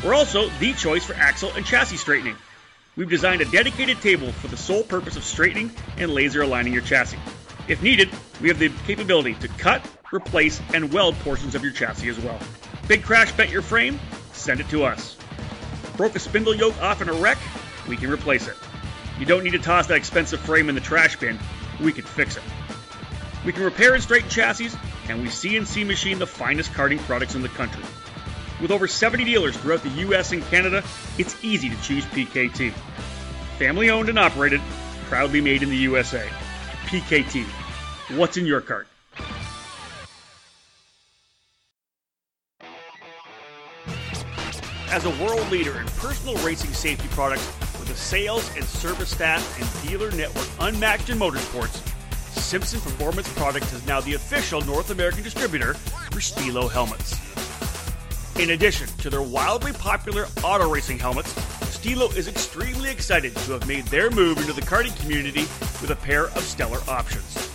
We're 0.04 0.14
also 0.14 0.48
the 0.58 0.72
choice 0.72 1.04
for 1.04 1.14
axle 1.14 1.52
and 1.54 1.64
chassis 1.64 1.98
straightening. 1.98 2.34
We've 2.96 3.08
designed 3.08 3.40
a 3.40 3.44
dedicated 3.44 4.00
table 4.00 4.32
for 4.32 4.48
the 4.48 4.56
sole 4.56 4.82
purpose 4.82 5.14
of 5.14 5.22
straightening 5.22 5.70
and 5.98 6.10
laser 6.10 6.42
aligning 6.42 6.72
your 6.72 6.82
chassis. 6.82 7.20
If 7.68 7.84
needed, 7.84 8.10
we 8.40 8.48
have 8.48 8.58
the 8.58 8.70
capability 8.84 9.34
to 9.34 9.46
cut, 9.46 9.86
replace, 10.12 10.60
and 10.74 10.92
weld 10.92 11.14
portions 11.20 11.54
of 11.54 11.62
your 11.62 11.72
chassis 11.72 12.08
as 12.08 12.18
well. 12.18 12.40
Big 12.88 13.04
crash 13.04 13.30
bent 13.30 13.50
your 13.50 13.62
frame? 13.62 14.00
Send 14.32 14.58
it 14.58 14.68
to 14.70 14.82
us 14.82 15.18
broke 15.96 16.16
a 16.16 16.18
spindle 16.18 16.54
yoke 16.54 16.80
off 16.82 17.02
in 17.02 17.08
a 17.08 17.12
wreck, 17.12 17.38
we 17.88 17.96
can 17.96 18.10
replace 18.10 18.48
it. 18.48 18.56
You 19.18 19.26
don't 19.26 19.44
need 19.44 19.50
to 19.52 19.58
toss 19.58 19.86
that 19.88 19.96
expensive 19.96 20.40
frame 20.40 20.68
in 20.68 20.74
the 20.74 20.80
trash 20.80 21.16
bin, 21.16 21.38
we 21.80 21.92
can 21.92 22.04
fix 22.04 22.36
it. 22.36 22.42
We 23.44 23.52
can 23.52 23.64
repair 23.64 23.94
and 23.94 24.02
straighten 24.02 24.30
chassis, 24.30 24.70
and 25.08 25.20
we 25.20 25.28
CNC 25.28 25.86
machine 25.86 26.18
the 26.18 26.26
finest 26.26 26.72
karting 26.72 27.00
products 27.00 27.34
in 27.34 27.42
the 27.42 27.48
country. 27.48 27.84
With 28.60 28.70
over 28.70 28.86
70 28.86 29.24
dealers 29.24 29.56
throughout 29.56 29.82
the 29.82 29.88
US 30.06 30.32
and 30.32 30.44
Canada, 30.44 30.84
it's 31.18 31.36
easy 31.42 31.68
to 31.68 31.82
choose 31.82 32.04
PKT. 32.06 32.72
Family 33.58 33.90
owned 33.90 34.08
and 34.08 34.18
operated, 34.18 34.60
proudly 35.06 35.40
made 35.40 35.62
in 35.62 35.70
the 35.70 35.76
USA. 35.76 36.28
PKT. 36.86 37.44
What's 38.16 38.36
in 38.36 38.46
your 38.46 38.60
kart? 38.60 38.84
As 44.92 45.06
a 45.06 45.24
world 45.24 45.50
leader 45.50 45.80
in 45.80 45.86
personal 45.86 46.36
racing 46.44 46.74
safety 46.74 47.08
products 47.12 47.46
with 47.80 47.88
a 47.88 47.94
sales 47.94 48.54
and 48.56 48.62
service 48.62 49.08
staff 49.08 49.42
and 49.58 49.88
dealer 49.88 50.10
network 50.10 50.46
unmatched 50.60 51.08
in 51.08 51.18
motorsports, 51.18 51.80
Simpson 52.38 52.78
Performance 52.78 53.26
Products 53.32 53.72
is 53.72 53.86
now 53.86 54.02
the 54.02 54.12
official 54.12 54.60
North 54.60 54.90
American 54.90 55.22
distributor 55.22 55.72
for 55.72 56.20
Stilo 56.20 56.68
helmets. 56.68 57.18
In 58.38 58.50
addition 58.50 58.86
to 58.98 59.08
their 59.08 59.22
wildly 59.22 59.72
popular 59.72 60.26
auto 60.44 60.70
racing 60.70 60.98
helmets, 60.98 61.32
Stilo 61.70 62.10
is 62.10 62.28
extremely 62.28 62.90
excited 62.90 63.34
to 63.34 63.52
have 63.52 63.66
made 63.66 63.86
their 63.86 64.10
move 64.10 64.36
into 64.36 64.52
the 64.52 64.60
karting 64.60 64.94
community 65.00 65.46
with 65.80 65.88
a 65.88 65.96
pair 65.96 66.26
of 66.26 66.40
stellar 66.40 66.80
options. 66.86 67.50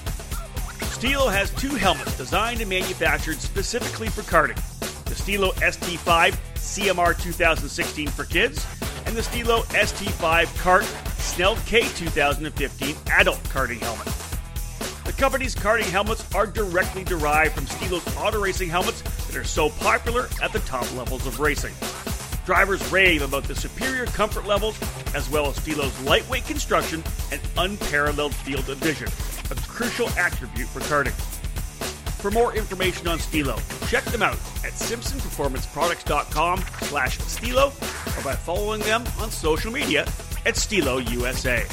Stilo 0.90 1.28
has 1.28 1.52
two 1.52 1.76
helmets 1.76 2.18
designed 2.18 2.62
and 2.62 2.70
manufactured 2.72 3.38
specifically 3.40 4.10
for 4.10 4.24
karting 4.24 4.60
the 5.06 5.14
Stilo 5.14 5.52
ST5 5.52 6.36
CMR 6.68 7.18
2016 7.18 8.10
for 8.10 8.26
kids, 8.26 8.68
and 9.06 9.16
the 9.16 9.24
Stilo 9.24 9.62
ST5 9.70 10.46
Kart 10.60 10.84
Snell 11.18 11.56
K 11.66 11.82
2015 11.82 12.96
adult 13.12 13.42
karting 13.46 13.80
helmet. 13.80 14.06
The 15.06 15.14
company's 15.14 15.56
karting 15.56 15.90
helmets 15.90 16.30
are 16.36 16.46
directly 16.46 17.06
derived 17.06 17.56
from 17.56 17.68
Stilo's 17.68 18.06
auto 18.18 18.42
racing 18.42 18.70
helmets 18.70 19.02
that 19.28 19.38
are 19.38 19.46
so 19.46 19.70
popular 19.70 20.28
at 20.44 20.52
the 20.52 20.60
top 20.60 20.94
levels 20.94 21.26
of 21.26 21.40
racing. 21.40 21.74
Drivers 22.46 22.92
rave 22.92 23.22
about 23.22 23.46
the 23.46 23.56
superior 23.56 24.06
comfort 24.06 24.46
levels, 24.46 24.78
as 25.16 25.30
well 25.30 25.48
as 25.48 25.56
Stilo's 25.56 25.98
lightweight 26.02 26.46
construction 26.46 27.02
and 27.32 27.42
unparalleled 27.58 28.36
field 28.36 28.70
of 28.70 28.78
vision, 28.80 29.08
a 29.52 29.56
crucial 29.68 30.10
attribute 30.20 30.68
for 30.68 30.82
karting. 30.82 31.37
For 32.28 32.32
more 32.32 32.54
information 32.58 33.08
on 33.08 33.20
Stilo, 33.20 33.56
check 33.88 34.04
them 34.04 34.22
out 34.22 34.36
at 34.66 34.74
simpsonperformanceproducts.com 34.74 36.60
slash 36.82 37.18
Stilo 37.20 37.68
or 37.68 38.22
by 38.22 38.36
following 38.36 38.82
them 38.82 39.06
on 39.22 39.32
social 39.32 39.72
media 39.72 40.06
at 40.46 40.58
Stilo 40.58 40.98
USA. 40.98 41.66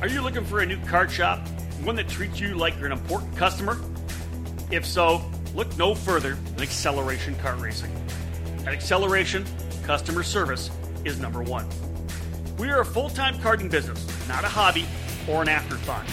Are 0.00 0.08
you 0.08 0.20
looking 0.20 0.44
for 0.44 0.58
a 0.58 0.66
new 0.66 0.78
kart 0.78 1.10
shop? 1.10 1.46
One 1.84 1.94
that 1.94 2.08
treats 2.08 2.40
you 2.40 2.56
like 2.56 2.76
you're 2.76 2.86
an 2.86 2.92
important 2.92 3.36
customer? 3.36 3.78
If 4.72 4.84
so, 4.84 5.22
look 5.54 5.78
no 5.78 5.94
further 5.94 6.34
than 6.34 6.62
Acceleration 6.62 7.36
Kart 7.36 7.60
Racing. 7.60 7.92
At 8.66 8.72
Acceleration, 8.72 9.46
customer 9.84 10.24
service 10.24 10.70
is 11.04 11.18
number 11.20 11.42
one. 11.42 11.66
We 12.58 12.70
are 12.70 12.80
a 12.80 12.84
full 12.84 13.08
time 13.10 13.38
karting 13.38 13.70
business, 13.70 14.06
not 14.28 14.44
a 14.44 14.48
hobby 14.48 14.86
or 15.28 15.42
an 15.42 15.48
afterthought. 15.48 16.06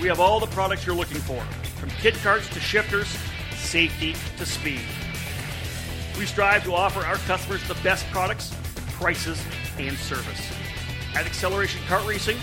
We 0.00 0.08
have 0.08 0.20
all 0.20 0.40
the 0.40 0.46
products 0.48 0.84
you're 0.84 0.94
looking 0.94 1.18
for, 1.18 1.40
from 1.78 1.88
kit 1.90 2.14
karts 2.14 2.52
to 2.52 2.60
shifters, 2.60 3.16
safety 3.54 4.14
to 4.36 4.46
speed. 4.46 4.82
We 6.18 6.26
strive 6.26 6.64
to 6.64 6.74
offer 6.74 7.00
our 7.00 7.16
customers 7.16 7.66
the 7.66 7.74
best 7.82 8.06
products, 8.10 8.54
prices, 8.92 9.42
and 9.78 9.96
service. 9.96 10.52
At 11.14 11.26
Acceleration 11.26 11.80
Kart 11.82 12.06
Racing, 12.06 12.38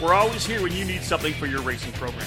we're 0.00 0.14
always 0.14 0.46
here 0.46 0.62
when 0.62 0.72
you 0.72 0.84
need 0.84 1.02
something 1.02 1.34
for 1.34 1.46
your 1.46 1.62
racing 1.62 1.92
program. 1.92 2.26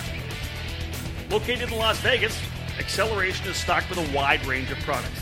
Located 1.30 1.72
in 1.72 1.78
Las 1.78 2.00
Vegas, 2.02 2.40
Acceleration 2.80 3.48
is 3.48 3.56
stocked 3.56 3.90
with 3.90 4.00
a 4.00 4.16
wide 4.16 4.46
range 4.46 4.72
of 4.72 4.78
products. 4.80 5.22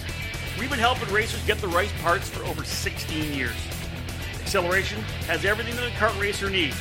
We've 0.59 0.69
been 0.69 0.79
helping 0.79 1.11
racers 1.13 1.43
get 1.45 1.57
the 1.59 1.67
right 1.67 1.91
parts 2.01 2.29
for 2.29 2.43
over 2.45 2.63
16 2.63 3.33
years. 3.33 3.55
Acceleration 4.41 5.01
has 5.27 5.45
everything 5.45 5.75
that 5.77 5.87
a 5.87 5.91
kart 5.91 6.19
racer 6.19 6.49
needs, 6.49 6.75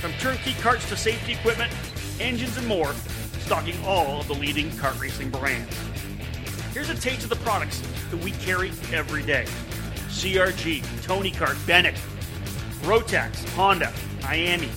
from 0.00 0.12
turnkey 0.14 0.52
karts 0.52 0.88
to 0.88 0.96
safety 0.96 1.32
equipment, 1.32 1.72
engines, 2.20 2.56
and 2.56 2.66
more, 2.66 2.92
stocking 3.40 3.76
all 3.84 4.20
of 4.20 4.28
the 4.28 4.34
leading 4.34 4.70
kart 4.70 4.98
racing 5.00 5.30
brands. 5.30 5.76
Here's 6.72 6.90
a 6.90 6.94
taste 6.94 7.24
of 7.24 7.30
the 7.30 7.36
products 7.36 7.82
that 8.10 8.22
we 8.22 8.30
carry 8.32 8.70
every 8.92 9.22
day 9.22 9.44
CRG, 10.08 10.82
Tony 11.02 11.30
Kart, 11.30 11.66
Bennett, 11.66 11.96
Rotax, 12.82 13.46
Honda, 13.54 13.92
Miami, 14.22 14.70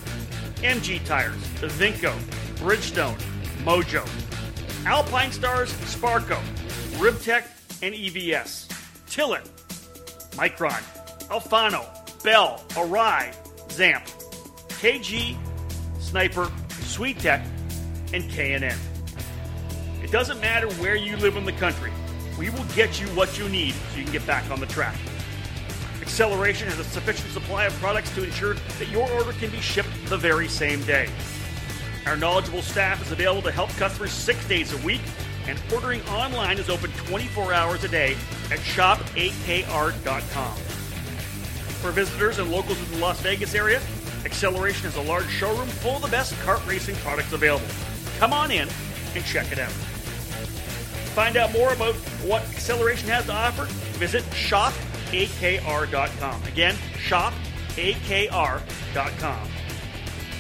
MG 0.57 1.03
Tires, 1.05 1.35
Vinco, 1.77 2.17
Bridgestone, 2.55 3.17
Mojo, 3.63 4.05
Alpine 4.85 5.31
Stars, 5.31 5.71
Sparco, 5.85 6.37
Ribtech, 6.97 7.45
and 7.81 7.93
EVS, 7.93 8.67
Tillett, 9.07 9.47
MyChron, 10.31 10.81
Alfano, 11.29 11.85
Bell, 12.23 12.63
Arai, 12.69 13.33
Zamp, 13.69 14.05
KG, 14.69 15.37
Sniper, 15.99 16.45
SweetTech, 16.69 17.45
and 18.13 18.29
K&N. 18.29 18.77
It 20.01 20.11
doesn't 20.11 20.39
matter 20.41 20.67
where 20.75 20.95
you 20.95 21.17
live 21.17 21.37
in 21.37 21.45
the 21.45 21.53
country. 21.53 21.91
We 22.37 22.49
will 22.49 22.65
get 22.75 22.99
you 22.99 23.07
what 23.09 23.37
you 23.37 23.47
need 23.49 23.73
so 23.73 23.97
you 23.97 24.03
can 24.03 24.13
get 24.13 24.25
back 24.25 24.49
on 24.49 24.59
the 24.59 24.65
track. 24.65 24.95
Acceleration 26.01 26.67
has 26.67 26.79
a 26.79 26.83
sufficient 26.83 27.29
supply 27.31 27.65
of 27.65 27.73
products 27.73 28.13
to 28.15 28.23
ensure 28.23 28.55
that 28.55 28.89
your 28.89 29.09
order 29.11 29.33
can 29.33 29.49
be 29.51 29.59
shipped 29.59 29.89
the 30.07 30.17
very 30.17 30.47
same 30.47 30.81
day. 30.83 31.09
Our 32.05 32.17
knowledgeable 32.17 32.61
staff 32.61 33.01
is 33.05 33.11
available 33.11 33.43
to 33.43 33.51
help 33.51 33.69
customers 33.71 34.11
six 34.11 34.47
days 34.47 34.73
a 34.73 34.77
week, 34.85 35.01
and 35.47 35.59
ordering 35.73 36.01
online 36.09 36.57
is 36.57 36.69
open 36.69 36.91
24 36.91 37.53
hours 37.53 37.83
a 37.83 37.87
day 37.87 38.13
at 38.51 38.59
shopakr.com. 38.59 40.57
For 41.79 41.91
visitors 41.91 42.39
and 42.39 42.51
locals 42.51 42.77
in 42.79 42.91
the 42.91 42.97
Las 42.97 43.21
Vegas 43.21 43.55
area, 43.55 43.81
Acceleration 44.25 44.83
has 44.83 44.97
a 44.97 45.01
large 45.01 45.29
showroom 45.29 45.67
full 45.67 45.95
of 45.95 46.01
the 46.01 46.09
best 46.09 46.33
kart 46.45 46.65
racing 46.67 46.95
products 46.97 47.31
available. 47.31 47.67
Come 48.17 48.33
on 48.33 48.51
in 48.51 48.67
and 49.15 49.23
check 49.23 49.49
it 49.51 49.59
out. 49.59 49.71
Find 51.15 51.37
out 51.37 51.53
more 51.53 51.71
about 51.73 51.95
what 52.25 52.41
Acceleration 52.49 53.07
has 53.09 53.25
to 53.27 53.33
offer, 53.33 53.65
visit 53.97 54.23
shopakr.com. 54.25 54.83
Again, 56.43 56.75
shopakr.com. 57.07 57.39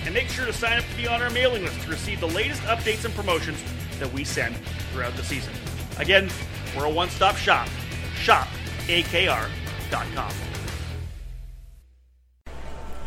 And 0.05 0.13
make 0.13 0.29
sure 0.29 0.45
to 0.45 0.53
sign 0.53 0.77
up 0.77 0.85
to 0.85 0.95
be 0.97 1.07
on 1.07 1.21
our 1.21 1.29
mailing 1.29 1.63
list 1.63 1.81
to 1.81 1.89
receive 1.89 2.19
the 2.19 2.27
latest 2.27 2.61
updates 2.63 3.05
and 3.05 3.13
promotions 3.13 3.61
that 3.99 4.11
we 4.13 4.23
send 4.23 4.55
throughout 4.91 5.15
the 5.15 5.23
season. 5.23 5.53
Again, 5.97 6.29
we're 6.75 6.85
a 6.85 6.89
one 6.89 7.09
stop 7.09 7.35
shop. 7.35 7.67
ShopAKR.com. 8.23 9.49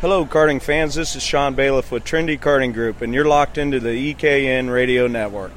Hello, 0.00 0.26
karting 0.26 0.60
fans. 0.60 0.96
This 0.96 1.14
is 1.14 1.22
Sean 1.22 1.54
Bailiff 1.54 1.92
with 1.92 2.04
Trendy 2.04 2.36
Karting 2.36 2.74
Group, 2.74 3.02
and 3.02 3.14
you're 3.14 3.24
locked 3.24 3.56
into 3.56 3.78
the 3.78 4.12
EKN 4.12 4.72
Radio 4.72 5.06
Network. 5.06 5.52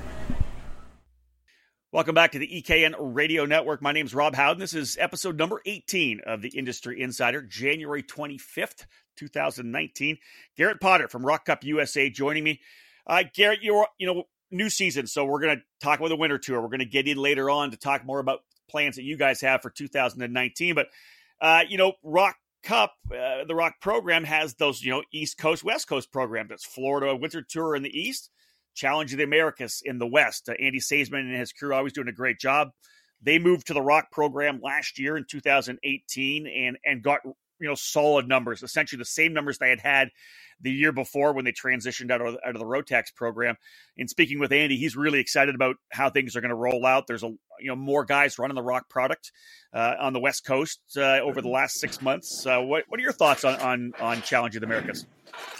Welcome 1.91 2.13
back 2.13 2.33
to 2.33 2.39
the 2.39 2.61
EKN 2.61 2.93
Radio 2.99 3.45
Network. 3.45 3.81
My 3.81 3.91
name 3.91 4.05
is 4.05 4.13
Rob 4.13 4.35
Howden. 4.35 4.59
This 4.59 4.73
is 4.73 4.97
episode 4.99 5.37
number 5.37 5.61
18 5.65 6.19
of 6.27 6.41
the 6.41 6.49
Industry 6.49 7.01
Insider, 7.01 7.41
January 7.41 8.03
25th, 8.03 8.85
2019. 9.15 10.17
Garrett 10.57 10.79
Potter 10.81 11.07
from 11.07 11.25
Rock 11.25 11.45
Cup 11.45 11.63
USA 11.63 12.09
joining 12.09 12.43
me. 12.43 12.59
Uh, 13.07 13.23
Garrett, 13.33 13.63
you're, 13.63 13.87
you 13.97 14.05
know, 14.05 14.25
new 14.55 14.69
season, 14.69 15.07
so 15.07 15.25
we're 15.25 15.41
going 15.41 15.57
to 15.57 15.63
talk 15.79 15.99
about 15.99 16.09
the 16.09 16.15
winter 16.15 16.37
tour. 16.37 16.61
We're 16.61 16.67
going 16.67 16.79
to 16.79 16.85
get 16.85 17.07
in 17.07 17.17
later 17.17 17.49
on 17.49 17.71
to 17.71 17.77
talk 17.77 18.05
more 18.05 18.19
about 18.19 18.39
plans 18.69 18.95
that 18.95 19.03
you 19.03 19.17
guys 19.17 19.41
have 19.41 19.61
for 19.61 19.69
2019. 19.69 20.75
But, 20.75 20.87
uh, 21.41 21.61
you 21.67 21.77
know, 21.77 21.93
Rock 22.03 22.35
Cup, 22.63 22.93
uh, 23.11 23.45
the 23.47 23.55
Rock 23.55 23.75
program 23.81 24.23
has 24.23 24.55
those, 24.55 24.81
you 24.81 24.91
know, 24.91 25.03
East 25.13 25.37
Coast, 25.37 25.63
West 25.63 25.87
Coast 25.87 26.11
programs. 26.11 26.51
It's 26.51 26.65
Florida 26.65 27.15
Winter 27.15 27.41
Tour 27.41 27.75
in 27.75 27.83
the 27.83 27.97
East, 27.97 28.31
Challenge 28.73 29.11
of 29.13 29.17
the 29.17 29.23
Americas 29.23 29.81
in 29.85 29.99
the 29.99 30.07
West. 30.07 30.49
Uh, 30.49 30.53
Andy 30.59 30.79
Saisman 30.79 31.19
and 31.19 31.35
his 31.35 31.53
crew 31.53 31.69
are 31.69 31.73
always 31.73 31.93
doing 31.93 32.07
a 32.07 32.13
great 32.13 32.39
job. 32.39 32.69
They 33.21 33.39
moved 33.39 33.67
to 33.67 33.73
the 33.73 33.81
Rock 33.81 34.11
program 34.11 34.59
last 34.61 34.99
year 34.99 35.17
in 35.17 35.25
2018 35.29 36.47
and 36.47 36.77
and 36.83 37.01
got 37.01 37.21
you 37.59 37.67
know 37.67 37.75
solid 37.75 38.27
numbers, 38.27 38.63
essentially 38.63 38.97
the 38.97 39.05
same 39.05 39.33
numbers 39.33 39.57
they 39.57 39.69
had 39.69 39.81
had 39.81 40.09
the 40.61 40.71
year 40.71 40.91
before 40.91 41.33
when 41.33 41.45
they 41.45 41.51
transitioned 41.51 42.11
out 42.11 42.21
of, 42.21 42.37
out 42.45 42.55
of 42.55 42.59
the 42.59 42.65
Rotax 42.65 43.13
program. 43.13 43.55
And 43.97 44.09
speaking 44.09 44.39
with 44.39 44.51
Andy, 44.51 44.77
he's 44.77 44.95
really 44.95 45.19
excited 45.19 45.53
about 45.53 45.75
how 45.91 46.09
things 46.09 46.35
are 46.35 46.41
going 46.41 46.49
to 46.49 46.55
roll 46.55 46.85
out. 46.85 47.07
There's 47.07 47.23
a 47.23 47.33
you 47.59 47.67
know 47.67 47.75
more 47.75 48.05
guys 48.05 48.39
running 48.39 48.55
the 48.55 48.63
Rock 48.63 48.89
product 48.89 49.31
uh, 49.73 49.95
on 49.99 50.13
the 50.13 50.19
West 50.19 50.45
Coast 50.45 50.79
uh, 50.97 51.19
over 51.19 51.41
the 51.41 51.49
last 51.49 51.79
six 51.79 52.01
months. 52.01 52.45
Uh, 52.45 52.59
what 52.61 52.85
what 52.87 52.99
are 52.99 53.03
your 53.03 53.13
thoughts 53.13 53.43
on 53.43 53.55
on, 53.59 53.93
on 53.99 54.21
Challenge 54.21 54.55
of 54.55 54.61
the 54.61 54.67
Americas? 54.67 55.05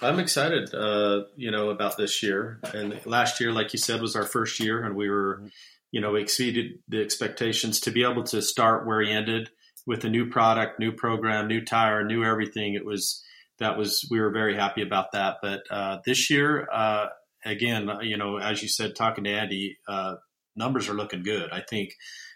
I'm 0.02 0.20
excited, 0.20 0.74
uh, 0.74 1.24
you 1.36 1.52
know, 1.52 1.70
about 1.70 1.98
this 1.98 2.24
year. 2.24 2.60
And 2.74 3.00
last 3.06 3.40
year, 3.40 3.52
like 3.52 3.74
you 3.74 3.80
said, 3.80 4.02
was 4.02 4.16
our 4.16 4.24
first 4.24 4.60
year, 4.60 4.84
and 4.84 4.96
we 4.96 5.10
were, 5.10 5.44
you 5.92 6.00
know, 6.00 6.16
exceeded 6.16 6.80
the 6.88 7.02
expectations 7.02 7.82
to 7.82 7.92
be 7.92 8.04
able 8.04 8.24
to 8.24 8.42
start 8.42 8.86
where 8.86 9.02
he 9.02 9.12
ended 9.12 9.50
with 9.86 10.04
a 10.04 10.10
new 10.10 10.30
product, 10.30 10.80
new 10.80 10.92
program, 10.92 11.48
new 11.48 11.64
tire, 11.64 12.04
new 12.04 12.24
everything. 12.24 12.74
It 12.74 12.86
was 12.86 13.24
that 13.60 13.78
was 13.78 14.08
we 14.10 14.20
were 14.20 14.32
very 14.32 14.56
happy 14.56 14.82
about 14.82 15.12
that. 15.14 15.38
But 15.42 15.62
uh, 15.70 16.00
this 16.06 16.30
year, 16.30 16.68
uh, 16.72 17.08
again, 17.46 17.90
you 18.02 18.18
know, 18.18 18.38
as 18.38 18.62
you 18.62 18.68
said, 18.68 18.96
talking 18.96 19.24
to 19.24 19.30
Andy, 19.30 19.78
uh, 19.88 20.16
numbers 20.56 20.90
are 20.90 20.94
looking 20.94 21.24
good. 21.24 21.52
I 21.52 21.62
think 21.62 21.92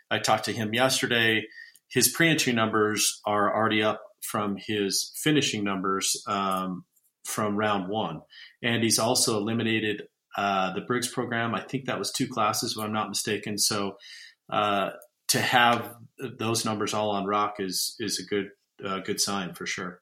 I 0.09 0.19
talked 0.19 0.45
to 0.45 0.53
him 0.53 0.73
yesterday. 0.73 1.45
His 1.89 2.07
pre-entry 2.09 2.53
numbers 2.53 3.19
are 3.25 3.53
already 3.55 3.81
up 3.81 4.01
from 4.21 4.57
his 4.57 5.11
finishing 5.15 5.63
numbers 5.63 6.21
um, 6.27 6.85
from 7.25 7.57
round 7.57 7.89
one, 7.89 8.21
and 8.61 8.83
he's 8.83 8.99
also 8.99 9.37
eliminated 9.37 10.03
uh, 10.37 10.73
the 10.73 10.81
Briggs 10.81 11.07
program. 11.07 11.55
I 11.55 11.61
think 11.61 11.85
that 11.85 11.99
was 11.99 12.11
two 12.11 12.27
classes, 12.27 12.75
if 12.77 12.83
I'm 12.83 12.93
not 12.93 13.09
mistaken. 13.09 13.57
So 13.57 13.97
uh, 14.51 14.91
to 15.29 15.39
have 15.41 15.95
those 16.19 16.65
numbers 16.65 16.93
all 16.93 17.11
on 17.11 17.25
rock 17.25 17.55
is 17.59 17.95
is 17.99 18.19
a 18.19 18.23
good 18.23 18.51
uh, 18.85 18.99
good 18.99 19.19
sign 19.19 19.53
for 19.53 19.65
sure. 19.65 20.01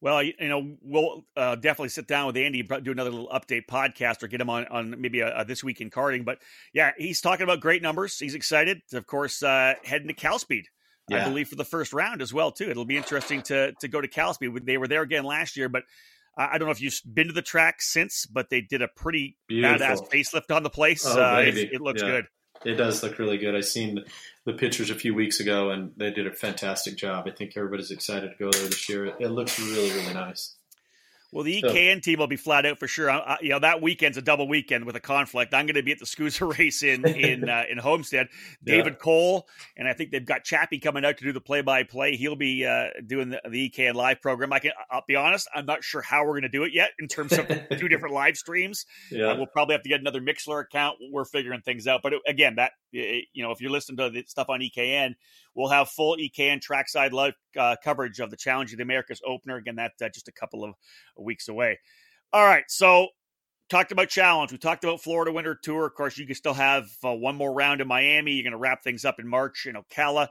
Well, 0.00 0.22
you 0.22 0.34
know, 0.40 0.76
we'll 0.80 1.24
uh, 1.36 1.56
definitely 1.56 1.88
sit 1.88 2.06
down 2.06 2.28
with 2.28 2.36
Andy, 2.36 2.62
do 2.62 2.92
another 2.92 3.10
little 3.10 3.28
update 3.28 3.66
podcast, 3.68 4.22
or 4.22 4.28
get 4.28 4.40
him 4.40 4.50
on 4.50 4.66
on 4.68 5.00
maybe 5.00 5.20
a, 5.20 5.40
a 5.40 5.44
this 5.44 5.64
week 5.64 5.80
in 5.80 5.90
karting. 5.90 6.24
But 6.24 6.38
yeah, 6.72 6.92
he's 6.96 7.20
talking 7.20 7.42
about 7.42 7.60
great 7.60 7.82
numbers. 7.82 8.16
He's 8.18 8.34
excited, 8.34 8.80
of 8.92 9.06
course, 9.06 9.42
uh, 9.42 9.74
heading 9.82 10.08
to 10.08 10.14
Cal 10.14 10.38
Speed. 10.38 10.66
Yeah. 11.08 11.22
I 11.22 11.28
believe 11.28 11.48
for 11.48 11.56
the 11.56 11.64
first 11.64 11.92
round 11.92 12.20
as 12.20 12.34
well 12.34 12.52
too. 12.52 12.70
It'll 12.70 12.84
be 12.84 12.96
interesting 12.96 13.42
to 13.42 13.72
to 13.80 13.88
go 13.88 14.00
to 14.00 14.08
Cal 14.08 14.34
Speed. 14.34 14.64
They 14.64 14.78
were 14.78 14.88
there 14.88 15.02
again 15.02 15.24
last 15.24 15.56
year, 15.56 15.68
but 15.68 15.82
I 16.36 16.58
don't 16.58 16.66
know 16.66 16.72
if 16.72 16.80
you've 16.80 17.00
been 17.12 17.26
to 17.26 17.32
the 17.32 17.42
track 17.42 17.82
since, 17.82 18.24
but 18.24 18.48
they 18.48 18.60
did 18.60 18.80
a 18.80 18.88
pretty 18.88 19.36
Beautiful. 19.48 19.78
badass 19.78 20.08
facelift 20.08 20.54
on 20.54 20.62
the 20.62 20.70
place. 20.70 21.04
Oh, 21.04 21.20
uh, 21.20 21.42
it 21.44 21.80
looks 21.80 22.02
yeah. 22.02 22.08
good. 22.08 22.26
It 22.64 22.74
does 22.74 23.02
look 23.02 23.18
really 23.18 23.38
good. 23.38 23.54
I 23.54 23.60
seen 23.60 24.04
the 24.44 24.52
pictures 24.52 24.90
a 24.90 24.94
few 24.94 25.14
weeks 25.14 25.40
ago, 25.40 25.70
and 25.70 25.92
they 25.96 26.10
did 26.10 26.26
a 26.26 26.32
fantastic 26.32 26.96
job. 26.96 27.26
I 27.26 27.30
think 27.30 27.56
everybody's 27.56 27.90
excited 27.90 28.32
to 28.32 28.36
go 28.36 28.50
there 28.50 28.66
this 28.66 28.88
year. 28.88 29.06
It, 29.06 29.16
it 29.20 29.28
looks 29.28 29.58
really, 29.58 29.90
really 29.92 30.14
nice. 30.14 30.57
Well, 31.32 31.44
the 31.44 31.62
EKN 31.62 31.96
so, 31.96 32.00
team 32.00 32.18
will 32.20 32.26
be 32.26 32.36
flat 32.36 32.64
out 32.64 32.78
for 32.78 32.88
sure. 32.88 33.10
I, 33.10 33.36
you 33.42 33.50
know 33.50 33.58
that 33.58 33.82
weekend's 33.82 34.16
a 34.16 34.22
double 34.22 34.48
weekend 34.48 34.86
with 34.86 34.96
a 34.96 35.00
conflict. 35.00 35.52
I'm 35.52 35.66
going 35.66 35.74
to 35.74 35.82
be 35.82 35.92
at 35.92 35.98
the 35.98 36.06
SKUSA 36.06 36.58
race 36.58 36.82
in 36.82 37.06
in 37.06 37.48
uh, 37.48 37.64
in 37.70 37.76
Homestead. 37.76 38.28
David 38.64 38.94
yeah. 38.94 38.98
Cole 38.98 39.48
and 39.76 39.86
I 39.86 39.92
think 39.92 40.10
they've 40.10 40.24
got 40.24 40.44
Chappie 40.44 40.78
coming 40.78 41.04
out 41.04 41.18
to 41.18 41.24
do 41.24 41.32
the 41.32 41.40
play 41.40 41.60
by 41.60 41.82
play. 41.82 42.16
He'll 42.16 42.36
be 42.36 42.64
uh, 42.64 42.88
doing 43.06 43.28
the, 43.30 43.40
the, 43.48 43.70
EKN 43.70 43.94
live 43.94 44.22
program. 44.22 44.52
I 44.52 44.58
can 44.58 44.72
I'll 44.90 45.04
be 45.06 45.16
honest, 45.16 45.48
I'm 45.54 45.66
not 45.66 45.84
sure 45.84 46.00
how 46.00 46.24
we're 46.24 46.32
going 46.32 46.42
to 46.42 46.48
do 46.48 46.64
it 46.64 46.72
yet 46.72 46.90
in 46.98 47.08
terms 47.08 47.32
of 47.32 47.46
two 47.78 47.88
different 47.88 48.14
live 48.14 48.36
streams. 48.36 48.86
Yeah. 49.10 49.26
Uh, 49.26 49.36
we'll 49.36 49.46
probably 49.46 49.74
have 49.74 49.82
to 49.82 49.88
get 49.88 50.00
another 50.00 50.20
Mixlr 50.20 50.62
account. 50.62 50.96
We're 51.12 51.26
figuring 51.26 51.60
things 51.60 51.86
out. 51.86 52.00
But 52.02 52.14
it, 52.14 52.22
again, 52.26 52.54
that 52.56 52.72
you 52.90 53.42
know, 53.42 53.50
if 53.50 53.60
you're 53.60 53.70
listening 53.70 53.98
to 53.98 54.10
the 54.10 54.24
stuff 54.26 54.48
on 54.48 54.60
EKN, 54.60 55.14
we'll 55.54 55.68
have 55.68 55.88
full 55.88 56.16
EKN 56.16 56.60
trackside 56.60 57.12
live 57.12 57.34
uh, 57.58 57.76
coverage 57.82 58.20
of 58.20 58.30
the 58.30 58.36
Challenge 58.36 58.72
of 58.72 58.78
the 58.78 58.82
Americas 58.82 59.20
opener. 59.26 59.56
Again, 59.56 59.76
that 59.76 59.92
uh, 60.02 60.08
just 60.08 60.28
a 60.28 60.32
couple 60.32 60.64
of 60.64 60.74
weeks 61.16 61.48
away. 61.48 61.78
All 62.32 62.44
right, 62.44 62.64
so 62.68 63.08
talked 63.68 63.92
about 63.92 64.08
challenge. 64.08 64.52
We 64.52 64.58
talked 64.58 64.84
about 64.84 65.02
Florida 65.02 65.32
Winter 65.32 65.58
Tour. 65.62 65.86
Of 65.86 65.94
course, 65.94 66.18
you 66.18 66.26
can 66.26 66.34
still 66.34 66.54
have 66.54 66.88
uh, 67.04 67.12
one 67.12 67.36
more 67.36 67.52
round 67.52 67.80
in 67.80 67.88
Miami. 67.88 68.32
You're 68.32 68.44
going 68.44 68.52
to 68.52 68.58
wrap 68.58 68.82
things 68.82 69.04
up 69.04 69.18
in 69.18 69.28
March 69.28 69.66
in 69.66 69.76
Ocala. 69.76 70.28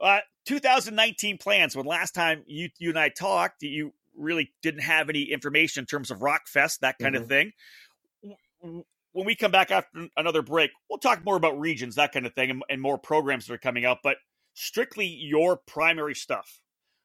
Uh, 0.00 0.20
2019 0.46 1.38
plans. 1.38 1.76
When 1.76 1.86
last 1.86 2.14
time 2.14 2.42
you 2.46 2.68
you 2.78 2.90
and 2.90 2.98
I 2.98 3.08
talked, 3.08 3.62
you 3.62 3.92
really 4.16 4.52
didn't 4.62 4.82
have 4.82 5.08
any 5.08 5.22
information 5.22 5.82
in 5.82 5.86
terms 5.86 6.10
of 6.10 6.18
Rockfest, 6.18 6.80
that 6.80 6.98
kind 6.98 7.14
mm-hmm. 7.14 7.22
of 7.22 7.28
thing. 7.28 7.52
When 9.12 9.26
we 9.26 9.34
come 9.34 9.50
back 9.50 9.70
after 9.70 10.08
another 10.16 10.42
break, 10.42 10.70
we'll 10.88 10.98
talk 10.98 11.24
more 11.24 11.36
about 11.36 11.58
regions, 11.58 11.96
that 11.96 12.12
kind 12.12 12.26
of 12.26 12.34
thing, 12.34 12.50
and, 12.50 12.62
and 12.68 12.80
more 12.80 12.98
programs 12.98 13.46
that 13.46 13.54
are 13.54 13.58
coming 13.58 13.84
out. 13.84 13.98
But 14.02 14.16
strictly 14.54 15.06
your 15.06 15.56
primary 15.56 16.14
stuff. 16.14 16.60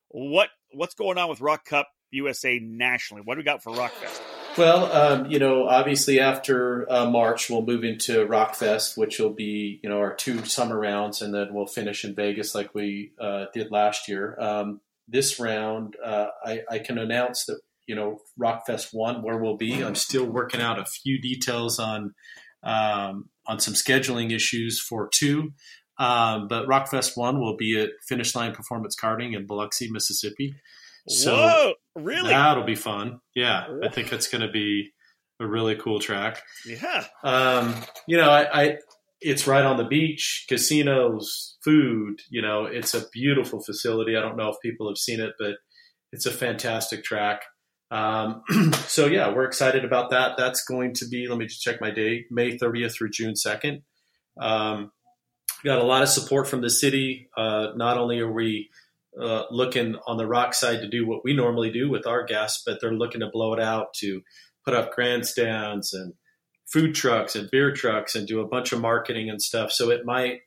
What 0.10 0.50
what's 0.72 0.96
going 0.96 1.18
on 1.18 1.30
with 1.30 1.42
Rock 1.42 1.66
Cup 1.66 1.90
USA 2.12 2.60
nationally? 2.60 3.24
What 3.26 3.36
do 3.36 3.40
we 3.40 3.44
got 3.44 3.64
for 3.64 3.74
Rockfest? 3.74 4.22
Well, 4.58 4.92
um, 4.92 5.30
you 5.30 5.38
know, 5.38 5.68
obviously 5.68 6.20
after 6.20 6.92
uh, 6.92 7.08
March, 7.10 7.50
we'll 7.50 7.62
move 7.62 7.84
into 7.84 8.26
Rockfest, 8.26 8.98
which 8.98 9.20
will 9.20 9.30
be, 9.30 9.80
you 9.84 9.90
know, 9.90 10.00
our 10.00 10.16
two 10.16 10.46
summer 10.46 10.80
rounds, 10.80 11.22
and 11.22 11.32
then 11.32 11.54
we'll 11.54 11.68
finish 11.68 12.04
in 12.04 12.16
Vegas 12.16 12.56
like 12.56 12.74
we 12.74 13.12
uh, 13.20 13.46
did 13.54 13.72
last 13.72 14.08
year. 14.08 14.36
Um, 14.40 14.82
this 15.08 15.40
round, 15.40 15.96
uh, 16.04 16.28
I, 16.44 16.62
I, 16.70 16.80
can 16.80 16.98
announce 16.98 17.46
that, 17.46 17.60
you 17.88 17.96
know, 17.96 18.20
Rockfest 18.40 18.90
one, 18.92 19.24
where 19.24 19.38
we'll 19.38 19.58
be. 19.58 19.84
I'm 19.84 19.96
still 19.96 20.26
working 20.26 20.62
out 20.62 20.80
a 20.80 20.86
few 20.86 21.20
details 21.20 21.80
on 21.80 22.14
um, 22.64 23.30
on 23.48 23.60
some 23.60 23.74
scheduling 23.74 24.32
issues 24.32 24.80
for 24.80 25.10
two. 25.12 25.54
Um, 26.00 26.48
but 26.48 26.68
Rockfest 26.68 27.18
One 27.18 27.40
will 27.40 27.58
be 27.58 27.80
at 27.80 27.90
Finish 28.08 28.36
Line 28.36 28.54
Performance 28.54 28.96
Karting 28.96 29.36
in 29.36 29.48
Biloxi, 29.48 29.90
Mississippi. 29.90 30.54
So 31.08 31.36
Whoa, 31.36 31.74
really? 31.96 32.30
That'll 32.30 32.64
be 32.64 32.76
fun. 32.76 33.20
Yeah, 33.34 33.66
I 33.84 33.90
think 33.90 34.12
it's 34.12 34.28
going 34.28 34.42
to 34.42 34.52
be 34.52 34.92
a 35.40 35.48
really 35.48 35.76
cool 35.76 36.00
track. 36.00 36.42
Yeah. 36.66 37.06
Um, 37.24 37.76
you 38.08 38.18
know, 38.18 38.30
I, 38.30 38.64
I, 38.64 38.78
it's 39.22 39.48
right 39.48 39.64
on 39.64 39.78
the 39.78 39.86
beach, 39.86 40.46
casinos, 40.50 41.58
food. 41.64 42.20
You 42.30 42.42
know, 42.42 42.66
it's 42.66 42.94
a 42.94 43.08
beautiful 43.10 43.62
facility. 43.62 44.16
I 44.16 44.22
don't 44.22 44.38
know 44.38 44.50
if 44.50 44.58
people 44.62 44.88
have 44.90 44.98
seen 44.98 45.20
it, 45.20 45.34
but 45.40 45.56
it's 46.12 46.26
a 46.26 46.32
fantastic 46.32 47.04
track. 47.04 47.42
Um, 47.90 48.44
so 48.88 49.06
yeah, 49.06 49.34
we're 49.34 49.46
excited 49.46 49.86
about 49.86 50.10
that. 50.12 50.38
That's 50.38 50.64
going 50.64 50.94
to 50.96 51.08
be. 51.08 51.28
Let 51.28 51.38
me 51.38 51.46
just 51.46 51.62
check 51.62 51.82
my 51.82 51.92
date: 51.92 52.28
May 52.32 52.58
30th 52.58 52.96
through 52.96 53.12
June 53.12 53.34
2nd. 53.34 53.82
Um, 54.40 54.92
got 55.64 55.80
a 55.80 55.84
lot 55.84 56.04
of 56.04 56.10
support 56.10 56.48
from 56.48 56.62
the 56.62 56.70
city. 56.70 57.30
Uh, 57.36 57.68
not 57.76 57.98
only 57.98 58.20
are 58.20 58.32
we 58.32 58.70
uh, 59.20 59.44
looking 59.50 59.96
on 60.06 60.18
the 60.18 60.28
rock 60.28 60.54
side 60.54 60.82
to 60.82 60.88
do 60.88 61.08
what 61.08 61.24
we 61.24 61.34
normally 61.34 61.72
do 61.72 61.90
with 61.90 62.06
our 62.06 62.24
guests, 62.24 62.62
but 62.66 62.80
they're 62.80 62.94
looking 62.94 63.22
to 63.22 63.30
blow 63.32 63.54
it 63.54 63.60
out 63.60 63.94
to 63.96 64.22
put 64.64 64.74
up 64.74 64.94
grandstands 64.94 65.94
and 65.94 66.14
food 66.72 66.94
trucks 66.94 67.36
and 67.36 67.50
beer 67.50 67.74
trucks 67.74 68.16
and 68.16 68.28
do 68.28 68.42
a 68.42 68.48
bunch 68.48 68.74
of 68.74 68.82
marketing 68.82 69.30
and 69.30 69.42
stuff. 69.42 69.72
So 69.72 69.90
it 69.90 70.06
might, 70.06 70.42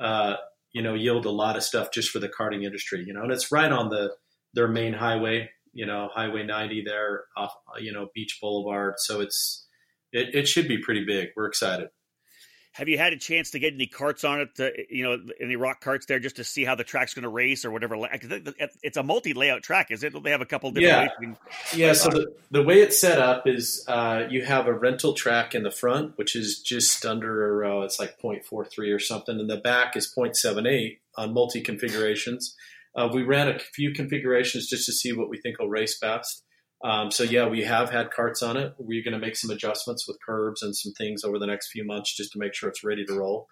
uh, 0.00 0.36
you 0.72 0.82
know, 0.82 0.94
yield 0.94 1.26
a 1.26 1.30
lot 1.30 1.56
of 1.56 1.62
stuff 1.62 1.92
just 1.92 2.10
for 2.10 2.18
the 2.18 2.28
karting 2.28 2.64
industry, 2.64 3.04
you 3.06 3.12
know, 3.12 3.22
and 3.22 3.32
it's 3.32 3.52
right 3.52 3.70
on 3.70 3.90
the 3.90 4.10
their 4.54 4.68
main 4.68 4.94
highway, 4.94 5.50
you 5.76 5.84
know, 5.84 6.08
Highway 6.12 6.42
90 6.42 6.84
there 6.84 7.24
off, 7.36 7.52
you 7.78 7.92
know, 7.92 8.08
Beach 8.14 8.38
Boulevard. 8.40 8.94
So 8.98 9.20
it's 9.20 9.66
it, 10.10 10.34
it 10.34 10.48
should 10.48 10.66
be 10.66 10.78
pretty 10.78 11.04
big. 11.04 11.28
We're 11.36 11.46
excited. 11.46 11.88
Have 12.72 12.88
you 12.88 12.98
had 12.98 13.14
a 13.14 13.18
chance 13.18 13.52
to 13.52 13.58
get 13.58 13.72
any 13.72 13.86
karts 13.86 14.28
on 14.28 14.40
it? 14.40 14.54
To, 14.56 14.70
you 14.90 15.04
know, 15.04 15.18
any 15.40 15.56
rock 15.56 15.82
karts 15.82 16.06
there 16.06 16.18
just 16.18 16.36
to 16.36 16.44
see 16.44 16.62
how 16.62 16.74
the 16.74 16.84
track's 16.84 17.14
going 17.14 17.22
to 17.22 17.28
race 17.30 17.64
or 17.64 17.70
whatever? 17.70 17.96
It's 18.82 18.98
a 18.98 19.02
multi-layout 19.02 19.62
track, 19.62 19.90
is 19.90 20.02
it? 20.02 20.12
They 20.22 20.30
have 20.30 20.42
a 20.42 20.46
couple 20.46 20.70
different. 20.72 21.10
Yeah, 21.22 21.34
yeah. 21.74 21.92
So 21.94 22.10
the, 22.10 22.34
the 22.50 22.62
way 22.62 22.80
it's 22.80 23.00
set 23.00 23.18
up 23.18 23.46
is 23.46 23.82
uh, 23.88 24.24
you 24.28 24.44
have 24.44 24.66
a 24.66 24.74
rental 24.74 25.14
track 25.14 25.54
in 25.54 25.62
the 25.62 25.70
front, 25.70 26.18
which 26.18 26.36
is 26.36 26.60
just 26.60 27.06
under 27.06 27.64
uh, 27.64 27.80
it's 27.80 27.98
like 27.98 28.20
0.43 28.20 28.94
or 28.94 28.98
something, 28.98 29.40
and 29.40 29.48
the 29.48 29.56
back 29.56 29.96
is 29.96 30.12
0.78 30.14 30.98
on 31.16 31.32
multi 31.32 31.62
configurations. 31.62 32.54
Uh, 32.96 33.08
we 33.12 33.22
ran 33.22 33.48
a 33.48 33.58
few 33.58 33.92
configurations 33.92 34.68
just 34.68 34.86
to 34.86 34.92
see 34.92 35.12
what 35.12 35.28
we 35.28 35.38
think 35.38 35.58
will 35.58 35.68
race 35.68 35.98
best. 35.98 36.42
Um, 36.84 37.10
so 37.10 37.22
yeah, 37.22 37.48
we 37.48 37.64
have 37.64 37.90
had 37.90 38.10
karts 38.10 38.42
on 38.42 38.56
it. 38.56 38.74
We're 38.78 39.02
going 39.02 39.18
to 39.18 39.24
make 39.24 39.36
some 39.36 39.50
adjustments 39.50 40.06
with 40.06 40.18
curbs 40.24 40.62
and 40.62 40.76
some 40.76 40.92
things 40.92 41.24
over 41.24 41.38
the 41.38 41.46
next 41.46 41.70
few 41.70 41.84
months 41.86 42.14
just 42.14 42.32
to 42.32 42.38
make 42.38 42.54
sure 42.54 42.68
it's 42.68 42.84
ready 42.84 43.04
to 43.04 43.14
roll. 43.14 43.48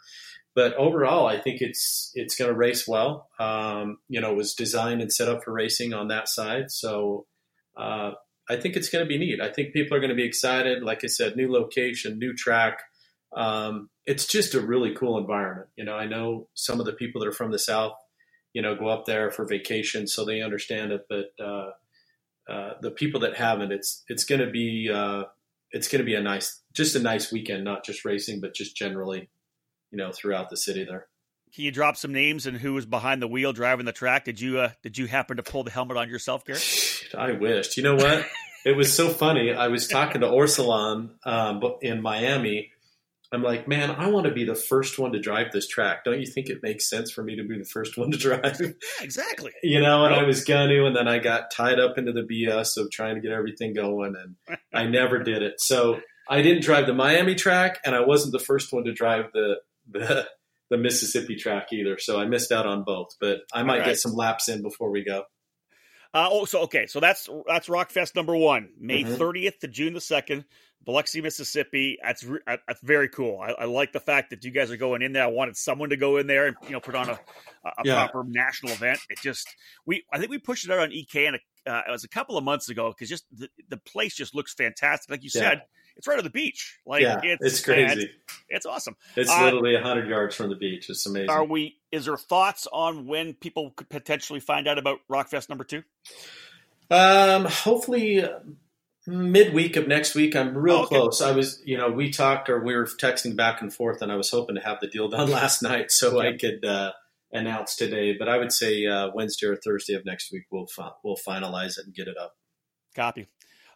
But 0.55 0.75
overall, 0.75 1.27
I 1.27 1.41
think 1.41 1.61
it's 1.61 2.13
it's 2.15 2.37
going 2.37 2.51
to 2.51 2.57
race 2.57 2.87
well. 2.87 3.29
Um, 3.41 3.99
you 4.09 4.21
know, 4.21 4.31
it 4.31 4.37
was 4.37 4.55
designed 4.55 5.01
and 5.01 5.13
set 5.13 5.29
up 5.29 5.43
for 5.45 5.53
racing 5.53 5.93
on 5.93 6.09
that 6.09 6.29
side, 6.29 6.71
so 6.71 7.27
uh, 7.77 8.13
I 8.49 8.57
think 8.57 8.77
it's 8.77 8.89
going 8.89 9.05
to 9.05 9.09
be 9.09 9.19
neat. 9.19 9.41
I 9.41 9.51
think 9.51 9.73
people 9.73 9.97
are 9.97 10.01
going 10.01 10.11
to 10.11 10.17
be 10.17 10.25
excited. 10.25 10.83
Like 10.83 11.03
I 11.03 11.09
said, 11.09 11.35
new 11.35 11.51
location, 11.51 12.19
new 12.19 12.35
track. 12.35 12.79
Um, 13.37 13.89
it's 14.07 14.27
just 14.27 14.55
a 14.55 14.61
really 14.61 14.95
cool 14.95 15.19
environment. 15.19 15.69
You 15.77 15.85
know, 15.85 15.95
I 15.95 16.07
know 16.07 16.49
some 16.55 16.79
of 16.79 16.87
the 16.87 16.93
people 16.93 17.21
that 17.21 17.29
are 17.29 17.33
from 17.33 17.51
the 17.51 17.59
south, 17.59 17.95
you 18.55 18.63
know, 18.63 18.75
go 18.75 18.89
up 18.89 19.05
there 19.05 19.31
for 19.31 19.45
vacation, 19.45 20.07
so 20.07 20.25
they 20.25 20.41
understand 20.41 20.93
it, 20.93 21.07
but 21.09 21.45
uh, 21.45 21.71
uh, 22.49 22.75
the 22.81 22.91
people 22.91 23.21
that 23.21 23.35
haven't, 23.37 23.73
it's 23.73 24.05
it's 24.09 24.25
going 24.25 24.41
to 24.41 24.51
be 24.51 24.91
uh, 24.93 25.25
it's 25.73 25.89
going 25.89 25.99
to 25.99 26.05
be 26.05 26.15
a 26.15 26.23
nice, 26.23 26.63
just 26.73 26.95
a 26.95 27.01
nice 27.01 27.33
weekend, 27.33 27.65
not 27.65 27.85
just 27.85 28.05
racing, 28.05 28.41
but 28.41 28.55
just 28.55 28.77
generally, 28.77 29.29
you 29.91 29.99
know, 29.99 30.13
throughout 30.13 30.49
the 30.49 30.57
city 30.57 30.85
there. 30.85 31.09
Can 31.53 31.65
you 31.65 31.71
drop 31.71 31.97
some 31.97 32.13
names 32.13 32.47
and 32.47 32.57
who 32.57 32.75
was 32.75 32.87
behind 32.87 33.21
the 33.21 33.29
wheel 33.29 33.53
driving 33.53 33.87
the 33.87 33.93
track? 33.93 34.25
Did 34.25 34.41
you 34.41 34.61
uh, 34.61 34.71
did 34.83 34.97
you 34.99 35.07
happen 35.07 35.37
to 35.37 35.43
pull 35.43 35.65
the 35.65 35.71
helmet 35.71 35.97
on 35.97 36.09
yourself, 36.09 36.45
Garrett? 36.45 37.09
I 37.17 37.33
wished. 37.33 37.77
You 37.77 37.83
know 37.83 37.97
what? 37.97 38.27
it 38.65 38.77
was 38.77 38.93
so 38.93 39.09
funny. 39.09 39.53
I 39.53 39.69
was 39.69 39.89
talking 39.89 40.21
to 40.21 40.29
Orsilon 40.29 41.11
um, 41.25 41.61
in 41.83 42.03
Miami, 42.03 42.71
I'm 43.35 43.43
like, 43.43 43.67
man, 43.67 43.91
I 43.91 44.09
want 44.09 44.27
to 44.27 44.33
be 44.33 44.45
the 44.45 44.55
first 44.55 44.99
one 44.99 45.13
to 45.13 45.21
drive 45.21 45.53
this 45.53 45.67
track. 45.67 46.05
Don't 46.05 46.21
you 46.21 46.27
think 46.27 46.49
it 46.49 46.63
makes 46.63 46.89
sense 46.89 47.11
for 47.11 47.23
me 47.23 47.37
to 47.37 47.45
be 47.45 47.59
the 47.59 47.65
first 47.65 47.97
one 47.97 48.11
to 48.11 48.19
drive? 48.19 48.61
Yeah, 48.61 48.71
exactly. 49.01 49.53
you 49.63 49.81
know, 49.81 50.05
and 50.05 50.15
I 50.15 50.25
was 50.25 50.45
going 50.45 50.69
to, 50.69 50.87
and 50.87 50.97
then 50.97 51.09
I 51.09 51.19
got 51.19 51.51
tied 51.51 51.79
up 51.79 51.99
into 51.99 52.13
the 52.13 52.23
BS 52.23 52.77
of 52.77 52.91
trying 52.91 53.17
to 53.17 53.21
get 53.21 53.33
everything 53.33 53.75
going, 53.75 54.15
and 54.17 54.59
I 54.73 54.87
never 54.87 55.19
did 55.19 55.43
it. 55.43 55.61
So 55.61 56.01
I 56.29 56.43
didn't 56.43 56.63
drive 56.63 56.87
the 56.87 56.95
Miami 56.95 57.35
track, 57.35 57.81
and 57.85 57.95
I 57.95 58.01
wasn't 58.01 58.33
the 58.33 58.39
first 58.39 58.73
one 58.73 58.85
to 58.85 58.93
drive 58.93 59.27
the 59.33 59.57
the, 59.91 60.27
the 60.71 60.79
Mississippi 60.79 61.37
track 61.37 61.69
either. 61.73 61.99
So 61.99 62.19
I 62.19 62.25
missed 62.25 62.53
out 62.53 62.67
on 62.67 62.85
both, 62.85 63.17
but 63.21 63.41
I 63.53 63.63
might 63.63 63.79
right. 63.79 63.87
get 63.87 63.99
some 63.99 64.15
laps 64.15 64.49
in 64.49 64.63
before 64.63 64.91
we 64.91 65.05
go. 65.05 65.25
Uh, 66.15 66.29
oh, 66.31 66.45
so 66.45 66.61
okay, 66.61 66.87
so 66.87 67.01
that's 67.01 67.29
that's 67.47 67.69
Rockfest 67.69 68.15
number 68.15 68.37
one, 68.37 68.71
May 68.79 69.03
mm-hmm. 69.03 69.21
30th 69.21 69.59
to 69.61 69.69
June 69.69 69.95
the 69.95 70.01
second. 70.01 70.45
Biloxi, 70.85 71.21
Mississippi. 71.21 71.99
That's 72.03 72.25
that's 72.47 72.81
very 72.83 73.09
cool. 73.09 73.41
I, 73.41 73.63
I, 73.63 73.65
like 73.65 73.93
the 73.93 74.01
fact 74.01 74.31
that 74.31 74.45
you 74.45 74.51
guys 74.51 74.71
are 74.71 74.77
going 74.77 75.03
in 75.03 75.13
there. 75.13 75.25
I 75.25 75.29
wanted 75.29 75.57
someone 75.57 75.91
to 75.91 75.97
go 75.97 76.17
in 76.19 76.27
there 76.27 76.47
and 76.47 76.57
you 76.65 76.71
know 76.71 76.81
put 76.81 76.95
on 76.95 77.09
a, 77.09 77.19
a 77.65 77.73
yeah. 77.85 78.07
proper 78.07 78.25
national 78.29 78.73
event. 78.73 79.01
It 79.09 79.19
just 79.23 79.49
we 79.87 80.05
I 80.13 80.19
think 80.19 80.31
we 80.31 80.39
pushed 80.39 80.65
it 80.65 80.71
out 80.71 80.81
on 80.81 80.91
EKN 80.91 81.39
uh, 81.67 81.83
it 81.89 81.91
was 81.91 82.05
a 82.05 82.09
couple 82.09 82.37
of 82.37 82.45
months 82.45 82.69
ago 82.69 82.91
because 82.91 83.09
just 83.09 83.25
the, 83.33 83.49
the 83.69 83.77
place 83.77 84.15
just 84.15 84.35
looks 84.35 84.55
fantastic. 84.55 85.11
Like 85.11 85.23
you 85.23 85.31
yeah. 85.35 85.41
said, 85.41 85.63
it's 85.97 86.07
right 86.07 86.19
on 86.19 86.25
the 86.25 86.31
beach. 86.31 86.79
Like 86.87 87.03
yeah, 87.03 87.21
it's, 87.23 87.45
it's 87.45 87.61
crazy. 87.61 88.03
It's, 88.03 88.13
it's, 88.49 88.67
awesome. 88.67 88.97
It's 89.17 89.31
uh, 89.31 89.45
literally 89.45 89.77
hundred 89.77 90.09
yards 90.09 90.35
from 90.35 90.51
the 90.51 90.57
beach. 90.57 90.91
It's 90.91 91.07
amazing. 91.07 91.31
Are 91.31 91.45
we? 91.45 91.77
Is 91.91 92.07
there 92.07 92.17
thoughts 92.17 92.67
on 92.71 93.07
when 93.07 93.35
people 93.35 93.71
could 93.71 93.89
potentially 93.89 94.41
find 94.41 94.69
out 94.69 94.79
about 94.79 94.99
Rockfest 95.11 95.49
number 95.49 95.65
two? 95.65 95.83
Um, 96.91 97.47
hopefully 97.47 98.29
midweek 99.07 99.77
of 99.77 99.87
next 99.87 100.15
week. 100.15 100.35
I'm 100.35 100.57
real 100.57 100.81
okay. 100.81 100.97
close. 100.97 101.21
I 101.21 101.33
was, 101.33 101.61
you 101.65 101.77
know, 101.77 101.91
we 101.91 102.11
talked 102.11 102.49
or 102.49 102.63
we 102.63 102.75
were 102.75 102.85
texting 102.85 103.37
back 103.37 103.61
and 103.61 103.73
forth, 103.73 104.03
and 104.03 104.11
I 104.11 104.17
was 104.17 104.31
hoping 104.31 104.57
to 104.57 104.63
have 104.63 104.81
the 104.81 104.87
deal 104.87 105.09
done 105.11 105.31
last 105.31 105.63
night 105.63 105.91
so 105.91 106.21
I 106.21 106.37
could 106.37 106.65
uh, 106.65 106.93
announce 107.33 107.77
today. 107.77 108.17
But 108.19 108.29
I 108.29 108.39
would 108.39 108.53
say 108.53 108.87
uh, 108.87 109.11
Wednesday 109.15 109.47
or 109.47 109.57
Thursday 109.57 109.95
of 109.95 110.05
next 110.05 110.33
week 110.33 110.45
we'll 110.51 110.67
fi- 110.67 110.93
we'll 111.03 111.17
finalize 111.17 111.79
it 111.79 111.87
and 111.87 111.95
get 111.95 112.09
it 112.09 112.17
up. 112.17 112.35
Copy, 112.95 113.27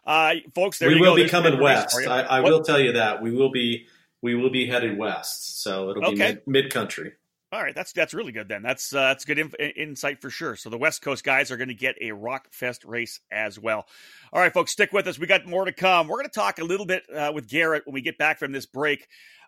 uh, 0.05 0.35
folks. 0.55 0.79
we 0.79 0.99
will 0.99 1.15
go. 1.15 1.23
be 1.23 1.29
coming 1.29 1.59
west. 1.59 1.95
I, 2.07 2.21
I 2.21 2.39
will 2.39 2.63
tell 2.63 2.79
you 2.79 2.93
that 2.93 3.21
we 3.21 3.31
will 3.31 3.51
be 3.51 3.87
we 4.21 4.35
will 4.35 4.49
be 4.49 4.67
headed 4.67 4.97
west, 4.97 5.61
so 5.61 5.89
it'll 5.89 6.11
be 6.11 6.37
mid 6.47 6.73
country. 6.73 7.13
All 7.51 7.63
right, 7.63 7.73
that's 7.73 7.93
that's 7.93 8.13
really 8.13 8.31
good 8.31 8.47
then. 8.47 8.61
That's 8.61 8.93
uh, 8.93 9.07
that's 9.07 9.25
good 9.25 9.55
insight 9.75 10.21
for 10.21 10.29
sure. 10.29 10.55
So 10.55 10.69
the 10.69 10.77
West 10.77 11.01
Coast 11.01 11.23
guys 11.23 11.49
are 11.49 11.57
going 11.57 11.69
to 11.69 11.73
get 11.73 11.95
a 11.99 12.11
Rock 12.11 12.47
Fest 12.51 12.85
race 12.85 13.21
as 13.31 13.57
well. 13.57 13.87
All 14.31 14.39
right, 14.39 14.53
folks, 14.53 14.71
stick 14.71 14.93
with 14.93 15.07
us. 15.07 15.17
We 15.17 15.25
got 15.25 15.47
more 15.47 15.65
to 15.65 15.71
come. 15.71 16.07
We're 16.07 16.17
going 16.17 16.29
to 16.29 16.31
talk 16.31 16.59
a 16.59 16.63
little 16.63 16.85
bit 16.85 17.03
uh, 17.11 17.31
with 17.33 17.47
Garrett 17.47 17.87
when 17.87 17.95
we 17.95 18.01
get 18.01 18.19
back 18.19 18.37
from 18.37 18.51
this 18.51 18.67
break 18.67 19.07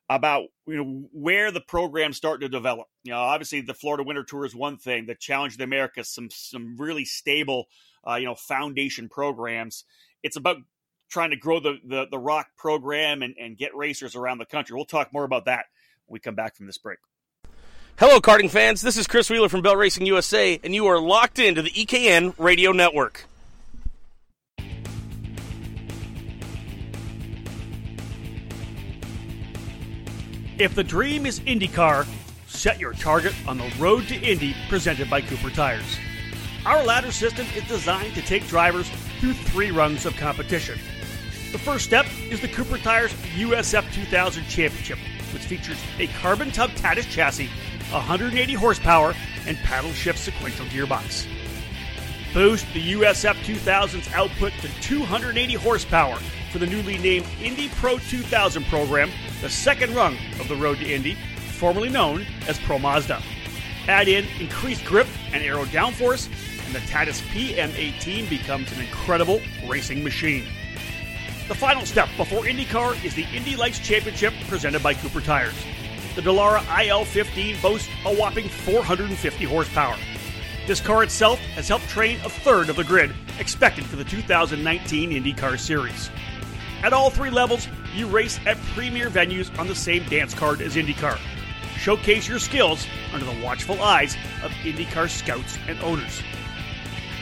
about 0.09 0.45
you 0.65 0.77
know 0.77 1.03
where 1.11 1.51
the 1.51 1.61
program's 1.61 2.17
starting 2.17 2.47
to 2.47 2.49
develop. 2.49 2.87
You 3.03 3.11
know, 3.11 3.19
obviously 3.19 3.61
the 3.61 3.75
Florida 3.75 4.03
Winter 4.03 4.23
Tour 4.23 4.45
is 4.45 4.55
one 4.55 4.77
thing. 4.77 5.05
The 5.05 5.13
Challenge 5.13 5.53
of 5.53 5.61
Americas, 5.61 6.09
some 6.09 6.29
some 6.31 6.77
really 6.77 7.05
stable, 7.05 7.67
uh, 8.07 8.15
you 8.15 8.25
know, 8.25 8.33
foundation 8.35 9.09
programs. 9.09 9.83
It's 10.23 10.37
about 10.37 10.57
trying 11.11 11.29
to 11.29 11.37
grow 11.37 11.59
the 11.59 11.77
the, 11.85 12.07
the 12.09 12.17
Rock 12.19 12.47
program 12.57 13.21
and, 13.21 13.35
and 13.39 13.59
get 13.59 13.75
racers 13.75 14.15
around 14.15 14.39
the 14.39 14.45
country. 14.45 14.75
We'll 14.75 14.85
talk 14.85 15.13
more 15.13 15.23
about 15.23 15.45
that 15.45 15.65
when 16.07 16.15
we 16.15 16.19
come 16.19 16.35
back 16.35 16.55
from 16.55 16.65
this 16.65 16.79
break. 16.79 16.97
Hello, 17.97 18.19
karting 18.19 18.49
fans. 18.49 18.81
This 18.81 18.97
is 18.97 19.05
Chris 19.05 19.29
Wheeler 19.29 19.47
from 19.47 19.61
Bell 19.61 19.75
Racing 19.75 20.07
USA, 20.07 20.59
and 20.63 20.73
you 20.73 20.87
are 20.87 20.99
locked 20.99 21.37
into 21.37 21.61
the 21.61 21.69
EKN 21.69 22.33
Radio 22.39 22.71
Network. 22.71 23.25
If 30.57 30.73
the 30.73 30.83
dream 30.83 31.27
is 31.27 31.39
IndyCar, 31.41 32.07
set 32.47 32.79
your 32.79 32.93
target 32.93 33.35
on 33.47 33.59
the 33.59 33.71
road 33.79 34.07
to 34.07 34.15
Indy 34.15 34.55
presented 34.67 35.07
by 35.07 35.21
Cooper 35.21 35.51
Tires. 35.51 35.97
Our 36.65 36.83
ladder 36.83 37.11
system 37.11 37.45
is 37.55 37.67
designed 37.67 38.15
to 38.15 38.21
take 38.21 38.47
drivers 38.47 38.89
through 39.19 39.33
three 39.33 39.69
rungs 39.69 40.07
of 40.07 40.15
competition. 40.15 40.79
The 41.51 41.59
first 41.59 41.85
step 41.85 42.07
is 42.29 42.41
the 42.41 42.47
Cooper 42.47 42.77
Tires 42.77 43.13
USF 43.35 43.91
2000 43.93 44.43
Championship, 44.45 44.97
which 45.33 45.43
features 45.43 45.77
a 45.99 46.07
carbon 46.07 46.49
tub 46.51 46.71
Tatuus 46.71 47.09
chassis 47.09 47.49
180 47.91 48.53
horsepower, 48.53 49.13
and 49.47 49.57
paddle 49.59 49.91
shift 49.91 50.19
sequential 50.19 50.65
gearbox. 50.67 51.27
Boost 52.33 52.65
the 52.73 52.93
USF 52.93 53.35
2000's 53.43 54.11
output 54.13 54.53
to 54.61 54.69
280 54.81 55.53
horsepower 55.55 56.17
for 56.51 56.59
the 56.59 56.67
newly 56.67 56.97
named 56.97 57.25
Indy 57.41 57.69
Pro 57.69 57.97
2000 57.97 58.65
program, 58.65 59.09
the 59.41 59.49
second 59.49 59.93
rung 59.95 60.17
of 60.39 60.47
the 60.47 60.55
road 60.55 60.77
to 60.77 60.85
Indy, 60.85 61.17
formerly 61.57 61.89
known 61.89 62.25
as 62.47 62.57
Pro 62.59 62.79
Mazda. 62.79 63.21
Add 63.87 64.07
in 64.07 64.25
increased 64.39 64.85
grip 64.85 65.07
and 65.33 65.43
aero 65.43 65.65
downforce, 65.65 66.27
and 66.65 66.75
the 66.75 66.79
Tatuus 66.79 67.21
PM18 67.33 68.29
becomes 68.29 68.71
an 68.71 68.81
incredible 68.81 69.41
racing 69.67 70.03
machine. 70.03 70.45
The 71.47 71.55
final 71.55 71.85
step 71.85 72.07
before 72.15 72.43
IndyCar 72.43 73.03
is 73.03 73.13
the 73.13 73.25
Indy 73.33 73.57
Lights 73.57 73.79
Championship 73.79 74.33
presented 74.47 74.81
by 74.81 74.93
Cooper 74.93 75.19
Tires 75.19 75.55
the 76.15 76.21
Dallara 76.21 76.59
IL15 76.59 77.61
boasts 77.61 77.89
a 78.05 78.13
whopping 78.13 78.49
450 78.49 79.45
horsepower. 79.45 79.95
This 80.67 80.81
car 80.81 81.03
itself 81.03 81.39
has 81.55 81.67
helped 81.67 81.87
train 81.87 82.19
a 82.25 82.29
third 82.29 82.69
of 82.69 82.75
the 82.75 82.83
grid 82.83 83.13
expected 83.39 83.85
for 83.85 83.95
the 83.95 84.03
2019 84.03 85.11
IndyCar 85.11 85.57
Series. 85.57 86.09
At 86.83 86.93
all 86.93 87.09
three 87.09 87.29
levels, 87.29 87.67
you 87.95 88.07
race 88.07 88.39
at 88.45 88.57
premier 88.73 89.09
venues 89.09 89.57
on 89.57 89.67
the 89.67 89.75
same 89.75 90.03
dance 90.05 90.33
card 90.33 90.61
as 90.61 90.75
IndyCar. 90.75 91.17
Showcase 91.77 92.27
your 92.27 92.39
skills 92.39 92.85
under 93.13 93.25
the 93.25 93.41
watchful 93.43 93.81
eyes 93.81 94.15
of 94.43 94.51
IndyCar 94.63 95.09
scouts 95.09 95.57
and 95.67 95.79
owners. 95.79 96.21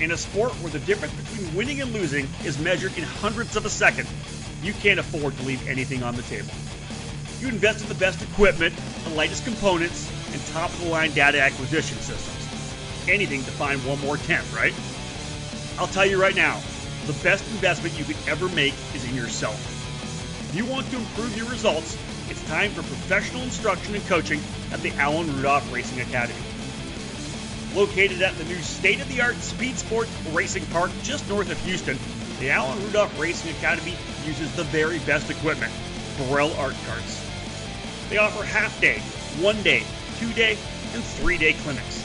In 0.00 0.12
a 0.12 0.16
sport 0.16 0.52
where 0.62 0.70
the 0.70 0.78
difference 0.78 1.12
between 1.14 1.52
winning 1.56 1.80
and 1.80 1.92
losing 1.92 2.28
is 2.44 2.56
measured 2.60 2.96
in 2.96 3.02
hundredths 3.02 3.56
of 3.56 3.66
a 3.66 3.70
second, 3.70 4.08
you 4.62 4.72
can't 4.72 5.00
afford 5.00 5.36
to 5.36 5.42
leave 5.42 5.66
anything 5.66 6.04
on 6.04 6.14
the 6.14 6.22
table. 6.22 6.50
You 7.40 7.48
invest 7.48 7.82
in 7.82 7.88
the 7.88 7.96
best 7.96 8.22
equipment, 8.22 8.74
the 9.04 9.14
latest 9.14 9.44
components, 9.44 10.08
and 10.32 10.40
top 10.46 10.70
of 10.70 10.80
the 10.82 10.88
line 10.88 11.12
data 11.12 11.40
acquisition 11.40 11.98
systems. 11.98 13.08
Anything 13.08 13.42
to 13.42 13.50
find 13.50 13.84
one 13.84 14.00
more 14.00 14.16
tenth, 14.18 14.54
right? 14.54 14.74
I'll 15.80 15.92
tell 15.92 16.06
you 16.06 16.20
right 16.20 16.34
now, 16.34 16.60
the 17.06 17.12
best 17.24 17.44
investment 17.50 17.98
you 17.98 18.04
could 18.04 18.16
ever 18.28 18.48
make 18.50 18.74
is 18.94 19.08
in 19.08 19.16
yourself. 19.16 19.58
If 20.50 20.54
you 20.54 20.64
want 20.64 20.88
to 20.90 20.96
improve 20.96 21.36
your 21.36 21.48
results, 21.48 21.98
it's 22.30 22.44
time 22.44 22.70
for 22.70 22.82
professional 22.82 23.42
instruction 23.42 23.96
and 23.96 24.06
coaching 24.06 24.40
at 24.72 24.80
the 24.80 24.92
Alan 24.92 25.34
Rudolph 25.34 25.72
Racing 25.72 26.00
Academy. 26.00 26.47
Located 27.78 28.22
at 28.22 28.36
the 28.36 28.44
new 28.46 28.56
state 28.56 29.00
of 29.00 29.08
the 29.08 29.20
art 29.20 29.36
Speed 29.36 29.78
Sports 29.78 30.10
Racing 30.32 30.66
Park 30.66 30.90
just 31.04 31.28
north 31.28 31.48
of 31.48 31.60
Houston, 31.64 31.96
the 32.40 32.50
Alan 32.50 32.76
Rudolph 32.82 33.16
Racing 33.20 33.52
Academy 33.52 33.94
uses 34.26 34.52
the 34.56 34.64
very 34.64 34.98
best 35.06 35.30
equipment 35.30 35.72
Birel 36.16 36.58
ART 36.58 36.74
Karts. 36.74 38.10
They 38.10 38.16
offer 38.16 38.42
half 38.42 38.80
day, 38.80 38.98
one 39.40 39.62
day, 39.62 39.84
two 40.18 40.32
day, 40.32 40.58
and 40.92 41.04
three 41.04 41.38
day 41.38 41.52
clinics. 41.52 42.02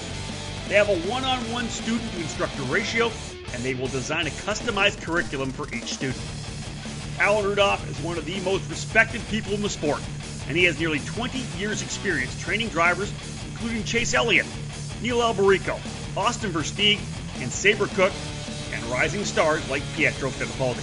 They 0.67 0.75
have 0.75 0.89
a 0.89 1.09
one 1.09 1.23
on 1.23 1.39
one 1.51 1.67
student 1.69 2.11
to 2.11 2.17
instructor 2.19 2.61
ratio, 2.63 3.11
and 3.55 3.63
they 3.63 3.73
will 3.73 3.87
design 3.87 4.27
a 4.27 4.29
customized 4.45 5.01
curriculum 5.01 5.49
for 5.49 5.73
each 5.73 5.91
student. 5.91 6.21
Alan 7.19 7.45
Rudolph 7.45 7.89
is 7.89 7.99
one 8.05 8.19
of 8.19 8.25
the 8.25 8.39
most 8.41 8.69
respected 8.69 9.27
people 9.29 9.53
in 9.53 9.63
the 9.63 9.69
sport, 9.69 10.03
and 10.47 10.55
he 10.55 10.65
has 10.65 10.79
nearly 10.79 10.99
20 10.99 11.39
years' 11.57 11.81
experience 11.81 12.39
training 12.39 12.67
drivers, 12.67 13.11
including 13.49 13.83
Chase 13.83 14.13
Elliott, 14.13 14.45
Neil 15.03 15.17
Alberico, 15.17 15.77
Austin 16.15 16.49
Versteeg, 16.53 16.97
and 17.41 17.51
Sabré 17.51 17.93
Cook, 17.93 18.13
and 18.71 18.81
rising 18.85 19.25
stars 19.25 19.69
like 19.69 19.83
Pietro 19.97 20.29
Fittipaldi. 20.29 20.81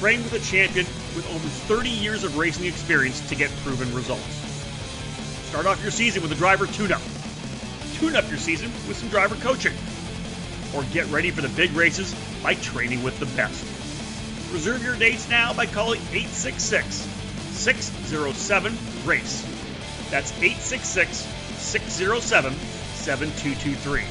Train 0.00 0.24
with 0.24 0.32
a 0.32 0.40
champion 0.40 0.84
with 1.14 1.24
over 1.30 1.48
30 1.68 1.88
years 1.88 2.24
of 2.24 2.36
racing 2.36 2.66
experience 2.66 3.26
to 3.28 3.36
get 3.36 3.48
proven 3.62 3.94
results. 3.94 4.24
Start 5.50 5.66
off 5.66 5.80
your 5.82 5.92
season 5.92 6.20
with 6.20 6.32
a 6.32 6.34
driver 6.34 6.66
tune-up. 6.66 7.00
Tune 7.94 8.16
up 8.16 8.28
your 8.28 8.38
season 8.38 8.72
with 8.88 8.96
some 8.96 9.08
driver 9.08 9.36
coaching. 9.36 9.72
Or 10.74 10.82
get 10.92 11.06
ready 11.12 11.30
for 11.30 11.42
the 11.42 11.48
big 11.50 11.70
races 11.74 12.12
by 12.42 12.54
training 12.54 13.04
with 13.04 13.16
the 13.20 13.26
best. 13.36 13.64
Reserve 14.52 14.82
your 14.82 14.96
dates 14.96 15.28
now 15.28 15.54
by 15.54 15.66
calling 15.66 16.00
866 16.10 17.08
607 17.52 18.76
RACE. 19.06 20.10
That's 20.10 20.32
866 20.32 21.33
607 21.64 22.52
7223. 22.52 24.02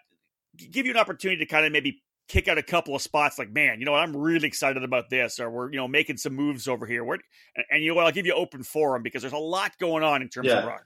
give 0.71 0.85
you 0.85 0.91
an 0.91 0.97
opportunity 0.97 1.45
to 1.45 1.49
kind 1.49 1.65
of 1.65 1.71
maybe 1.71 2.01
kick 2.29 2.47
out 2.47 2.57
a 2.57 2.63
couple 2.63 2.95
of 2.95 3.01
spots 3.01 3.37
like, 3.37 3.51
man, 3.51 3.79
you 3.79 3.85
know 3.85 3.91
what, 3.91 4.01
I'm 4.01 4.15
really 4.15 4.47
excited 4.47 4.83
about 4.83 5.09
this, 5.09 5.39
or 5.39 5.49
we're, 5.49 5.71
you 5.71 5.77
know, 5.77 5.87
making 5.87 6.17
some 6.17 6.35
moves 6.35 6.67
over 6.67 6.85
here. 6.85 7.03
Where, 7.03 7.19
and, 7.55 7.65
and 7.71 7.83
you 7.83 7.89
know 7.89 7.95
what, 7.95 8.05
I'll 8.05 8.11
give 8.11 8.25
you 8.25 8.33
open 8.33 8.63
forum 8.63 9.03
because 9.03 9.21
there's 9.23 9.33
a 9.33 9.37
lot 9.37 9.77
going 9.79 10.03
on 10.03 10.21
in 10.21 10.29
terms 10.29 10.47
Yeah. 10.47 10.59
of 10.59 10.65
ROK. 10.65 10.85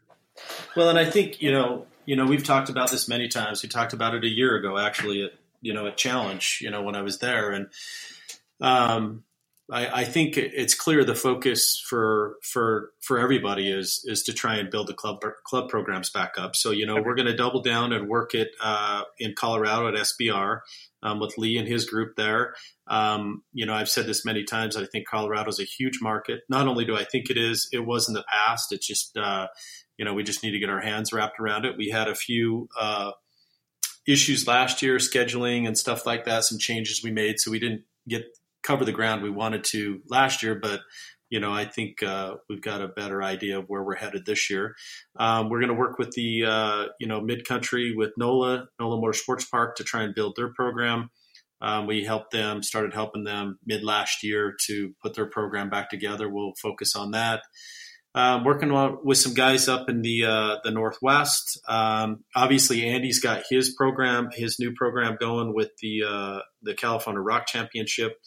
Well, 0.76 0.90
and 0.90 0.98
I 0.98 1.06
think 1.06 1.42
you 1.42 1.52
know, 1.52 1.86
you 2.06 2.16
know, 2.16 2.26
we've 2.26 2.44
talked 2.44 2.70
about 2.70 2.90
this 2.90 3.08
many 3.08 3.28
times. 3.28 3.62
We 3.62 3.70
talked 3.70 3.94
about 3.94 4.16
it 4.16 4.24
a 4.24 4.30
year 4.30 4.56
ago, 4.56 4.80
actually, 4.80 5.24
at 5.24 5.32
you 5.62 5.74
know, 5.74 5.86
at 5.86 5.96
Challenge, 5.96 6.60
you 6.62 6.72
know, 6.72 6.82
when 6.82 6.96
I 6.96 7.04
was 7.04 7.20
there, 7.20 7.52
and 7.52 7.68
um, 8.60 9.24
I, 9.72 10.02
I 10.02 10.04
think 10.04 10.38
it's 10.38 10.74
clear 10.74 11.04
the 11.04 11.16
focus 11.16 11.82
for 11.88 12.38
for 12.42 12.92
for 13.02 13.20
everybody 13.20 13.70
is 13.72 14.04
is 14.06 14.24
to 14.24 14.34
try 14.34 14.56
and 14.56 14.70
build 14.70 14.88
the 14.88 14.94
club 14.94 15.22
club 15.44 15.70
programs 15.70 16.10
back 16.10 16.34
up. 16.38 16.56
So 16.56 16.72
you 16.72 16.86
know, 16.86 16.96
we're 17.02 17.16
going 17.16 17.28
to 17.28 17.36
double 17.36 17.62
down 17.62 17.94
and 17.94 18.10
work 18.10 18.34
it 18.34 18.52
uh, 18.60 19.04
in 19.20 19.36
Colorado 19.36 19.88
at 19.88 19.94
SBR 19.94 20.62
um, 21.04 21.20
with 21.20 21.38
Lee 21.38 21.58
and 21.58 21.68
his 21.68 21.86
group 21.86 22.16
there. 22.16 22.56
Um, 22.88 23.44
you 23.54 23.66
know, 23.66 23.74
I've 23.74 23.90
said 23.90 24.08
this 24.08 24.26
many 24.26 24.44
times. 24.44 24.76
I 24.76 24.86
think 24.86 25.08
Colorado 25.08 25.50
is 25.50 25.60
a 25.60 25.66
huge 25.66 26.00
market. 26.02 26.42
Not 26.50 26.68
only 26.68 26.86
do 26.86 26.96
I 26.96 27.04
think 27.04 27.30
it 27.30 27.38
is, 27.38 27.70
it 27.72 27.86
was 27.86 28.08
in 28.08 28.16
the 28.16 28.26
past. 28.28 28.72
It's 28.72 28.88
just 28.88 29.16
uh, 29.18 29.48
you 29.98 30.06
know, 30.06 30.14
we 30.14 30.24
just 30.24 30.44
need 30.44 30.52
to 30.52 30.60
get 30.60 30.70
our 30.70 30.82
hands 30.82 31.14
wrapped 31.14 31.40
around 31.40 31.66
it. 31.66 31.78
We 31.78 31.90
had 31.90 32.08
a 32.08 32.16
few 32.16 32.68
uh, 32.80 33.12
issues 34.08 34.48
last 34.48 34.82
year, 34.82 34.98
scheduling 34.98 35.68
and 35.68 35.78
stuff 35.78 36.06
like 36.06 36.26
that. 36.26 36.46
Some 36.46 36.58
changes 36.58 37.04
we 37.04 37.12
made, 37.12 37.40
so 37.40 37.52
we 37.52 37.60
didn't 37.60 37.84
get 38.08 38.26
cover 38.64 38.86
the 38.86 38.92
ground 38.92 39.22
we 39.22 39.30
wanted 39.30 39.64
to 39.66 40.02
last 40.08 40.42
year. 40.42 40.56
But 40.56 40.82
you 41.34 41.40
know, 41.40 41.52
I 41.52 41.66
think 41.66 42.04
uh, 42.04 42.36
we've 42.48 42.62
got 42.62 42.84
a 42.84 42.88
better 42.88 43.24
idea 43.24 43.58
of 43.58 43.66
where 43.66 43.82
we're 43.82 43.96
headed 43.96 44.24
this 44.24 44.52
year. 44.52 44.76
Um, 45.18 45.50
we're 45.50 45.62
going 45.62 45.74
to 45.74 45.80
work 45.80 45.98
with 45.98 46.12
the 46.12 46.46
uh, 46.46 46.86
you 47.00 47.08
know 47.08 47.22
mid 47.22 47.48
country 47.48 47.92
with 47.98 48.12
NOLA 48.18 48.68
NOLA 48.80 49.02
Motorsports 49.02 49.50
Park 49.50 49.76
to 49.78 49.84
try 49.84 50.04
and 50.04 50.14
build 50.14 50.36
their 50.36 50.54
program. 50.54 51.10
Um, 51.60 51.88
we 51.88 52.04
helped 52.04 52.34
them, 52.34 52.62
started 52.62 52.94
helping 52.94 53.24
them 53.24 53.58
mid 53.66 53.84
last 53.84 54.22
year 54.22 54.54
to 54.68 54.94
put 55.02 55.16
their 55.16 55.26
program 55.26 55.72
back 55.72 55.90
together. 55.90 56.30
We'll 56.30 56.54
focus 56.62 56.96
on 56.96 57.12
that. 57.12 57.42
Um, 58.14 58.44
working 58.44 58.72
with 59.04 59.18
some 59.18 59.34
guys 59.34 59.68
up 59.68 59.90
in 59.90 60.04
the 60.04 60.26
uh, 60.26 60.58
the 60.64 60.70
Northwest. 60.70 61.60
Um, 61.68 62.26
obviously, 62.36 62.88
Andy's 62.88 63.20
got 63.20 63.42
his 63.50 63.74
program, 63.74 64.30
his 64.32 64.60
new 64.60 64.76
program 64.76 65.18
going 65.20 65.56
with 65.56 65.72
the 65.82 66.04
uh, 66.08 66.40
the 66.62 66.76
California 66.76 67.22
ROK 67.22 67.48
Championship. 67.48 68.20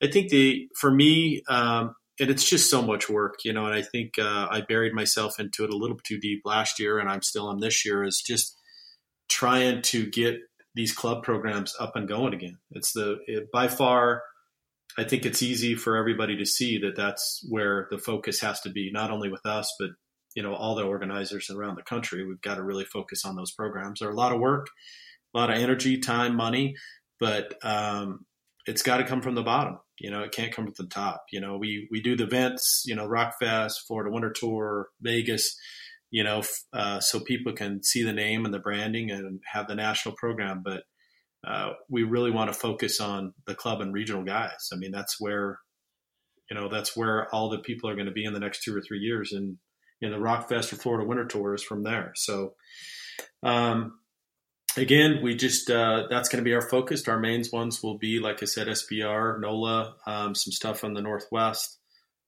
I 0.00 0.06
think 0.06 0.28
the 0.28 0.68
for 0.78 0.92
me, 0.92 1.42
um, 1.48 1.96
and 2.20 2.30
it's 2.30 2.48
just 2.48 2.70
so 2.70 2.82
much 2.82 3.08
work, 3.08 3.36
you 3.44 3.52
know. 3.52 3.66
And 3.66 3.74
I 3.74 3.82
think 3.82 4.18
uh, 4.18 4.48
I 4.50 4.60
buried 4.60 4.94
myself 4.94 5.38
into 5.38 5.64
it 5.64 5.70
a 5.70 5.76
little 5.76 5.98
too 6.04 6.18
deep 6.18 6.42
last 6.44 6.78
year, 6.78 6.98
and 6.98 7.08
I'm 7.08 7.22
still 7.22 7.48
on 7.48 7.60
this 7.60 7.84
year. 7.84 8.04
Is 8.04 8.22
just 8.24 8.56
trying 9.28 9.82
to 9.82 10.06
get 10.06 10.38
these 10.74 10.92
club 10.92 11.22
programs 11.22 11.74
up 11.78 11.96
and 11.96 12.08
going 12.08 12.34
again. 12.34 12.58
It's 12.72 12.92
the 12.92 13.18
it, 13.26 13.50
by 13.52 13.68
far 13.68 14.22
I 14.96 15.04
think 15.04 15.26
it's 15.26 15.42
easy 15.42 15.74
for 15.74 15.96
everybody 15.96 16.36
to 16.36 16.46
see 16.46 16.78
that 16.78 16.96
that's 16.96 17.44
where 17.48 17.88
the 17.90 17.98
focus 17.98 18.40
has 18.40 18.60
to 18.60 18.70
be, 18.70 18.90
not 18.92 19.10
only 19.10 19.28
with 19.28 19.44
us, 19.44 19.74
but 19.78 19.90
you 20.34 20.42
know 20.42 20.54
all 20.54 20.74
the 20.74 20.84
organizers 20.84 21.50
around 21.50 21.76
the 21.76 21.82
country. 21.82 22.24
We've 22.26 22.40
got 22.40 22.56
to 22.56 22.62
really 22.62 22.84
focus 22.84 23.24
on 23.24 23.36
those 23.36 23.52
programs. 23.52 24.00
They're 24.00 24.10
a 24.10 24.14
lot 24.14 24.32
of 24.32 24.40
work, 24.40 24.68
a 25.34 25.38
lot 25.38 25.50
of 25.50 25.56
energy, 25.56 25.98
time, 25.98 26.36
money, 26.36 26.76
but 27.18 27.54
um, 27.62 28.24
it's 28.66 28.82
got 28.82 28.98
to 28.98 29.04
come 29.04 29.22
from 29.22 29.34
the 29.34 29.42
bottom. 29.42 29.78
You 29.98 30.10
know, 30.10 30.22
it 30.22 30.32
can't 30.32 30.52
come 30.52 30.66
from 30.66 30.74
the 30.76 30.86
top. 30.86 31.24
You 31.32 31.40
know, 31.40 31.56
we 31.56 31.88
we 31.90 32.00
do 32.00 32.16
the 32.16 32.24
events, 32.24 32.82
you 32.86 32.94
know, 32.94 33.06
ROKFest, 33.06 33.74
Florida 33.86 34.10
Winter 34.10 34.32
Tour, 34.32 34.88
Vegas. 35.00 35.56
You 36.10 36.22
know, 36.22 36.42
uh, 36.72 37.00
so 37.00 37.18
people 37.18 37.52
can 37.54 37.82
see 37.82 38.04
the 38.04 38.12
name 38.12 38.44
and 38.44 38.54
the 38.54 38.60
branding 38.60 39.10
and 39.10 39.40
have 39.52 39.66
the 39.66 39.74
national 39.74 40.14
program, 40.14 40.62
but 40.64 40.84
uh, 41.46 41.72
we 41.90 42.04
really 42.04 42.30
want 42.30 42.52
to 42.52 42.58
focus 42.58 43.00
on 43.00 43.34
the 43.46 43.54
club 43.54 43.80
and 43.80 43.92
regional 43.92 44.22
guys. 44.22 44.68
I 44.72 44.76
mean, 44.76 44.92
that's 44.92 45.20
where, 45.20 45.58
you 46.50 46.56
know, 46.56 46.68
that's 46.68 46.96
where 46.96 47.28
all 47.34 47.50
the 47.50 47.58
people 47.58 47.90
are 47.90 47.94
going 47.94 48.06
to 48.06 48.12
be 48.12 48.24
in 48.24 48.32
the 48.32 48.40
next 48.40 48.62
two 48.62 48.76
or 48.76 48.80
three 48.80 49.00
years. 49.00 49.32
And 49.32 49.58
in 50.00 50.10
the 50.10 50.18
ROKFest 50.18 50.72
or 50.72 50.76
Florida 50.76 51.06
Winter 51.06 51.26
Tour 51.26 51.54
is 51.54 51.62
from 51.62 51.82
there. 51.82 52.12
So, 52.14 52.54
um, 53.42 53.98
again, 54.76 55.20
we 55.22 55.34
just 55.34 55.70
uh, 55.70 56.04
that's 56.08 56.28
going 56.28 56.42
to 56.42 56.48
be 56.48 56.54
our 56.54 56.68
focus. 56.68 57.06
Our 57.08 57.18
mains 57.18 57.50
ones 57.52 57.82
will 57.82 57.98
be, 57.98 58.18
like 58.20 58.42
I 58.42 58.46
said, 58.46 58.68
SBR, 58.68 59.40
NOLA, 59.40 59.94
um, 60.06 60.34
some 60.34 60.52
stuff 60.52 60.84
on 60.84 60.94
the 60.94 61.02
Northwest, 61.02 61.78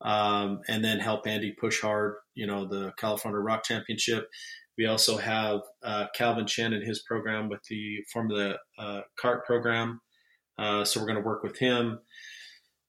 um, 0.01 0.61
and 0.69 0.85
then 0.85 0.99
help 0.99 1.27
Andy 1.27 1.53
push 1.59 1.81
hard. 1.81 2.15
You 2.35 2.47
know, 2.47 2.67
the 2.67 2.93
California 2.99 3.41
ROK 3.41 3.65
Championship. 3.65 4.29
We 4.79 4.87
also 4.87 5.17
have 5.17 5.61
uh, 5.83 6.07
Calvin 6.15 6.47
Chen 6.47 6.75
and 6.75 6.87
his 6.87 7.03
program 7.03 7.49
with 7.49 7.63
the 7.71 7.99
Formula 8.13 8.57
uh, 8.79 9.01
Kart 9.23 9.45
program. 9.45 10.01
Uh, 10.59 10.85
so 10.85 11.01
we're 11.01 11.07
going 11.07 11.23
to 11.23 11.27
work 11.27 11.43
with 11.43 11.59
him. 11.59 12.01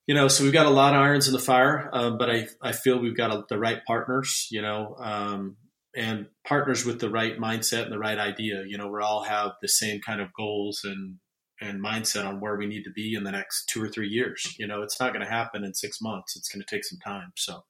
You 0.05 0.15
know, 0.15 0.27
so 0.29 0.43
we've 0.43 0.53
got 0.53 0.65
a 0.65 0.69
lot 0.71 0.93
of 0.93 1.01
irons 1.01 1.27
in 1.27 1.34
the 1.34 1.39
fire, 1.39 1.89
um, 1.91 2.17
but 2.17 2.29
I, 2.29 2.47
I 2.61 2.71
feel 2.71 2.97
we've 2.97 3.17
got 3.17 3.32
a, 3.32 3.43
the 3.49 3.59
right 3.59 3.82
partners. 3.86 4.47
You 4.51 4.61
know, 4.61 4.95
um, 4.99 5.57
and 5.97 6.27
partners 6.45 6.85
with 6.85 6.99
the 6.99 7.09
right 7.09 7.39
mindset 7.39 7.83
and 7.83 7.91
the 7.91 7.99
right 7.99 8.19
idea. 8.19 8.63
You 8.67 8.77
know, 8.77 8.87
we 8.87 9.01
all 9.01 9.23
have 9.23 9.53
the 9.61 9.67
same 9.67 9.99
kind 9.99 10.21
of 10.21 10.29
goals 10.33 10.81
and 10.83 11.15
and 11.59 11.83
mindset 11.83 12.23
on 12.23 12.39
where 12.39 12.55
we 12.55 12.67
need 12.67 12.83
to 12.83 12.91
be 12.91 13.15
in 13.15 13.23
the 13.23 13.31
next 13.31 13.65
two 13.65 13.83
or 13.83 13.89
three 13.89 14.07
years. 14.07 14.55
You 14.59 14.67
know, 14.67 14.83
it's 14.83 14.99
not 14.99 15.11
going 15.11 15.25
to 15.25 15.31
happen 15.31 15.63
in 15.63 15.73
six 15.73 15.99
months. 15.99 16.35
It's 16.37 16.49
going 16.49 16.61
to 16.61 16.75
take 16.75 16.85
some 16.85 16.99
time. 16.99 17.31
So, 17.35 17.63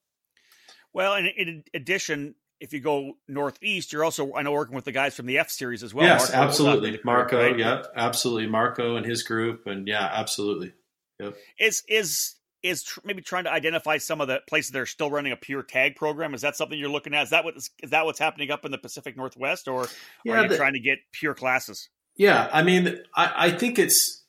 well, 0.93 1.15
in, 1.15 1.27
in 1.27 1.63
addition, 1.73 2.35
if 2.59 2.73
you 2.73 2.81
go 2.81 3.13
northeast, 3.29 3.93
you're 3.93 4.03
also 4.03 4.33
I 4.33 4.41
know 4.41 4.51
working 4.51 4.75
with 4.75 4.85
the 4.85 4.91
guys 4.91 5.15
from 5.15 5.25
the 5.25 5.37
F 5.37 5.49
series 5.49 5.81
as 5.81 5.93
well. 5.93 6.05
Yes, 6.05 6.29
Marco 6.29 6.47
absolutely, 6.47 6.99
Marco. 7.05 7.37
Right? 7.37 7.57
Yeah, 7.57 7.83
absolutely, 7.95 8.47
Marco 8.47 8.97
and 8.97 9.05
his 9.05 9.23
group, 9.23 9.67
and 9.67 9.87
yeah, 9.87 10.09
absolutely. 10.11 10.73
Yep. 11.19 11.35
Is 11.59 11.83
is 11.87 12.35
is 12.67 12.83
tr- 12.83 12.99
maybe 13.03 13.21
trying 13.21 13.45
to 13.45 13.51
identify 13.51 13.97
some 13.97 14.21
of 14.21 14.27
the 14.27 14.39
places 14.47 14.71
that 14.71 14.79
are 14.79 14.85
still 14.85 15.09
running 15.09 15.31
a 15.31 15.37
pure 15.37 15.63
tag 15.63 15.95
program. 15.95 16.33
Is 16.33 16.41
that 16.41 16.55
something 16.55 16.77
you're 16.77 16.89
looking 16.89 17.13
at? 17.13 17.23
Is 17.23 17.29
that 17.31 17.43
what 17.45 17.57
is 17.57 17.69
that 17.83 18.05
what's 18.05 18.19
happening 18.19 18.51
up 18.51 18.65
in 18.65 18.71
the 18.71 18.77
Pacific 18.77 19.17
Northwest, 19.17 19.67
or 19.67 19.87
yeah, 20.23 20.33
are 20.33 20.43
you 20.43 20.49
the, 20.49 20.57
trying 20.57 20.73
to 20.73 20.79
get 20.79 20.99
pure 21.11 21.33
classes? 21.33 21.89
Yeah, 22.15 22.49
I 22.51 22.63
mean, 22.63 22.99
I, 23.15 23.33
I 23.35 23.51
think 23.51 23.77
it's 23.79 24.23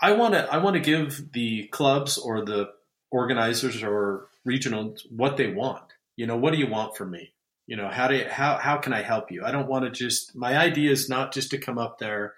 I 0.00 0.12
want 0.12 0.34
to 0.34 0.52
I 0.52 0.58
want 0.58 0.74
to 0.74 0.80
give 0.80 1.32
the 1.32 1.66
clubs 1.68 2.18
or 2.18 2.44
the 2.44 2.70
organizers 3.10 3.82
or 3.82 4.28
regional 4.44 4.96
what 5.10 5.36
they 5.36 5.48
want. 5.48 5.84
You 6.16 6.26
know, 6.26 6.36
what 6.36 6.52
do 6.52 6.58
you 6.58 6.68
want 6.68 6.96
from 6.96 7.10
me? 7.10 7.32
You 7.66 7.76
know, 7.76 7.88
how 7.88 8.08
do 8.08 8.24
how 8.30 8.58
how 8.58 8.76
can 8.76 8.92
I 8.92 9.02
help 9.02 9.30
you? 9.30 9.44
I 9.44 9.50
don't 9.50 9.68
want 9.68 9.84
to 9.84 9.90
just 9.90 10.36
my 10.36 10.56
idea 10.56 10.90
is 10.90 11.08
not 11.08 11.32
just 11.32 11.50
to 11.50 11.58
come 11.58 11.78
up 11.78 11.98
there 11.98 12.34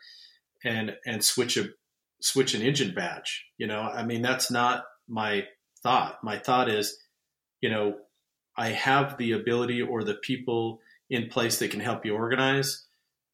and 0.64 0.96
and 1.04 1.24
switch 1.24 1.56
a 1.56 1.68
switch 2.20 2.54
an 2.54 2.62
engine 2.62 2.94
badge. 2.94 3.44
You 3.58 3.66
know, 3.66 3.80
I 3.80 4.04
mean 4.04 4.22
that's 4.22 4.50
not 4.50 4.84
my 5.08 5.44
thought. 5.82 6.18
My 6.22 6.38
thought 6.38 6.68
is, 6.68 6.96
you 7.60 7.70
know, 7.70 7.96
I 8.56 8.70
have 8.70 9.18
the 9.18 9.32
ability 9.32 9.82
or 9.82 10.02
the 10.02 10.14
people 10.14 10.80
in 11.10 11.28
place 11.28 11.58
that 11.58 11.70
can 11.70 11.80
help 11.80 12.04
you 12.04 12.14
organize, 12.14 12.86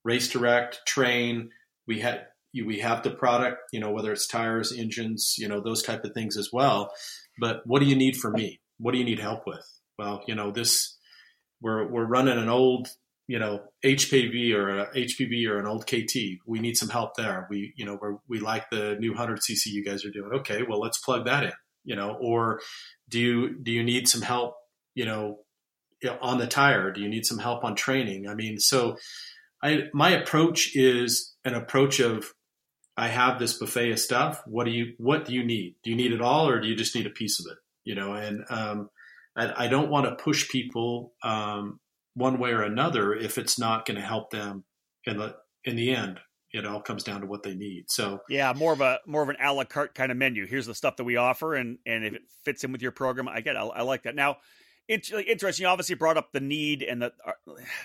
race 0.04 0.28
direct, 0.28 0.80
train. 0.86 1.50
We 1.86 2.00
had 2.00 2.26
we 2.54 2.80
have 2.80 3.02
the 3.02 3.10
product, 3.10 3.58
you 3.72 3.80
know, 3.80 3.90
whether 3.90 4.12
it's 4.12 4.26
tires, 4.26 4.72
engines, 4.72 5.36
you 5.38 5.48
know, 5.48 5.60
those 5.60 5.82
type 5.82 6.04
of 6.04 6.12
things 6.12 6.36
as 6.36 6.50
well. 6.52 6.92
But 7.40 7.62
what 7.64 7.80
do 7.80 7.86
you 7.86 7.96
need 7.96 8.16
from 8.16 8.34
me? 8.34 8.60
What 8.78 8.92
do 8.92 8.98
you 8.98 9.04
need 9.04 9.20
help 9.20 9.46
with? 9.46 9.64
Well, 9.98 10.22
you 10.26 10.34
know, 10.34 10.50
this 10.50 10.98
we're 11.62 11.88
we're 11.88 12.04
running 12.04 12.38
an 12.38 12.48
old 12.48 12.88
you 13.28 13.38
know 13.38 13.60
HPV 13.84 14.52
or 14.54 14.80
a 14.80 14.94
HPV 14.94 15.48
or 15.48 15.58
an 15.58 15.66
old 15.66 15.86
KT. 15.86 16.14
We 16.46 16.58
need 16.60 16.76
some 16.76 16.88
help 16.88 17.16
there. 17.16 17.46
We 17.48 17.72
you 17.76 17.86
know 17.86 17.98
we 18.02 18.38
we 18.38 18.40
like 18.40 18.68
the 18.70 18.96
new 18.98 19.10
100 19.10 19.38
cc 19.38 19.66
you 19.66 19.84
guys 19.84 20.04
are 20.04 20.10
doing. 20.10 20.32
Okay, 20.40 20.62
well 20.68 20.80
let's 20.80 20.98
plug 20.98 21.24
that 21.26 21.44
in. 21.44 21.52
You 21.85 21.97
know, 21.97 22.16
or 22.20 22.61
do 23.09 23.18
you 23.18 23.59
do 23.62 23.72
you 23.72 23.83
need 23.83 24.09
some 24.09 24.22
help? 24.22 24.55
You 24.95 25.05
know, 25.05 25.39
on 26.20 26.39
the 26.39 26.47
tire? 26.47 26.91
Do 26.93 27.01
you 27.01 27.09
need 27.09 27.26
some 27.26 27.39
help 27.39 27.64
on 27.64 27.74
training? 27.74 28.28
I 28.28 28.35
mean, 28.35 28.59
so 28.59 28.97
I 29.62 29.85
my 29.93 30.11
approach 30.11 30.74
is 30.74 31.35
an 31.45 31.55
approach 31.55 32.01
of 32.01 32.33
I 32.97 33.09
have 33.09 33.39
this 33.39 33.59
buffet 33.59 33.93
of 33.93 34.01
stuff. 34.01 34.43
What 34.47 34.64
do 34.64 34.70
you 34.70 34.95
what 34.99 35.24
do 35.24 35.35
you 35.35 35.45
need? 35.45 35.76
Do 35.83 35.91
you 35.91 35.97
need 35.97 36.12
it 36.12 36.20
all, 36.20 36.49
or 36.49 36.61
do 36.61 36.68
you 36.68 36.76
just 36.76 36.95
need 36.95 37.07
a 37.07 37.11
piece 37.11 37.41
of 37.41 37.47
it? 37.51 37.59
You 37.85 37.95
know, 37.95 38.12
and 38.12 38.45
um, 38.51 38.91
I, 39.37 39.64
I 39.64 39.68
don't 39.68 39.91
want 39.91 40.07
to 40.07 40.22
push 40.22 40.49
people 40.49 41.12
um, 41.22 41.80
one 42.14 42.39
way 42.39 42.51
or 42.51 42.62
another 42.62 43.14
if 43.14 43.39
it's 43.39 43.59
not 43.59 43.87
going 43.87 43.99
to 43.99 44.07
help 44.07 44.30
them 44.30 44.64
in 45.07 45.16
the 45.16 45.37
in 45.64 45.76
the 45.76 45.95
end. 45.95 46.20
It 46.53 46.66
all 46.66 46.80
comes 46.80 47.03
down 47.03 47.22
to 47.22 47.26
what 47.26 47.42
they 47.42 47.55
need. 47.55 47.86
So 47.88 48.20
yeah, 48.28 48.53
more 48.55 48.72
of 48.72 48.80
a 48.80 48.98
more 49.07 49.22
of 49.22 49.28
an 49.30 49.36
a 49.42 49.53
la 49.53 49.64
carte 49.64 49.94
kind 49.94 50.12
of 50.12 50.18
menu. 50.18 50.46
Here's 50.46 50.66
the 50.66 50.74
stuff 50.74 50.96
that 50.96 51.05
we 51.05 51.16
offer, 51.16 51.55
and 51.55 51.78
and 51.86 52.05
if 52.05 52.14
it 52.14 52.22
fits 52.44 52.64
in 52.64 52.72
with 52.72 52.82
your 52.82 52.92
program, 52.92 53.28
I 53.28 53.40
get. 53.40 53.57
It. 53.57 53.59
I, 53.59 53.66
I 53.66 53.82
like 53.82 54.03
that. 54.03 54.14
Now, 54.14 54.36
interesting. 54.93 55.64
You 55.64 55.68
obviously 55.68 55.95
brought 55.95 56.16
up 56.16 56.32
the 56.32 56.40
need 56.40 56.82
and 56.82 57.03
the 57.03 57.12
uh, 57.26 57.32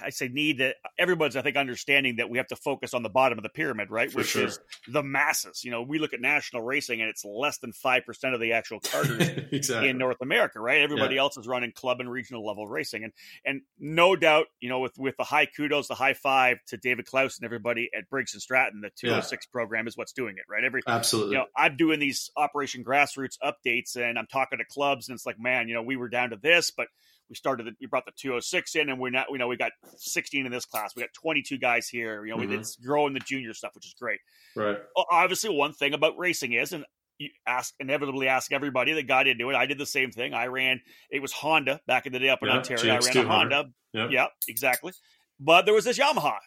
I 0.03 0.09
say 0.09 0.27
need 0.27 0.59
that 0.59 0.75
everybody's 0.97 1.35
I 1.35 1.41
think 1.41 1.57
understanding 1.57 2.17
that 2.17 2.29
we 2.29 2.37
have 2.37 2.47
to 2.47 2.55
focus 2.55 2.93
on 2.93 3.03
the 3.03 3.09
bottom 3.09 3.37
of 3.37 3.43
the 3.43 3.49
pyramid, 3.49 3.89
right? 3.91 4.11
For 4.11 4.19
Which 4.19 4.27
sure. 4.27 4.45
is 4.45 4.59
the 4.87 5.03
masses. 5.03 5.63
You 5.63 5.71
know, 5.71 5.81
we 5.81 5.99
look 5.99 6.13
at 6.13 6.21
national 6.21 6.61
racing 6.63 7.01
and 7.01 7.09
it's 7.09 7.23
less 7.25 7.57
than 7.59 7.71
five 7.71 8.05
percent 8.05 8.33
of 8.33 8.39
the 8.39 8.53
actual 8.53 8.79
karters 8.79 9.47
exactly. 9.51 9.89
in 9.89 9.97
North 9.97 10.21
America, 10.21 10.59
right? 10.59 10.81
Everybody 10.81 11.15
yeah. 11.15 11.21
else 11.21 11.37
is 11.37 11.47
running 11.47 11.71
club 11.71 11.99
and 11.99 12.09
regional 12.09 12.45
level 12.45 12.67
racing, 12.67 13.03
and 13.03 13.13
and 13.45 13.61
no 13.79 14.15
doubt, 14.15 14.47
you 14.59 14.69
know, 14.69 14.79
with 14.79 14.97
with 14.97 15.15
the 15.17 15.23
high 15.23 15.45
kudos, 15.45 15.87
the 15.87 15.95
high 15.95 16.13
five 16.13 16.57
to 16.67 16.77
David 16.77 17.05
Klaus 17.05 17.37
and 17.37 17.45
everybody 17.45 17.89
at 17.97 18.09
Briggs 18.09 18.33
and 18.33 18.41
Stratton, 18.41 18.81
the 18.81 18.91
206 18.95 19.45
yeah. 19.45 19.51
program 19.51 19.87
is 19.87 19.97
what's 19.97 20.13
doing 20.13 20.35
it, 20.37 20.43
right? 20.49 20.63
Every 20.63 20.81
absolutely. 20.87 21.33
You 21.33 21.39
know, 21.39 21.45
I'm 21.55 21.77
doing 21.77 21.99
these 21.99 22.31
Operation 22.35 22.83
Grassroots 22.83 23.37
updates, 23.43 23.95
and 23.95 24.17
I'm 24.17 24.27
talking 24.27 24.59
to 24.59 24.65
clubs, 24.65 25.09
and 25.09 25.15
it's 25.15 25.25
like, 25.25 25.39
man, 25.39 25.67
you 25.67 25.73
know, 25.73 25.83
we 25.83 25.95
were 25.95 26.09
down 26.09 26.31
to 26.31 26.37
this, 26.37 26.71
but 26.71 26.87
we 27.29 27.35
started 27.35 27.67
we 27.79 27.87
brought 27.87 28.05
the 28.05 28.11
206 28.17 28.75
in 28.75 28.89
and 28.89 28.99
we're 28.99 29.09
not 29.09 29.27
you 29.29 29.37
know 29.37 29.47
we 29.47 29.57
got 29.57 29.71
16 29.97 30.45
in 30.45 30.51
this 30.51 30.65
class. 30.65 30.93
We 30.95 31.01
got 31.01 31.13
22 31.13 31.57
guys 31.57 31.87
here 31.87 32.25
you 32.25 32.35
know 32.35 32.41
mm-hmm. 32.41 32.53
it's 32.53 32.75
growing 32.75 33.13
the 33.13 33.19
junior 33.19 33.53
stuff 33.53 33.71
which 33.75 33.85
is 33.85 33.95
great. 33.99 34.19
Right. 34.55 34.77
Obviously 35.11 35.49
one 35.49 35.73
thing 35.73 35.93
about 35.93 36.17
racing 36.17 36.53
is 36.53 36.73
and 36.73 36.85
you 37.17 37.29
ask 37.47 37.73
inevitably 37.79 38.27
ask 38.27 38.51
everybody 38.51 38.93
that 38.93 39.07
got 39.07 39.27
into 39.27 39.49
it. 39.49 39.55
I 39.55 39.65
did 39.65 39.77
the 39.77 39.85
same 39.85 40.11
thing. 40.11 40.33
I 40.33 40.47
ran 40.47 40.81
it 41.11 41.21
was 41.21 41.31
honda 41.31 41.81
back 41.87 42.05
in 42.05 42.13
the 42.13 42.19
day 42.19 42.29
up 42.29 42.39
in 42.41 42.49
yeah, 42.49 42.55
ontario. 42.55 42.93
I 42.93 42.99
ran 42.99 43.17
a 43.17 43.27
honda. 43.27 43.65
Yeah. 43.93 44.07
yeah 44.09 44.25
exactly. 44.47 44.93
But 45.39 45.65
there 45.65 45.73
was 45.73 45.85
this 45.85 45.97
yamaha 45.97 46.37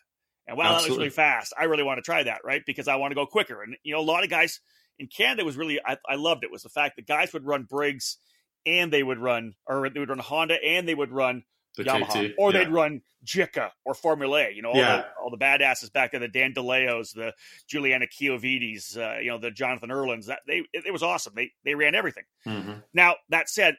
and 0.46 0.56
wow 0.56 0.78
that 0.78 0.88
was 0.88 0.96
really 0.96 1.10
fast. 1.10 1.52
I 1.58 1.64
really 1.64 1.82
want 1.82 1.98
to 1.98 2.02
try 2.02 2.22
that 2.22 2.40
right 2.44 2.62
because 2.66 2.88
i 2.88 2.96
want 2.96 3.10
to 3.10 3.14
go 3.14 3.26
quicker. 3.26 3.62
And 3.62 3.76
you 3.82 3.92
know 3.92 4.00
a 4.00 4.02
lot 4.02 4.24
of 4.24 4.30
guys 4.30 4.60
in 4.98 5.08
canada 5.08 5.44
was 5.44 5.56
really 5.56 5.80
I, 5.84 5.96
I 6.08 6.16
loved 6.16 6.44
it 6.44 6.50
was 6.52 6.62
the 6.62 6.68
fact 6.68 6.96
that 6.96 7.06
guys 7.06 7.32
would 7.32 7.44
run 7.44 7.64
briggs 7.64 8.18
and 8.66 8.92
they 8.92 9.02
would 9.02 9.18
run, 9.18 9.54
or 9.66 9.88
they 9.88 10.00
would 10.00 10.08
run 10.08 10.18
Honda 10.18 10.62
and 10.64 10.88
they 10.88 10.94
would 10.94 11.12
run 11.12 11.44
the 11.76 11.84
Yamaha, 11.84 12.34
or 12.38 12.52
yeah. 12.52 12.58
they'd 12.58 12.72
run 12.72 13.02
JICA 13.24 13.70
or 13.84 13.94
Formula 13.94 14.46
A. 14.46 14.50
You 14.50 14.62
know, 14.62 14.70
all, 14.70 14.76
yeah. 14.76 14.96
the, 14.96 15.04
all 15.22 15.30
the 15.30 15.38
badasses 15.38 15.92
back 15.92 16.12
there, 16.12 16.20
the 16.20 16.28
Dan 16.28 16.52
DeLeos, 16.52 17.14
the 17.14 17.32
Juliana 17.68 18.06
Chiovides, 18.06 18.96
uh, 18.96 19.20
you 19.20 19.28
know, 19.30 19.38
the 19.38 19.50
Jonathan 19.50 19.90
Urlins. 19.90 20.26
That 20.26 20.40
they 20.46 20.62
it, 20.72 20.86
it 20.86 20.92
was 20.92 21.02
awesome. 21.02 21.34
They 21.34 21.52
they 21.64 21.74
ran 21.74 21.94
everything. 21.94 22.24
Mm-hmm. 22.46 22.72
Now 22.94 23.16
that 23.28 23.48
said, 23.48 23.76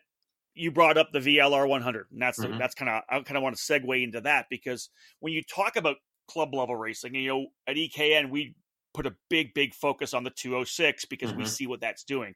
you 0.54 0.72
brought 0.72 0.98
up 0.98 1.12
the 1.12 1.20
VLR 1.20 1.68
100, 1.68 2.08
and 2.12 2.22
that's 2.22 2.40
mm-hmm. 2.40 2.58
that's 2.58 2.76
kind 2.76 2.90
of 2.90 3.04
I 3.10 3.20
kind 3.22 3.38
of 3.38 3.44
want 3.44 3.58
to 3.58 3.62
segue 3.62 4.04
into 4.04 4.22
that 4.22 4.48
because 4.50 4.90
when 5.20 5.34
you 5.34 5.44
talk 5.44 5.76
about 5.76 5.98
club 6.28 6.54
level 6.54 6.76
racing, 6.76 7.16
you 7.16 7.28
know, 7.30 7.48
at 7.68 7.76
EKN 7.76 8.30
we 8.30 8.56
put 8.94 9.06
a 9.06 9.16
big 9.30 9.54
big 9.54 9.74
focus 9.74 10.14
on 10.14 10.24
the 10.24 10.30
206 10.30 11.06
because 11.06 11.32
Mm-hmm. 11.32 11.40
we 11.40 11.46
see 11.46 11.68
what 11.68 11.82
that's 11.82 12.04
doing 12.04 12.36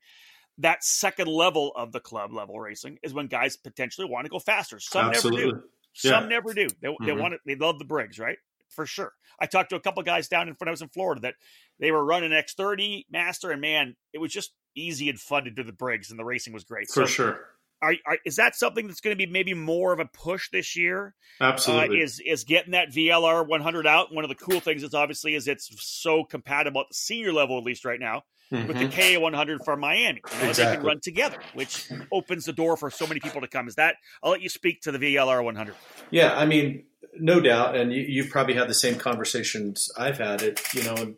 that 0.60 0.84
second 0.84 1.28
level 1.28 1.72
of 1.76 1.92
the 1.92 2.00
club 2.00 2.32
level 2.34 2.60
racing 2.60 2.98
is 3.04 3.14
when 3.14 3.28
guys 3.28 3.58
potentially 3.58 4.08
want 4.10 4.26
to 4.26 4.30
go 4.30 4.40
faster. 4.40 4.80
Some 4.80 5.08
Absolutely. 5.08 5.46
never 5.46 5.58
do. 5.58 5.64
Some 5.94 6.24
Yeah. 6.24 6.30
never 6.30 6.54
do. 6.54 6.68
They, 6.82 6.88
they 7.06 7.12
Mhm. 7.12 7.20
want 7.20 7.34
it. 7.34 7.42
They 7.46 7.56
love 7.56 7.80
the 7.80 7.86
Briggs, 7.86 8.20
right? 8.20 8.38
For 8.70 8.86
sure. 8.86 9.14
I 9.40 9.46
talked 9.46 9.70
to 9.72 9.76
a 9.76 9.80
couple 9.80 10.02
guys 10.04 10.28
down 10.28 10.48
in 10.48 10.56
when 10.56 10.68
I 10.68 10.72
was 10.72 10.82
in 10.82 10.90
Florida 10.90 11.22
that 11.22 11.36
they 11.80 11.92
were 11.92 12.04
running 12.04 12.32
X30 12.32 13.06
Master, 13.10 13.52
and 13.52 13.62
man, 13.62 13.96
it 14.14 14.18
was 14.20 14.32
just 14.32 14.54
easy 14.76 15.10
and 15.10 15.20
fun 15.20 15.44
to 15.46 15.52
do 15.52 15.64
the 15.64 15.72
Briggs, 15.74 16.10
and 16.10 16.20
the 16.20 16.26
racing 16.26 16.54
was 16.54 16.64
great. 16.64 16.88
For 16.88 17.04
so, 17.04 17.06
sure. 17.06 17.50
are, 17.82 17.94
are, 18.06 18.18
is 18.26 18.38
that 18.38 18.56
something 18.56 18.88
that's 18.88 19.02
going 19.02 19.16
to 19.18 19.26
be 19.26 19.32
maybe 19.32 19.54
more 19.54 19.94
of 19.94 20.00
a 20.00 20.06
push 20.06 20.50
this 20.52 20.76
year? 20.76 21.16
Absolutely. 21.40 22.00
Uh, 22.02 22.04
is 22.04 22.20
is 22.26 22.44
getting 22.46 22.72
that 22.72 22.90
VLR 22.92 23.46
100 23.48 23.86
out? 23.88 24.14
One 24.14 24.24
of 24.26 24.30
the 24.30 24.36
cool 24.36 24.60
things 24.60 24.84
is 24.84 24.94
obviously 24.94 25.36
is 25.36 25.48
it's 25.48 25.70
so 25.86 26.24
compatible 26.24 26.82
at 26.82 26.88
the 26.90 26.96
senior 26.96 27.32
level, 27.34 27.58
at 27.58 27.64
least 27.64 27.86
right 27.86 28.00
now, 28.00 28.24
with 28.52 28.68
the 28.68 28.86
Mhm. 28.86 28.92
KA 28.92 29.18
100 29.18 29.62
from 29.66 29.84
IAME. 29.84 30.20
You 30.40 30.46
know, 30.48 30.54
They 30.54 30.64
can 30.64 30.84
run 30.84 31.00
together, 31.02 31.38
which 31.54 31.86
opens 32.12 32.46
the 32.46 32.54
door 32.54 32.78
for 32.78 32.90
so 32.90 33.08
many 33.08 33.20
people 33.20 33.42
to 33.42 33.48
come. 33.48 33.68
Is 33.68 33.76
that? 33.76 33.96
I'll 34.24 34.32
let 34.32 34.42
you 34.42 34.50
speak 34.50 34.82
to 34.82 34.92
the 34.92 35.00
VLR 35.00 35.44
100. 35.44 35.76
Yeah, 36.12 36.36
I 36.36 36.46
mean, 36.46 36.86
no 37.18 37.40
doubt, 37.40 37.76
and 37.76 37.94
you, 37.94 38.02
you've 38.02 38.30
probably 38.30 38.54
had 38.56 38.68
the 38.70 38.74
same 38.74 38.96
conversations 38.96 39.90
I've 39.98 40.18
had. 40.18 40.42
It, 40.42 40.62
you 40.74 40.84
know, 40.84 41.16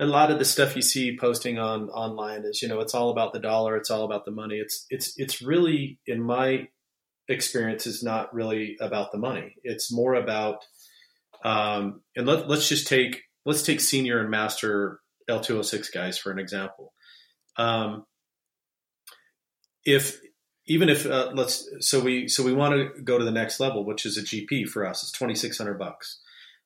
a 0.00 0.06
lot 0.06 0.30
of 0.30 0.38
the 0.38 0.44
stuff 0.44 0.76
you 0.76 0.82
see 0.82 1.16
posting 1.16 1.58
on 1.58 1.88
online 1.88 2.44
is, 2.44 2.62
you 2.62 2.68
know, 2.68 2.80
it's 2.80 2.94
all 2.94 3.10
about 3.10 3.32
the 3.32 3.40
dollar, 3.40 3.76
it's 3.76 3.90
all 3.90 4.04
about 4.04 4.24
the 4.24 4.30
money. 4.30 4.56
It's 4.56 4.86
it's 4.90 5.18
it's 5.18 5.42
really, 5.42 5.98
in 6.06 6.22
my 6.22 6.68
experience, 7.28 7.86
is 7.86 8.02
not 8.02 8.32
really 8.32 8.76
about 8.80 9.12
the 9.12 9.18
money. 9.18 9.56
It's 9.64 9.92
more 9.92 10.14
about, 10.14 10.64
um, 11.44 12.02
and 12.16 12.26
let, 12.26 12.48
let's 12.48 12.68
just 12.68 12.86
take 12.86 13.22
let's 13.44 13.62
take 13.62 13.80
senior 13.80 14.20
and 14.20 14.30
master 14.30 15.00
L206 15.28 15.92
guys 15.92 16.18
for 16.18 16.30
an 16.30 16.38
example. 16.38 16.92
Um, 17.56 18.04
if 19.84 20.20
even 20.66 20.90
if 20.90 21.06
uh, 21.06 21.30
let's 21.34 21.68
so 21.80 22.00
we 22.00 22.28
so 22.28 22.44
we 22.44 22.52
want 22.52 22.74
to 22.74 23.02
go 23.02 23.18
to 23.18 23.24
the 23.24 23.30
next 23.30 23.58
level, 23.58 23.84
which 23.84 24.04
is 24.04 24.18
a 24.18 24.22
GP 24.22 24.68
for 24.68 24.86
us. 24.86 25.02
It's 25.02 25.12
twenty 25.12 25.34
six 25.34 25.58
hundred 25.58 25.78
bucks. 25.78 26.20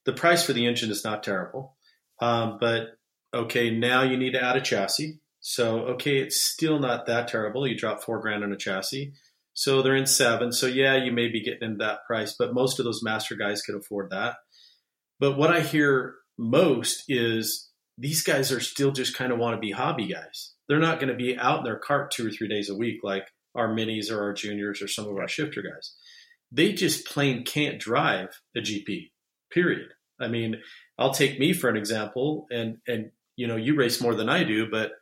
The 0.05 0.13
price 0.13 0.45
for 0.45 0.53
the 0.53 0.67
engine 0.67 0.91
is 0.91 1.05
not 1.05 1.23
terrible, 1.23 1.77
um, 2.21 2.59
but 2.61 2.99
okay, 3.33 3.71
now 3.71 4.03
you 4.03 4.17
need 4.17 4.33
to 4.33 4.43
add 4.43 4.57
a 4.57 4.61
chassis. 4.61 5.21
So 5.41 5.81
okay, 5.95 6.19
it's 6.19 6.41
still 6.41 6.81
not 6.81 7.07
that 7.07 7.29
terrible. 7.29 7.67
You 7.67 7.77
drop 7.77 8.03
four 8.03 8.21
grand 8.21 8.43
on 8.43 8.53
a 8.53 8.57
chassis, 8.57 9.13
so 9.55 9.83
they're 9.83 9.97
in 9.97 10.07
seven. 10.07 10.53
So 10.53 10.67
yeah, 10.67 10.97
you 10.97 11.13
may 11.13 11.29
be 11.29 11.43
getting 11.43 11.63
into 11.63 11.85
that 11.85 12.05
price, 12.07 12.35
but 12.37 12.55
most 12.55 12.81
of 12.81 12.85
those 12.85 13.03
master 13.03 13.37
guys 13.37 13.63
could 13.63 13.77
afford 13.77 14.11
that. 14.11 14.37
But 15.21 15.39
what 15.39 15.53
I 15.53 15.61
hear 15.61 16.17
most 16.37 17.05
is 17.09 17.71
these 17.99 18.23
guys 18.23 18.51
are 18.53 18.61
still 18.61 18.93
just 18.93 19.17
kind 19.17 19.33
of 19.33 19.39
want 19.39 19.55
to 19.55 19.61
be 19.61 19.71
hobby 19.71 20.07
guys. 20.07 20.53
They're 20.69 20.79
not 20.79 20.99
going 20.99 21.11
to 21.11 21.15
be 21.15 21.37
out 21.37 21.59
in 21.59 21.65
their 21.65 21.81
kart 21.81 22.11
two 22.11 22.27
or 22.27 22.31
three 22.31 22.49
days 22.49 22.71
a 22.71 22.77
week 22.77 23.01
like 23.03 23.27
our 23.55 23.69
minis 23.69 24.11
or 24.11 24.23
our 24.23 24.33
juniors 24.33 24.81
or 24.81 24.89
some 24.89 25.07
of 25.07 25.17
our 25.17 25.29
shifter 25.29 25.63
guys. 25.63 25.95
they 26.51 26.73
just 26.73 27.07
plain 27.07 27.45
can't 27.45 27.79
drive 27.79 28.41
a 28.57 28.61
GP. 28.61 29.11
Period. 29.53 29.89
I 30.21 30.29
mean, 30.29 30.57
I'll 30.99 31.13
take 31.13 31.39
me 31.39 31.53
for 31.53 31.69
an 31.69 31.77
example, 31.77 32.47
and 32.51 32.79
and 32.87 33.11
you 33.37 33.47
know, 33.47 33.57
you 33.57 33.75
race 33.75 34.01
more 34.01 34.15
than 34.15 34.29
I 34.29 34.45
do, 34.45 34.71
but 34.71 34.93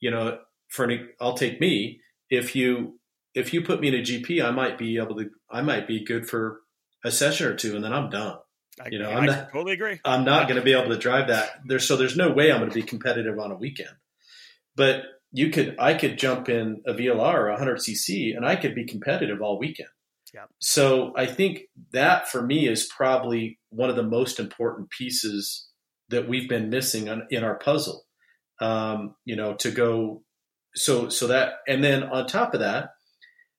you 0.00 0.10
know, 0.10 0.38
for 0.68 0.84
an, 0.84 1.08
I'll 1.20 1.34
take 1.34 1.60
me. 1.60 2.00
If 2.30 2.54
you 2.54 2.98
if 3.34 3.54
you 3.54 3.62
put 3.62 3.80
me 3.80 3.88
in 3.88 3.94
a 3.94 3.98
GP, 3.98 4.44
I 4.44 4.50
might 4.50 4.78
be 4.78 4.98
able 4.98 5.16
to. 5.16 5.30
I 5.50 5.62
might 5.62 5.86
be 5.86 6.04
good 6.04 6.28
for 6.28 6.60
a 7.04 7.10
session 7.10 7.46
or 7.46 7.54
two, 7.54 7.76
and 7.76 7.84
then 7.84 7.92
I'm 7.92 8.10
done. 8.10 8.38
I, 8.80 8.88
You 8.90 8.98
know, 9.00 9.10
I 9.10 9.14
I'm 9.14 9.26
not- 9.26 9.52
totally 9.52 9.72
agree. 9.74 10.00
I'm 10.04 10.24
not 10.24 10.48
going 10.48 10.58
to 10.58 10.64
be 10.64 10.72
able 10.72 10.90
to 10.90 10.98
drive 10.98 11.28
that. 11.28 11.60
There's 11.66 11.86
so 11.86 11.96
there's 11.96 12.16
no 12.16 12.30
way 12.30 12.50
I'm 12.52 12.58
going 12.58 12.70
to 12.70 12.74
be 12.74 12.82
competitive 12.82 13.38
on 13.38 13.50
a 13.50 13.56
weekend. 13.56 13.90
But 14.76 15.02
you 15.32 15.50
could, 15.50 15.76
I 15.78 15.94
could 15.94 16.18
jump 16.18 16.48
in 16.48 16.82
a 16.86 16.94
VLR 16.94 17.34
or 17.34 17.50
100 17.50 17.78
cc, 17.78 18.34
and 18.36 18.46
I 18.46 18.56
could 18.56 18.74
be 18.74 18.86
competitive 18.86 19.42
all 19.42 19.58
weekend. 19.58 19.88
Yeah. 20.32 20.44
So 20.58 21.12
I 21.16 21.26
think 21.26 21.62
that 21.92 22.28
for 22.28 22.42
me 22.42 22.68
is 22.68 22.86
probably 22.94 23.58
one 23.70 23.90
of 23.90 23.96
the 23.96 24.02
most 24.02 24.38
important 24.38 24.90
pieces 24.90 25.68
that 26.10 26.28
we've 26.28 26.48
been 26.48 26.70
missing 26.70 27.08
on, 27.08 27.26
in 27.30 27.44
our 27.44 27.56
puzzle. 27.58 28.04
Um, 28.60 29.14
you 29.24 29.36
know, 29.36 29.54
to 29.56 29.70
go 29.70 30.22
so 30.74 31.08
so 31.08 31.28
that, 31.28 31.54
and 31.66 31.82
then 31.82 32.02
on 32.04 32.26
top 32.26 32.54
of 32.54 32.60
that, 32.60 32.90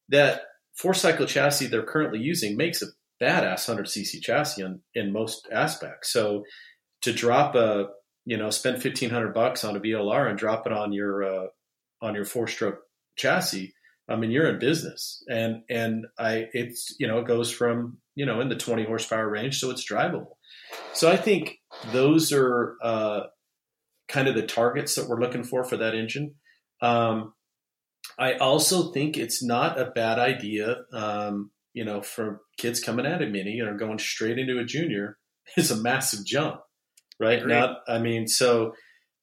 that 0.10 0.42
four 0.76 0.94
cycle 0.94 1.26
chassis 1.26 1.68
they're 1.68 1.84
currently 1.84 2.20
using 2.20 2.56
makes 2.58 2.82
a 2.82 2.86
badass 3.22 3.68
100 3.68 3.86
cc 3.86 4.22
chassis 4.22 4.62
in, 4.62 4.80
in 4.96 5.14
most 5.14 5.48
aspects. 5.52 6.12
So 6.12 6.44
to 7.02 7.14
drop 7.14 7.56
a, 7.56 7.88
you 8.26 8.38
know, 8.38 8.50
spend 8.50 8.76
1500 8.76 9.34
bucks 9.34 9.64
on 9.64 9.76
a 9.76 9.80
VLR 9.80 10.30
and 10.30 10.38
drop 10.38 10.66
it 10.66 10.74
on 10.74 10.94
your, 10.94 11.24
uh, 11.24 11.48
on 12.02 12.16
your 12.16 12.26
four 12.26 12.48
stroke 12.48 12.80
chassis, 13.18 13.74
I 14.08 14.16
mean, 14.16 14.32
you're 14.32 14.50
in 14.50 14.60
business 14.60 15.24
and, 15.30 15.62
and 15.70 16.06
I, 16.18 16.48
it's, 16.54 16.96
you 17.00 17.08
know, 17.08 17.20
it 17.20 17.28
goes 17.28 17.52
from, 17.52 17.98
you 18.16 18.26
know, 18.26 18.42
in 18.42 18.50
the 18.50 18.56
20 18.56 18.86
horsepower 18.86 19.30
range. 19.30 19.60
So 19.60 19.70
it's 19.70 19.90
drivable. 19.90 20.36
So 20.94 21.12
I 21.12 21.18
think 21.18 21.58
those 21.92 22.32
are, 22.32 22.76
uh, 22.82 23.22
kind 24.10 24.28
of 24.28 24.36
the 24.36 24.46
targets 24.46 24.96
that 24.96 25.08
we're 25.08 25.22
looking 25.22 25.44
for 25.44 25.64
for 25.64 25.78
that 25.78 25.96
engine. 25.96 26.36
Um, 26.82 27.34
I 28.18 28.34
also 28.34 28.92
think 28.92 29.16
it's 29.16 29.44
not 29.44 29.80
a 29.80 29.92
bad 29.92 30.20
idea, 30.20 30.78
um, 30.92 31.52
you 31.74 31.86
know, 31.86 32.02
for 32.02 32.42
kids 32.58 32.80
coming 32.80 33.06
out 33.06 33.22
of 33.22 33.30
mini 33.30 33.60
and 33.60 33.70
are 33.70 33.78
going 33.78 34.00
straight 34.00 34.38
into 34.38 34.60
a 34.60 34.66
junior 34.66 35.18
is 35.58 35.72
a 35.72 35.76
massive 35.76 36.26
jump, 36.26 36.62
right? 37.20 37.40
Agreed. 37.40 37.54
Now, 37.54 37.78
I 37.88 38.00
mean, 38.00 38.28
so, 38.28 38.74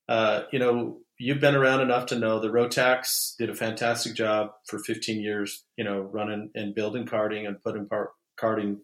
uh, 0.09 0.43
you 0.53 0.59
know, 0.59 0.99
you've 1.19 1.41
been 1.41 1.55
around 1.55 1.81
enough 1.81 2.07
to 2.07 2.19
know 2.19 2.41
the 2.41 2.49
Rotax 2.49 3.37
did 3.39 3.51
a 3.51 3.55
fantastic 3.55 4.15
job 4.15 4.51
for 4.67 4.79
15 4.79 5.21
years, 5.21 5.65
you 5.77 5.85
know, 5.85 6.01
running 6.01 6.51
and 6.55 6.75
building 6.75 7.07
karting 7.07 7.47
and 7.47 7.63
putting 7.63 7.89
part 7.89 8.11
karting, 8.41 8.79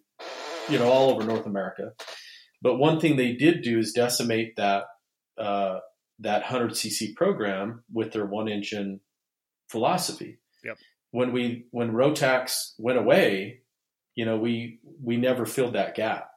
you 0.69 0.79
know, 0.79 0.91
all 0.91 1.11
over 1.11 1.25
North 1.25 1.47
America. 1.47 1.93
But 2.63 2.77
one 2.77 3.01
thing 3.01 3.17
they 3.17 3.33
did 3.33 3.63
do 3.63 3.79
is 3.79 3.93
decimate 3.93 4.57
that, 4.57 4.85
uh, 5.39 5.79
that 6.21 6.43
100 6.43 6.73
cc 6.73 7.15
program 7.17 7.83
with 7.93 8.13
their 8.13 8.25
one 8.25 8.49
engine 8.49 9.01
philosophy. 9.69 10.39
Yep. 10.65 10.77
When 11.13 11.33
we 11.33 11.67
when 11.71 11.93
Rotax 11.93 12.73
went 12.79 12.99
away, 12.99 13.61
you 14.15 14.25
know, 14.25 14.37
we 14.37 14.81
we 15.03 15.17
never 15.17 15.47
filled 15.47 15.75
that 15.75 15.95
gap. 15.95 16.29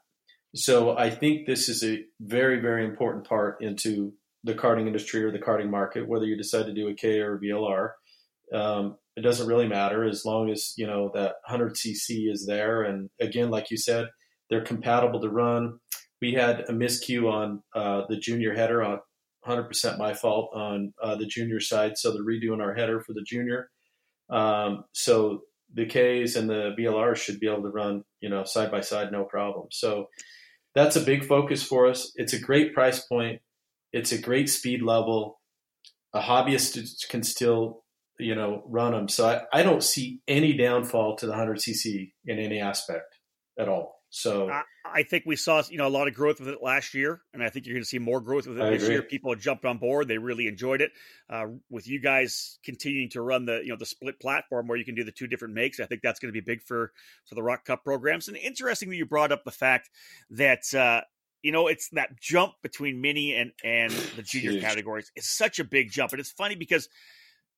So 0.53 0.97
I 0.97 1.09
think 1.09 1.45
this 1.45 1.67
is 1.67 1.83
a 1.83 2.03
very 2.21 2.61
very 2.61 2.85
important 2.85 3.27
part 3.27 3.61
into 3.61 4.13
the 4.43 4.53
karting 4.53 4.87
industry 4.87 5.23
or 5.23 5.31
the 5.31 5.39
karting 5.39 5.69
market, 5.69 6.07
whether 6.07 6.25
you 6.25 6.37
decide 6.37 6.67
to 6.67 6.73
do 6.73 6.87
a 6.87 6.93
K 6.93 7.19
or 7.19 7.35
a 7.35 7.39
VLR. 7.39 7.89
Um, 8.53 8.97
it 9.15 9.21
doesn't 9.21 9.47
really 9.47 9.67
matter 9.67 10.03
as 10.03 10.23
long 10.23 10.49
as 10.51 10.73
you 10.77 10.85
know 10.85 11.09
that 11.13 11.35
100 11.47 11.75
cc 11.75 12.31
is 12.31 12.45
there. 12.45 12.83
And 12.83 13.09
again, 13.19 13.49
like 13.49 13.71
you 13.71 13.77
said, 13.77 14.07
they're 14.49 14.63
compatible 14.63 15.21
to 15.21 15.29
run. 15.29 15.79
We 16.21 16.33
had 16.33 16.61
a 16.69 16.73
miscue 16.73 17.31
on 17.31 17.63
uh, 17.73 18.03
the 18.07 18.17
junior 18.17 18.53
header 18.53 18.83
on 18.83 18.99
100% 19.47 19.97
my 19.97 20.13
fault 20.13 20.51
on 20.53 20.93
uh, 21.01 21.15
the 21.15 21.25
junior 21.25 21.59
side. 21.59 21.97
So 21.97 22.11
they're 22.11 22.23
redoing 22.23 22.61
our 22.61 22.73
header 22.73 22.99
for 23.01 23.13
the 23.13 23.23
junior. 23.25 23.69
Um, 24.29 24.85
so 24.93 25.41
the 25.73 25.85
Ks 25.85 26.35
and 26.35 26.49
the 26.49 26.75
VLRs 26.79 27.17
should 27.17 27.39
be 27.39 27.47
able 27.47 27.63
to 27.63 27.69
run, 27.69 28.03
you 28.21 28.29
know, 28.29 28.43
side 28.43 28.71
by 28.71 28.81
side, 28.81 29.11
no 29.11 29.25
problem. 29.25 29.67
So 29.71 30.07
that's 30.73 30.95
a 30.95 31.01
big 31.01 31.25
focus 31.25 31.63
for 31.63 31.87
us. 31.87 32.11
It's 32.15 32.33
a 32.33 32.39
great 32.39 32.73
price 32.73 32.99
point. 32.99 33.41
It's 33.91 34.11
a 34.11 34.21
great 34.21 34.49
speed 34.49 34.81
level. 34.81 35.39
A 36.13 36.21
hobbyist 36.21 37.09
can 37.09 37.23
still, 37.23 37.83
you 38.19 38.35
know, 38.35 38.63
run 38.67 38.93
them. 38.93 39.09
So 39.09 39.27
I, 39.27 39.41
I 39.59 39.63
don't 39.63 39.83
see 39.83 40.19
any 40.27 40.53
downfall 40.53 41.17
to 41.17 41.27
the 41.27 41.33
100cc 41.33 42.11
in 42.25 42.39
any 42.39 42.59
aspect 42.59 43.19
at 43.59 43.69
all. 43.69 43.94
So 44.15 44.49
I, 44.49 44.63
I 44.85 45.03
think 45.03 45.25
we 45.25 45.35
saw 45.35 45.61
you 45.69 45.77
know 45.77 45.87
a 45.87 45.89
lot 45.89 46.07
of 46.07 46.13
growth 46.13 46.39
with 46.39 46.47
it 46.47 46.63
last 46.63 46.93
year, 46.93 47.19
and 47.33 47.43
I 47.43 47.49
think 47.49 47.65
you're 47.65 47.73
going 47.73 47.83
to 47.83 47.87
see 47.87 47.99
more 47.99 48.21
growth 48.21 48.47
with 48.47 48.57
it 48.57 48.63
I 48.63 48.69
this 48.69 48.83
agree. 48.83 48.95
year. 48.95 49.03
People 49.03 49.35
jumped 49.35 49.65
on 49.65 49.77
board; 49.77 50.07
they 50.07 50.17
really 50.17 50.47
enjoyed 50.47 50.79
it. 50.79 50.91
Uh, 51.29 51.47
with 51.69 51.85
you 51.85 51.99
guys 51.99 52.57
continuing 52.63 53.09
to 53.09 53.21
run 53.21 53.45
the 53.45 53.59
you 53.61 53.67
know 53.67 53.75
the 53.75 53.85
split 53.85 54.17
platform 54.21 54.67
where 54.67 54.77
you 54.77 54.85
can 54.85 54.95
do 54.95 55.03
the 55.03 55.11
two 55.11 55.27
different 55.27 55.53
makes, 55.53 55.81
I 55.81 55.85
think 55.85 56.01
that's 56.01 56.21
going 56.21 56.33
to 56.33 56.33
be 56.33 56.39
big 56.39 56.61
for 56.61 56.93
for 57.25 57.35
the 57.35 57.43
ROK 57.43 57.65
Cup 57.65 57.83
programs. 57.83 58.29
And 58.29 58.37
interesting 58.37 58.89
that 58.89 58.95
you 58.95 59.05
brought 59.05 59.33
up 59.33 59.43
the 59.43 59.51
fact 59.51 59.89
that. 60.31 60.73
Uh, 60.73 61.01
you 61.43 61.51
know, 61.51 61.67
it's 61.67 61.89
that 61.89 62.19
jump 62.19 62.53
between 62.63 63.01
mini 63.01 63.35
and 63.35 63.51
and 63.63 63.91
the 64.15 64.23
junior 64.23 64.59
categories. 64.61 65.11
It's 65.15 65.29
such 65.29 65.59
a 65.59 65.63
big 65.63 65.91
jump, 65.91 66.11
and 66.11 66.19
it's 66.19 66.31
funny 66.31 66.55
because 66.55 66.89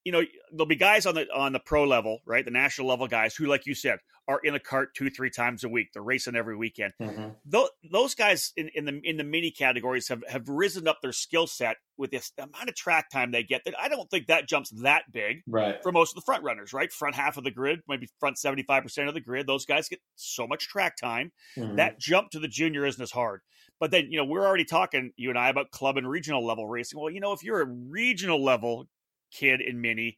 you 0.04 0.12
know 0.12 0.24
there'll 0.52 0.66
be 0.66 0.76
guys 0.76 1.06
on 1.06 1.16
the 1.16 1.28
on 1.34 1.54
the 1.54 1.60
pro 1.60 1.86
level, 1.86 2.20
right, 2.26 2.44
the 2.44 2.52
national 2.52 2.88
level 2.88 3.08
guys 3.08 3.34
who, 3.34 3.46
like 3.46 3.66
you 3.66 3.76
said, 3.76 4.00
are 4.28 4.40
in 4.44 4.56
a 4.56 4.60
kart 4.60 4.88
two 4.96 5.10
three 5.10 5.30
times 5.30 5.64
a 5.64 5.70
week. 5.70 5.90
They're 5.94 6.04
racing 6.04 6.36
every 6.36 6.56
weekend 6.56 6.94
mhm. 7.02 7.36
those, 7.46 7.70
those 7.90 8.16
guys 8.16 8.52
in, 8.56 8.70
in 8.76 8.86
the 8.86 9.00
in 9.04 9.18
the 9.18 9.24
mini 9.24 9.52
categories 9.52 10.08
have, 10.10 10.24
have 10.28 10.48
risen 10.48 10.88
up 10.88 11.00
their 11.02 11.12
skill 11.14 11.48
set 11.48 11.78
with 11.98 12.12
this 12.12 12.32
amount 12.38 12.70
of 12.70 12.76
track 12.76 13.10
time 13.10 13.32
they 13.32 13.44
get 13.44 13.64
that 13.66 13.74
I 13.80 13.90
don't 13.90 14.10
think 14.10 14.28
that 14.28 14.48
jumps 14.48 14.70
that 14.82 15.04
big 15.12 15.42
right. 15.48 15.82
for 15.82 15.92
most 15.92 16.12
of 16.12 16.16
the 16.16 16.26
front 16.26 16.44
runners, 16.44 16.74
right? 16.74 16.92
Front 16.92 17.16
half 17.16 17.38
of 17.38 17.44
the 17.44 17.52
grid, 17.52 17.80
maybe 17.88 18.08
front 18.20 18.38
75% 18.38 19.08
of 19.08 19.14
the 19.14 19.22
grid, 19.22 19.48
those 19.48 19.66
guys 19.66 19.90
get 19.90 20.00
so 20.16 20.48
much 20.48 20.68
track 20.68 20.98
time. 20.98 21.32
Mhm. 21.58 21.78
That 21.78 22.00
jump 22.00 22.32
to 22.32 22.40
the 22.40 22.48
junior 22.48 22.86
isn't 22.86 23.02
as 23.02 23.12
hard. 23.12 23.42
But 23.80 23.92
then, 23.92 24.12
you 24.12 24.18
know, 24.18 24.26
we're 24.26 24.46
already 24.46 24.66
talking, 24.66 25.12
you 25.18 25.30
and 25.30 25.38
I, 25.38 25.50
about 25.50 25.72
club 25.72 25.98
and 25.98 26.10
regional 26.10 26.46
level 26.46 26.68
racing. 26.68 27.00
Well, 27.00 27.12
you 27.12 27.20
know, 27.20 27.34
if 27.34 27.44
you're 27.44 27.62
a 27.62 27.66
regional 27.66 28.44
level 28.44 28.88
kid 29.32 29.62
in 29.62 29.82
mini, 29.82 30.18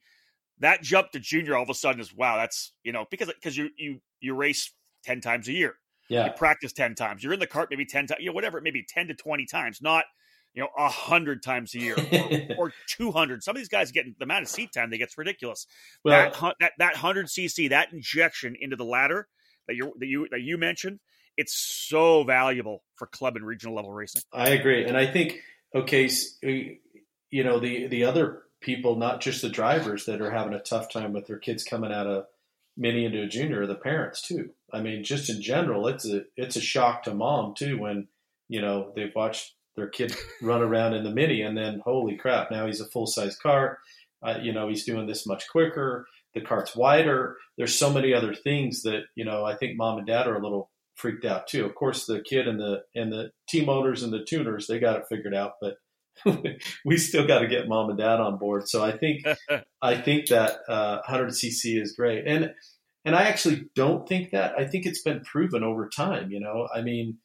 that 0.59 0.81
jump 0.81 1.11
to 1.11 1.19
junior 1.19 1.55
all 1.55 1.63
of 1.63 1.69
a 1.69 1.73
sudden 1.73 2.01
is 2.01 2.13
wow, 2.13 2.37
that's 2.37 2.73
you 2.83 2.91
know, 2.91 3.05
because 3.09 3.27
because 3.27 3.57
you 3.57 3.69
you 3.77 3.99
you 4.19 4.35
race 4.35 4.73
ten 5.03 5.21
times 5.21 5.47
a 5.47 5.53
year. 5.53 5.75
Yeah. 6.09 6.25
You 6.25 6.31
practice 6.31 6.73
10 6.73 6.95
times. 6.95 7.23
You're 7.23 7.33
in 7.33 7.39
the 7.39 7.45
kart 7.45 7.67
maybe 7.69 7.85
10 7.85 8.07
times 8.07 8.19
you 8.19 8.27
know 8.27 8.33
whatever 8.33 8.59
maybe 8.61 8.83
10 8.87 9.09
to 9.09 9.13
20 9.13 9.45
times 9.45 9.79
not 9.79 10.05
you 10.55 10.63
know 10.63 10.69
100 10.75 11.43
times 11.43 11.75
a 11.75 11.79
year 11.79 11.95
or, 12.57 12.57
or 12.69 12.73
200 12.97 13.43
some 13.43 13.55
of 13.55 13.61
these 13.61 13.69
guys 13.69 13.91
getting 13.91 14.15
the 14.17 14.23
amount 14.23 14.41
of 14.41 14.49
seat 14.49 14.71
time 14.73 14.89
they 14.89 14.97
gets 14.97 15.19
ridiculous. 15.19 15.67
Well, 16.03 16.31
that, 16.31 16.55
that 16.59 16.71
that 16.79 16.93
100 16.93 17.27
cc 17.27 17.69
that 17.69 17.93
injection 17.93 18.55
into 18.59 18.75
the 18.75 18.85
ladder 18.85 19.27
that 19.67 19.75
you 19.75 19.93
that 19.99 20.07
you 20.07 20.27
that 20.31 20.41
you 20.41 20.57
mentioned 20.57 20.99
it's 21.39 21.55
so 21.55 22.25
valuable 22.25 22.83
for 22.95 23.07
club 23.07 23.37
and 23.37 23.45
regional 23.45 23.73
level 23.73 23.93
racing. 23.93 24.21
I 24.33 24.49
agree, 24.49 24.83
and 24.83 24.97
I 24.97 25.07
think 25.07 25.39
okay, 25.73 26.09
you 26.41 27.43
know 27.45 27.61
the 27.61 27.87
the 27.87 28.03
other 28.03 28.43
people, 28.61 28.95
not 28.95 29.21
just 29.21 29.41
the 29.41 29.49
drivers 29.49 30.05
that 30.05 30.21
are 30.21 30.31
having 30.31 30.53
a 30.53 30.59
tough 30.59 30.91
time 30.91 31.13
with 31.13 31.27
their 31.27 31.37
kids 31.37 31.63
coming 31.63 31.91
out 31.91 32.07
of 32.07 32.25
mini 32.77 33.05
into 33.05 33.21
a 33.21 33.27
junior, 33.27 33.65
the 33.65 33.75
parents 33.75 34.21
too. 34.21 34.51
I 34.71 34.81
mean, 34.81 35.03
just 35.03 35.29
in 35.29 35.41
general, 35.41 35.87
it's 35.87 36.05
a 36.05 36.23
it's 36.35 36.55
a 36.55 36.61
shock 36.61 37.03
to 37.03 37.13
mom 37.13 37.53
too 37.55 37.77
when 37.77 38.07
you 38.47 38.61
know 38.61 38.91
they've 38.95 39.13
watched 39.15 39.53
their 39.75 39.87
kid 39.87 40.15
run 40.41 40.61
around 40.61 40.93
in 40.93 41.03
the 41.03 41.11
mini, 41.11 41.41
and 41.41 41.57
then 41.57 41.81
holy 41.83 42.15
crap, 42.15 42.51
now 42.51 42.65
he's 42.65 42.81
a 42.81 42.85
full 42.85 43.07
size 43.07 43.37
car. 43.37 43.79
Uh, 44.21 44.39
you 44.41 44.51
know, 44.51 44.67
he's 44.67 44.85
doing 44.85 45.07
this 45.07 45.25
much 45.25 45.47
quicker. 45.49 46.05
The 46.33 46.41
kart's 46.41 46.75
wider. 46.75 47.37
There's 47.57 47.77
so 47.77 47.91
many 47.91 48.13
other 48.13 48.33
things 48.33 48.83
that 48.83 49.03
you 49.15 49.25
know. 49.25 49.45
I 49.45 49.55
think 49.55 49.77
mom 49.77 49.97
and 49.97 50.07
dad 50.07 50.27
are 50.27 50.37
a 50.37 50.43
little 50.43 50.69
freaked 50.95 51.25
out 51.25 51.47
too. 51.47 51.65
Of 51.65 51.75
course, 51.75 52.05
the 52.05 52.21
kid 52.21 52.47
and 52.47 52.59
the 52.59 52.83
and 52.95 53.11
the 53.11 53.31
team 53.47 53.69
owners 53.69 54.03
and 54.03 54.13
the 54.13 54.23
tuners 54.23 54.67
they 54.67 54.79
got 54.79 54.97
it 54.97 55.07
figured 55.09 55.33
out, 55.33 55.53
but 55.61 55.77
we 56.85 56.97
still 56.97 57.27
got 57.27 57.39
to 57.39 57.47
get 57.47 57.67
mom 57.67 57.89
and 57.89 57.97
dad 57.97 58.19
on 58.19 58.37
board. 58.37 58.67
So 58.67 58.83
I 58.83 58.97
think 58.97 59.23
I 59.81 59.95
think 59.95 60.27
that 60.27 60.59
uh, 60.67 61.01
100cc 61.07 61.81
is 61.81 61.93
great, 61.93 62.25
and 62.27 62.51
and 63.05 63.15
I 63.15 63.23
actually 63.23 63.65
don't 63.75 64.07
think 64.07 64.31
that. 64.31 64.53
I 64.57 64.65
think 64.65 64.85
it's 64.85 65.01
been 65.01 65.21
proven 65.21 65.63
over 65.63 65.89
time. 65.89 66.31
You 66.31 66.39
know, 66.39 66.67
I 66.73 66.81
mean, 66.81 67.17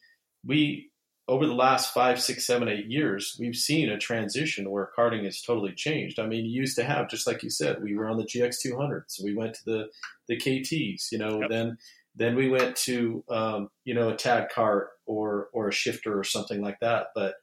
we 0.45 0.91
over 1.27 1.47
the 1.47 1.55
last 1.55 1.95
five, 1.95 2.21
six, 2.21 2.47
seven, 2.47 2.69
eight 2.69 2.87
years, 2.87 3.37
we've 3.41 3.57
seen 3.57 3.89
a 3.89 3.99
transition 3.99 4.71
where 4.71 4.91
karting 4.97 5.25
has 5.25 5.41
totally 5.41 5.73
changed. 5.73 6.19
I 6.19 6.27
mean, 6.27 6.45
you 6.45 6.61
used 6.61 6.77
to 6.77 6.85
have, 6.85 7.09
just 7.09 7.27
like 7.27 7.43
you 7.43 7.49
said, 7.49 7.83
we 7.83 7.97
were 7.97 8.11
on 8.11 8.19
the 8.19 8.25
GX200s, 8.27 9.23
we 9.25 9.35
went 9.35 9.55
to 9.55 9.65
the 9.65 9.87
the 10.29 10.37
KTs, 10.39 11.11
you 11.13 11.19
know, 11.19 11.41
Yep. 11.41 11.51
then 11.51 11.79
then 12.17 12.37
we 12.37 12.49
went 12.49 12.77
to 12.77 13.25
um, 13.29 13.69
you 13.85 13.95
know 13.95 14.11
a 14.11 14.17
tag 14.17 14.49
kart 14.55 14.87
or 15.07 15.49
or 15.53 15.69
a 15.69 15.73
shifter 15.73 16.19
or 16.19 16.25
something 16.25 16.61
like 16.61 16.79
that, 16.81 17.09
but 17.15 17.35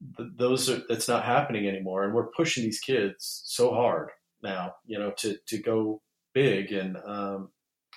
those 0.00 0.70
are 0.70 0.82
that's 0.88 1.08
not 1.08 1.24
happening 1.24 1.66
anymore, 1.66 2.04
and 2.04 2.14
we're 2.14 2.30
pushing 2.30 2.64
these 2.64 2.80
kids 2.80 3.42
so 3.44 3.72
hard 3.72 4.10
now, 4.42 4.74
you 4.86 4.98
know, 4.98 5.12
to 5.18 5.36
to 5.48 5.58
go 5.58 6.02
big, 6.34 6.72
and 6.72 6.96
um, 7.04 7.50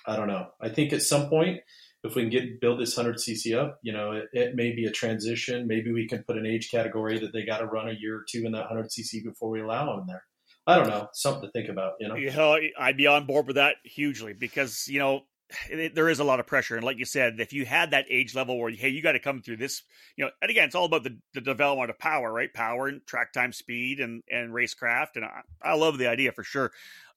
I 0.06 0.16
don't 0.16 0.28
know. 0.28 0.48
I 0.60 0.68
think 0.68 0.92
at 0.92 1.02
some 1.02 1.28
point, 1.28 1.60
if 2.04 2.14
we 2.14 2.22
can 2.22 2.30
get 2.30 2.60
build 2.60 2.80
this 2.80 2.96
100 2.96 3.18
cc 3.18 3.56
up, 3.56 3.78
you 3.82 3.92
know, 3.92 4.12
it, 4.12 4.28
it 4.32 4.56
may 4.56 4.72
be 4.72 4.86
a 4.86 4.90
transition. 4.90 5.66
Maybe 5.68 5.92
we 5.92 6.08
can 6.08 6.24
put 6.24 6.36
an 6.36 6.46
age 6.46 6.70
category 6.70 7.18
that 7.20 7.32
they 7.32 7.44
got 7.44 7.58
to 7.58 7.66
run 7.66 7.88
a 7.88 7.96
year 7.98 8.16
or 8.16 8.24
two 8.28 8.44
in 8.44 8.52
that 8.52 8.70
100 8.70 8.90
cc 8.90 9.22
before 9.22 9.50
we 9.50 9.60
allow 9.60 9.96
them 9.96 10.06
there. 10.06 10.24
I 10.66 10.76
don't 10.76 10.88
know, 10.88 11.08
something 11.12 11.42
to 11.42 11.50
think 11.50 11.68
about. 11.68 11.94
You 11.98 12.08
know, 12.08 12.14
yeah, 12.14 12.56
I'd 12.78 12.96
be 12.96 13.08
on 13.08 13.26
board 13.26 13.46
with 13.46 13.56
that 13.56 13.76
hugely 13.84 14.32
because 14.32 14.86
you 14.88 14.98
know 14.98 15.22
it, 15.70 15.94
there 15.94 16.08
is 16.08 16.20
a 16.20 16.24
lot 16.24 16.40
of 16.40 16.46
pressure, 16.46 16.76
and 16.76 16.84
like 16.84 16.98
you 16.98 17.04
said, 17.04 17.40
if 17.40 17.52
you 17.52 17.64
had 17.64 17.90
that 17.90 18.06
age 18.10 18.34
level 18.34 18.58
where 18.58 18.70
hey, 18.70 18.88
you 18.88 19.02
got 19.02 19.12
to 19.12 19.18
come 19.18 19.42
through 19.42 19.58
this, 19.58 19.82
you 20.16 20.24
know, 20.24 20.30
and 20.40 20.50
again, 20.50 20.66
it's 20.66 20.74
all 20.74 20.84
about 20.84 21.04
the, 21.04 21.18
the 21.34 21.40
development 21.40 21.90
of 21.90 21.98
power, 21.98 22.32
right? 22.32 22.52
Power 22.52 22.88
and 22.88 23.04
track 23.06 23.32
time, 23.32 23.52
speed, 23.52 24.00
and 24.00 24.22
and 24.30 24.52
racecraft, 24.52 25.16
and 25.16 25.24
I, 25.24 25.40
I 25.62 25.74
love 25.74 25.98
the 25.98 26.08
idea 26.08 26.32
for 26.32 26.44
sure 26.44 26.72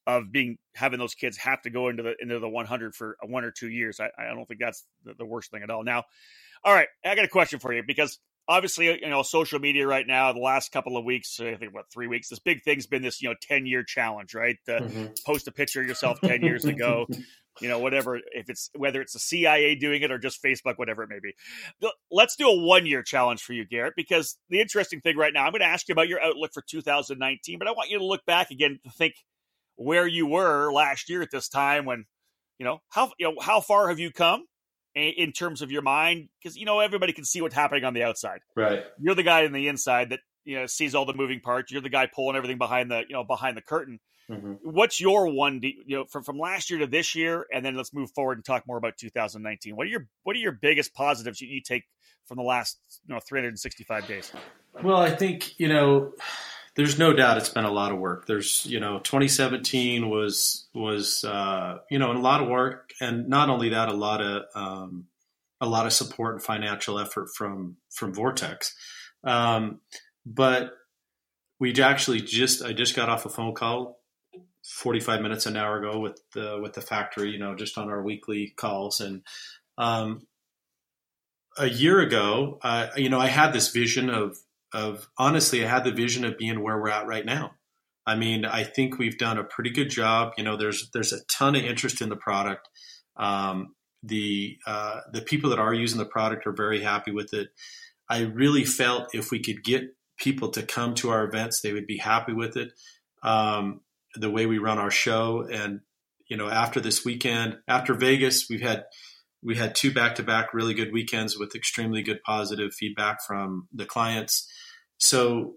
of 0.07 0.31
being 0.31 0.57
having 0.75 0.99
those 0.99 1.15
kids 1.15 1.37
have 1.37 1.61
to 1.63 1.69
go 1.69 1.89
into 1.89 2.03
the 2.03 2.15
into 2.19 2.39
the 2.39 2.49
100 2.49 2.95
for 2.95 3.17
one 3.23 3.43
or 3.43 3.51
two 3.51 3.69
years. 3.69 3.99
I, 3.99 4.09
I 4.17 4.33
don't 4.33 4.45
think 4.45 4.59
that's 4.59 4.85
the, 5.03 5.13
the 5.15 5.25
worst 5.25 5.51
thing 5.51 5.63
at 5.63 5.69
all. 5.69 5.83
Now, 5.83 6.03
all 6.63 6.73
right, 6.73 6.87
I 7.03 7.15
got 7.15 7.25
a 7.25 7.29
question 7.29 7.59
for 7.59 7.73
you 7.73 7.83
because 7.85 8.19
obviously, 8.47 8.87
you 9.01 9.09
know, 9.09 9.23
social 9.23 9.59
media 9.59 9.87
right 9.87 10.05
now, 10.05 10.31
the 10.33 10.39
last 10.39 10.71
couple 10.71 10.97
of 10.97 11.05
weeks, 11.05 11.39
I 11.39 11.55
think 11.55 11.73
what 11.73 11.85
three 11.91 12.07
weeks, 12.07 12.29
this 12.29 12.39
big 12.39 12.63
thing's 12.63 12.87
been 12.87 13.01
this, 13.01 13.21
you 13.21 13.29
know, 13.29 13.35
10 13.41 13.65
year 13.65 13.83
challenge, 13.83 14.33
right? 14.33 14.57
Uh, 14.67 14.71
mm-hmm. 14.71 15.05
Post 15.25 15.47
a 15.47 15.51
picture 15.51 15.81
of 15.81 15.87
yourself 15.87 16.19
10 16.21 16.41
years 16.43 16.65
ago, 16.65 17.07
you 17.61 17.69
know, 17.69 17.79
whatever, 17.79 18.17
if 18.17 18.49
it's 18.49 18.69
whether 18.75 19.01
it's 19.01 19.13
the 19.13 19.19
CIA 19.19 19.75
doing 19.75 20.01
it 20.01 20.11
or 20.11 20.17
just 20.17 20.43
Facebook, 20.43 20.77
whatever 20.77 21.03
it 21.03 21.09
may 21.09 21.19
be. 21.19 21.33
Let's 22.11 22.35
do 22.35 22.47
a 22.47 22.59
one 22.59 22.85
year 22.85 23.03
challenge 23.03 23.41
for 23.41 23.53
you, 23.53 23.65
Garrett, 23.65 23.93
because 23.95 24.37
the 24.49 24.59
interesting 24.59 25.01
thing 25.01 25.17
right 25.17 25.33
now, 25.33 25.45
I'm 25.45 25.51
going 25.51 25.61
to 25.61 25.67
ask 25.67 25.87
you 25.87 25.93
about 25.93 26.07
your 26.07 26.21
outlook 26.21 26.51
for 26.53 26.63
2019, 26.67 27.59
but 27.59 27.67
I 27.67 27.71
want 27.71 27.89
you 27.89 27.99
to 27.99 28.05
look 28.05 28.25
back 28.25 28.51
again 28.51 28.79
to 28.83 28.91
think 28.91 29.15
where 29.75 30.07
you 30.07 30.27
were 30.27 30.71
last 30.71 31.09
year 31.09 31.21
at 31.21 31.31
this 31.31 31.49
time 31.49 31.85
when, 31.85 32.05
you 32.57 32.65
know, 32.65 32.81
how, 32.89 33.11
you 33.19 33.27
know, 33.27 33.35
how 33.41 33.61
far 33.61 33.89
have 33.89 33.99
you 33.99 34.11
come? 34.11 34.45
in 34.95 35.33
terms 35.33 35.61
of 35.61 35.71
your 35.71 35.81
mind 35.81 36.29
because 36.41 36.55
you 36.55 36.65
know 36.65 36.79
everybody 36.79 37.11
can 37.11 37.25
see 37.25 37.41
what's 37.41 37.53
happening 37.53 37.83
on 37.83 37.93
the 37.93 38.03
outside 38.03 38.39
right 38.55 38.85
you're 38.97 39.13
the 39.13 39.23
guy 39.23 39.41
in 39.41 39.51
the 39.51 39.67
inside 39.67 40.11
that 40.11 40.21
you 40.45 40.57
know 40.57 40.65
sees 40.67 40.95
all 40.95 41.05
the 41.05 41.13
moving 41.13 41.41
parts 41.41 41.69
you're 41.69 41.81
the 41.81 41.89
guy 41.89 42.07
pulling 42.07 42.37
everything 42.37 42.57
behind 42.57 42.89
the 42.89 43.03
you 43.09 43.13
know 43.13 43.25
behind 43.25 43.57
the 43.57 43.61
curtain 43.61 43.99
mm-hmm. 44.29 44.53
what's 44.63 44.99
your 44.99 45.27
one 45.27 45.59
you 45.61 45.97
know 45.97 46.05
from 46.05 46.23
from 46.23 46.37
last 46.37 46.69
year 46.69 46.79
to 46.79 46.87
this 46.87 47.15
year 47.15 47.45
and 47.53 47.65
then 47.65 47.75
let's 47.75 47.93
move 47.93 48.11
forward 48.11 48.37
and 48.37 48.45
talk 48.45 48.65
more 48.67 48.77
about 48.77 48.97
2019 48.97 49.75
what 49.75 49.85
are 49.85 49.89
your 49.89 50.07
what 50.23 50.35
are 50.35 50.39
your 50.39 50.51
biggest 50.51 50.93
positives 50.93 51.41
you, 51.41 51.47
you 51.47 51.61
take 51.61 51.83
from 52.25 52.37
the 52.37 52.43
last 52.43 52.77
you 53.07 53.13
know 53.13 53.19
365 53.19 54.07
days 54.07 54.31
well 54.83 54.97
i 54.97 55.09
think 55.09 55.59
you 55.59 55.67
know 55.67 56.13
there's 56.75 56.99
no 56.99 57.13
doubt 57.13 57.37
it's 57.37 57.49
been 57.49 57.63
a 57.63 57.71
lot 57.71 57.93
of 57.93 57.99
work. 57.99 58.27
There's, 58.27 58.65
you 58.65 58.81
know, 58.81 58.99
2017 58.99 60.09
was 60.09 60.67
was 60.73 61.23
uh, 61.23 61.77
you 61.89 61.99
know 61.99 62.11
a 62.11 62.19
lot 62.19 62.41
of 62.41 62.49
work, 62.49 62.91
and 62.99 63.29
not 63.29 63.49
only 63.49 63.69
that, 63.69 63.87
a 63.87 63.93
lot 63.93 64.21
of 64.21 64.43
um, 64.55 65.05
a 65.61 65.67
lot 65.67 65.85
of 65.85 65.93
support 65.93 66.35
and 66.35 66.43
financial 66.43 66.99
effort 66.99 67.29
from 67.33 67.77
from 67.89 68.13
Vortex. 68.13 68.75
Um, 69.23 69.79
but 70.25 70.71
we 71.59 71.73
actually 71.81 72.21
just 72.21 72.61
I 72.61 72.73
just 72.73 72.95
got 72.95 73.09
off 73.09 73.25
a 73.25 73.29
phone 73.29 73.53
call 73.53 73.94
45 74.65 75.21
minutes 75.21 75.45
an 75.45 75.57
hour 75.57 75.77
ago 75.77 75.99
with 75.99 76.19
the 76.33 76.59
with 76.61 76.73
the 76.73 76.81
factory, 76.81 77.29
you 77.29 77.39
know, 77.39 77.55
just 77.55 77.77
on 77.77 77.89
our 77.89 78.01
weekly 78.01 78.53
calls, 78.57 78.99
and 78.99 79.21
um, 79.77 80.25
a 81.57 81.67
year 81.67 81.99
ago, 81.99 82.59
uh, 82.63 82.87
you 82.95 83.09
know, 83.09 83.19
I 83.19 83.27
had 83.27 83.53
this 83.53 83.69
vision 83.69 84.09
of 84.09 84.37
of 84.73 85.07
honestly, 85.17 85.63
I 85.63 85.69
had 85.69 85.83
the 85.83 85.91
vision 85.91 86.25
of 86.25 86.37
being 86.37 86.61
where 86.61 86.79
we're 86.79 86.89
at 86.89 87.07
right 87.07 87.25
now. 87.25 87.51
I 88.05 88.15
mean, 88.15 88.45
I 88.45 88.63
think 88.63 88.97
we've 88.97 89.17
done 89.17 89.37
a 89.37 89.43
pretty 89.43 89.71
good 89.71 89.89
job. 89.89 90.33
You 90.37 90.43
know, 90.43 90.57
there's 90.57 90.89
there's 90.93 91.13
a 91.13 91.23
ton 91.25 91.55
of 91.55 91.63
interest 91.63 92.01
in 92.01 92.09
the 92.09 92.15
product. 92.15 92.67
Um, 93.15 93.75
the 94.03 94.57
uh, 94.67 95.01
the 95.11 95.21
people 95.21 95.49
that 95.51 95.59
are 95.59 95.73
using 95.73 95.97
the 95.97 96.05
product 96.05 96.45
are 96.45 96.53
very 96.53 96.81
happy 96.81 97.11
with 97.11 97.33
it. 97.33 97.49
I 98.09 98.21
really 98.21 98.65
felt 98.65 99.15
if 99.15 99.31
we 99.31 99.41
could 99.41 99.63
get 99.63 99.95
people 100.17 100.49
to 100.49 100.63
come 100.63 100.93
to 100.95 101.09
our 101.09 101.23
events, 101.23 101.61
they 101.61 101.73
would 101.73 101.87
be 101.87 101.97
happy 101.97 102.33
with 102.33 102.57
it. 102.57 102.71
Um, 103.23 103.81
the 104.15 104.29
way 104.29 104.45
we 104.45 104.57
run 104.57 104.77
our 104.77 104.91
show, 104.91 105.47
and 105.51 105.81
you 106.27 106.37
know, 106.37 106.49
after 106.49 106.79
this 106.79 107.05
weekend, 107.05 107.57
after 107.67 107.93
Vegas, 107.93 108.47
we've 108.49 108.61
had 108.61 108.85
we 109.43 109.55
had 109.55 109.75
two 109.75 109.93
back 109.93 110.15
to 110.15 110.23
back 110.23 110.53
really 110.53 110.73
good 110.73 110.91
weekends 110.91 111.37
with 111.37 111.55
extremely 111.55 112.01
good 112.01 112.23
positive 112.23 112.73
feedback 112.73 113.23
from 113.23 113.67
the 113.71 113.85
clients. 113.85 114.51
So 114.97 115.55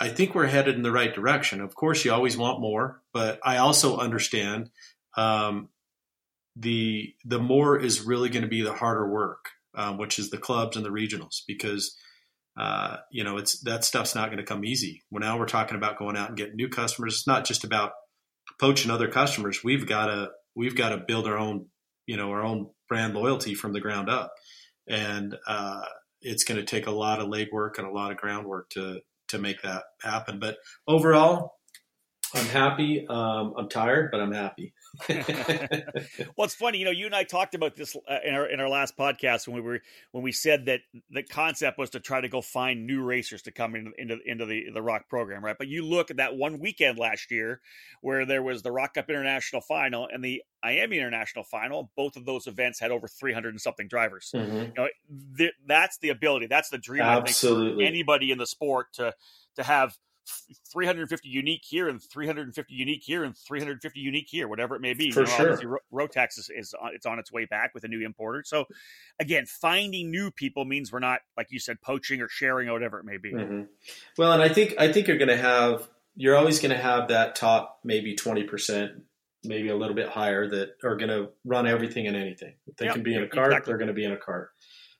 I 0.00 0.08
think 0.08 0.34
we're 0.34 0.46
headed 0.46 0.74
in 0.74 0.82
the 0.82 0.90
right 0.90 1.14
direction. 1.14 1.60
Of 1.60 1.74
course, 1.74 2.04
you 2.04 2.12
always 2.12 2.36
want 2.36 2.60
more, 2.60 3.02
but 3.12 3.38
I 3.44 3.58
also 3.58 3.98
understand 3.98 4.70
um, 5.16 5.68
the 6.56 7.14
the 7.24 7.38
more 7.38 7.78
is 7.78 8.00
really 8.00 8.30
going 8.30 8.42
to 8.42 8.48
be 8.48 8.62
the 8.62 8.72
harder 8.72 9.08
work, 9.08 9.50
um, 9.74 9.98
which 9.98 10.18
is 10.18 10.30
the 10.30 10.38
clubs 10.38 10.76
and 10.76 10.84
the 10.84 10.90
regionals, 10.90 11.42
because 11.46 11.96
uh, 12.56 12.96
you 13.10 13.24
know 13.24 13.36
it's 13.36 13.60
that 13.62 13.84
stuff's 13.84 14.14
not 14.14 14.26
going 14.26 14.38
to 14.38 14.44
come 14.44 14.64
easy. 14.64 15.02
Well, 15.10 15.20
now 15.20 15.38
we're 15.38 15.46
talking 15.46 15.76
about 15.76 15.98
going 15.98 16.16
out 16.16 16.28
and 16.28 16.36
getting 16.36 16.56
new 16.56 16.68
customers. 16.68 17.14
It's 17.14 17.26
not 17.26 17.44
just 17.44 17.64
about 17.64 17.92
poaching 18.58 18.90
other 18.90 19.08
customers. 19.08 19.62
We've 19.64 19.86
got 19.86 20.06
to 20.06 20.30
we've 20.54 20.76
got 20.76 20.90
to 20.90 20.98
build 20.98 21.26
our 21.26 21.38
own 21.38 21.66
you 22.06 22.16
know 22.16 22.30
our 22.30 22.42
own 22.42 22.70
brand 22.88 23.14
loyalty 23.14 23.54
from 23.54 23.72
the 23.72 23.80
ground 23.80 24.10
up, 24.10 24.32
and 24.88 25.36
uh, 25.46 25.82
it's 26.20 26.44
going 26.44 26.58
to 26.58 26.66
take 26.66 26.86
a 26.86 26.92
lot 26.92 27.20
of 27.20 27.28
legwork 27.28 27.78
and 27.78 27.86
a 27.86 27.92
lot 27.92 28.10
of 28.10 28.16
groundwork 28.16 28.70
to 28.70 29.00
to 29.28 29.38
make 29.38 29.62
that 29.62 29.84
happen. 30.02 30.38
But 30.38 30.56
overall, 30.86 31.54
I'm 32.34 32.46
happy. 32.46 33.06
Um, 33.08 33.54
I'm 33.56 33.68
tired, 33.68 34.10
but 34.10 34.20
I'm 34.20 34.32
happy. 34.32 34.74
well, 35.08 36.44
it's 36.44 36.54
funny, 36.54 36.78
you 36.78 36.84
know. 36.84 36.90
You 36.90 37.06
and 37.06 37.14
I 37.14 37.24
talked 37.24 37.54
about 37.54 37.76
this 37.76 37.96
uh, 38.08 38.18
in 38.24 38.34
our 38.34 38.46
in 38.46 38.60
our 38.60 38.68
last 38.68 38.96
podcast 38.96 39.46
when 39.46 39.54
we 39.54 39.62
were 39.62 39.80
when 40.12 40.24
we 40.24 40.32
said 40.32 40.66
that 40.66 40.80
the 41.10 41.22
concept 41.22 41.78
was 41.78 41.90
to 41.90 42.00
try 42.00 42.20
to 42.20 42.28
go 42.28 42.40
find 42.40 42.86
new 42.86 43.02
racers 43.02 43.42
to 43.42 43.52
come 43.52 43.76
in, 43.76 43.92
into 43.98 44.18
into 44.24 44.46
the 44.46 44.64
the 44.72 44.82
ROK 44.82 45.08
program, 45.08 45.44
right? 45.44 45.56
But 45.56 45.68
you 45.68 45.84
look 45.84 46.10
at 46.10 46.16
that 46.16 46.36
one 46.36 46.58
weekend 46.58 46.98
last 46.98 47.30
year 47.30 47.60
where 48.00 48.26
there 48.26 48.42
was 48.42 48.62
the 48.62 48.72
ROK 48.72 48.94
Cup 48.94 49.08
International 49.08 49.62
Final 49.62 50.08
and 50.12 50.24
the 50.24 50.42
IAME 50.64 50.96
International 50.96 51.44
Final. 51.44 51.90
Both 51.96 52.16
of 52.16 52.24
those 52.24 52.46
events 52.46 52.80
had 52.80 52.90
over 52.90 53.06
300 53.06 53.50
and 53.50 53.60
something 53.60 53.86
drivers. 53.86 54.32
Mm-hmm. 54.34 54.56
You 54.56 54.72
know, 54.76 54.88
th- 55.38 55.54
that's 55.66 55.98
the 55.98 56.08
ability. 56.08 56.46
That's 56.46 56.68
the 56.68 56.78
dream. 56.78 57.02
Absolutely. 57.02 57.86
anybody 57.86 58.30
in 58.30 58.38
the 58.38 58.46
sport 58.46 58.92
to 58.94 59.14
to 59.56 59.62
have 59.62 59.96
350 60.72 61.28
unique 61.28 61.62
here 61.64 61.88
and 61.88 62.00
350 62.02 62.74
unique 62.74 63.02
here 63.02 63.24
and 63.24 63.36
350 63.36 64.00
unique 64.00 64.28
here, 64.28 64.48
whatever 64.48 64.74
it 64.74 64.80
may 64.80 64.94
be. 64.94 65.10
For 65.10 65.20
you 65.20 65.26
know, 65.26 65.56
sure. 65.56 65.80
Rotax 65.92 66.38
is, 66.38 66.50
is 66.54 66.74
on, 66.74 66.92
it's 66.94 67.06
on 67.06 67.18
its 67.18 67.32
way 67.32 67.44
back 67.44 67.74
with 67.74 67.84
a 67.84 67.88
new 67.88 68.04
importer. 68.04 68.42
So, 68.44 68.66
again, 69.18 69.46
finding 69.46 70.10
new 70.10 70.30
people 70.30 70.64
means 70.64 70.92
we're 70.92 70.98
not, 70.98 71.20
like 71.36 71.48
you 71.50 71.58
said, 71.58 71.80
poaching 71.82 72.20
or 72.20 72.28
sharing 72.28 72.68
or 72.68 72.72
whatever 72.72 72.98
it 72.98 73.04
may 73.04 73.16
be. 73.16 73.32
Mm-hmm. 73.32 73.62
Well, 74.18 74.32
and 74.32 74.42
I 74.42 74.48
think 74.48 74.74
I 74.78 74.92
think 74.92 75.08
you're 75.08 75.18
going 75.18 75.28
to 75.28 75.36
have 75.36 75.88
you're 76.16 76.36
always 76.36 76.60
going 76.60 76.74
to 76.74 76.82
have 76.82 77.08
that 77.08 77.34
top 77.34 77.80
maybe 77.84 78.14
20 78.14 78.44
percent, 78.44 78.92
maybe 79.44 79.68
a 79.68 79.76
little 79.76 79.96
bit 79.96 80.08
higher 80.08 80.48
that 80.48 80.76
are 80.84 80.96
going 80.96 81.10
to 81.10 81.30
run 81.44 81.66
everything 81.66 82.06
and 82.06 82.16
anything. 82.16 82.54
If 82.66 82.76
they 82.76 82.86
yep, 82.86 82.94
can 82.94 83.02
be 83.02 83.14
in 83.14 83.22
a 83.22 83.26
kart, 83.26 83.46
exactly. 83.46 83.70
they're 83.70 83.78
going 83.78 83.88
to 83.88 83.94
be 83.94 84.04
in 84.04 84.12
a 84.12 84.16
kart. 84.16 84.46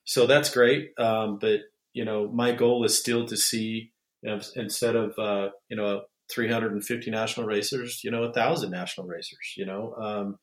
So 0.03 0.27
that's 0.27 0.49
great. 0.49 0.91
Um, 0.97 1.37
but 1.39 1.61
you 1.93 2.05
know, 2.05 2.29
my 2.31 2.51
goal 2.51 2.83
is 2.85 2.97
still 2.97 3.25
to 3.27 3.37
see 3.37 3.91
you 4.21 4.29
know, 4.29 4.39
instead 4.55 4.95
of 4.95 5.17
uh, 5.17 5.49
you 5.69 5.77
know 5.77 6.01
350 6.33 7.11
national 7.11 7.45
racers, 7.45 8.01
you 8.03 8.11
know, 8.11 8.23
a 8.23 8.33
thousand 8.33 8.71
national 8.71 9.07
racers. 9.07 9.53
You 9.57 9.65
know, 9.65 9.93
um, 9.95 10.37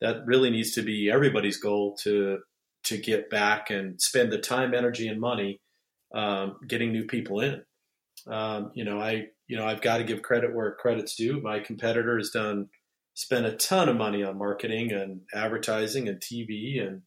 that 0.00 0.26
really 0.26 0.50
needs 0.50 0.72
to 0.72 0.82
be 0.82 1.10
everybody's 1.12 1.58
goal 1.58 1.96
to 2.02 2.38
to 2.84 2.98
get 2.98 3.30
back 3.30 3.70
and 3.70 4.00
spend 4.00 4.30
the 4.30 4.38
time, 4.38 4.74
energy, 4.74 5.08
and 5.08 5.20
money 5.20 5.60
um, 6.14 6.56
getting 6.68 6.92
new 6.92 7.04
people 7.06 7.40
in. 7.40 7.62
Um, 8.26 8.70
you 8.74 8.84
know, 8.84 9.00
I 9.00 9.26
you 9.48 9.56
know 9.56 9.66
I've 9.66 9.82
got 9.82 9.98
to 9.98 10.04
give 10.04 10.22
credit 10.22 10.54
where 10.54 10.74
credit's 10.74 11.16
due. 11.16 11.40
My 11.40 11.60
competitor 11.60 12.16
has 12.18 12.30
done 12.30 12.68
spent 13.14 13.46
a 13.46 13.52
ton 13.52 13.88
of 13.88 13.96
money 13.96 14.24
on 14.24 14.38
marketing 14.38 14.92
and 14.92 15.20
advertising 15.32 16.08
and 16.08 16.20
TV 16.20 16.84
and 16.84 17.02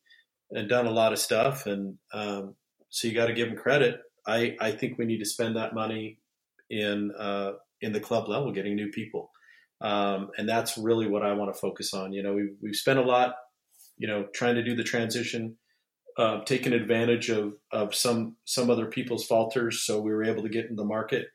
and 0.52 0.70
done 0.70 0.88
a 0.88 0.92
lot 0.92 1.12
of 1.12 1.20
stuff. 1.20 1.66
And 1.66 1.98
um, 2.14 2.56
so 2.90 3.08
you 3.08 3.14
got 3.14 3.28
to 3.28 3.34
give 3.34 3.50
them 3.50 3.58
credit. 3.58 4.00
I, 4.28 4.56
I 4.60 4.72
think 4.72 4.98
we 4.98 5.06
need 5.06 5.20
to 5.20 5.26
spend 5.26 5.56
that 5.56 5.74
money 5.74 6.20
in 6.70 7.12
uh, 7.18 7.54
in 7.82 7.94
the 7.94 8.00
club 8.00 8.28
level, 8.28 8.52
getting 8.52 8.76
new 8.76 8.90
people, 8.90 9.32
um, 9.82 10.32
and 10.38 10.48
that's 10.48 10.78
really 10.78 11.08
what 11.08 11.24
I 11.24 11.34
want 11.34 11.54
to 11.54 11.60
focus 11.60 11.94
on. 11.94 12.14
You 12.14 12.24
know, 12.24 12.34
we've 12.34 12.56
we've 12.62 12.76
spent 12.76 13.00
a 13.00 13.04
lot, 13.04 13.36
you 13.98 14.08
know, 14.08 14.28
trying 14.34 14.56
to 14.56 14.64
do 14.64 14.76
the 14.76 14.84
transition, 14.84 15.58
uh, 16.18 16.42
taking 16.44 16.74
advantage 16.74 17.30
of 17.30 17.54
of 17.72 17.96
some 17.96 18.36
some 18.46 18.70
other 18.70 18.88
people's 18.88 19.26
falters, 19.26 19.84
so 19.84 20.02
we 20.02 20.12
were 20.12 20.24
able 20.24 20.44
to 20.44 20.50
get 20.50 20.70
in 20.70 20.76
the 20.76 20.84
market, 20.84 21.28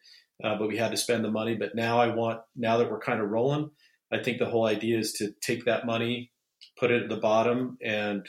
uh, 0.44 0.56
but 0.58 0.68
we 0.68 0.76
had 0.76 0.90
to 0.90 0.96
spend 0.96 1.24
the 1.24 1.30
money. 1.30 1.54
But 1.54 1.74
now 1.74 1.98
I 1.98 2.14
want 2.14 2.40
now 2.54 2.76
that 2.76 2.90
we're 2.90 3.00
kind 3.00 3.20
of 3.20 3.30
rolling, 3.30 3.70
I 4.12 4.22
think 4.22 4.38
the 4.38 4.50
whole 4.50 4.66
idea 4.66 4.98
is 4.98 5.12
to 5.14 5.32
take 5.40 5.64
that 5.64 5.86
money, 5.86 6.30
put 6.78 6.90
it 6.90 7.04
at 7.04 7.08
the 7.08 7.16
bottom, 7.16 7.78
and 7.82 8.26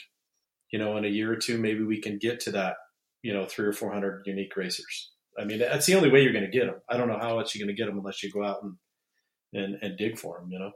you 0.71 0.79
know, 0.79 0.97
in 0.97 1.05
a 1.05 1.09
year 1.09 1.31
or 1.31 1.35
two, 1.35 1.57
maybe 1.57 1.83
we 1.83 2.01
can 2.01 2.17
get 2.17 2.39
to 2.41 2.51
that 2.51 2.77
you 3.23 3.33
know 3.33 3.45
three 3.45 3.65
or 3.65 3.73
four 3.73 3.91
hundred 3.91 4.23
unique 4.27 4.55
racers. 4.55 5.11
I 5.39 5.45
mean, 5.45 5.57
that's 5.57 5.87
the 5.87 5.95
only 5.95 6.11
way 6.11 6.21
you're 6.21 6.33
going 6.33 6.45
to 6.45 6.51
get 6.51 6.67
them. 6.67 6.75
I 6.87 6.97
don't 6.97 7.07
know 7.07 7.17
how 7.17 7.39
else 7.39 7.55
you're 7.55 7.65
going 7.65 7.75
to 7.75 7.81
get 7.81 7.87
them 7.87 7.97
unless 7.97 8.21
you 8.21 8.31
go 8.31 8.43
out 8.45 8.61
and 8.61 8.75
and, 9.53 9.77
and 9.81 9.97
dig 9.97 10.19
for 10.19 10.39
them. 10.39 10.51
You 10.51 10.59
know. 10.59 10.71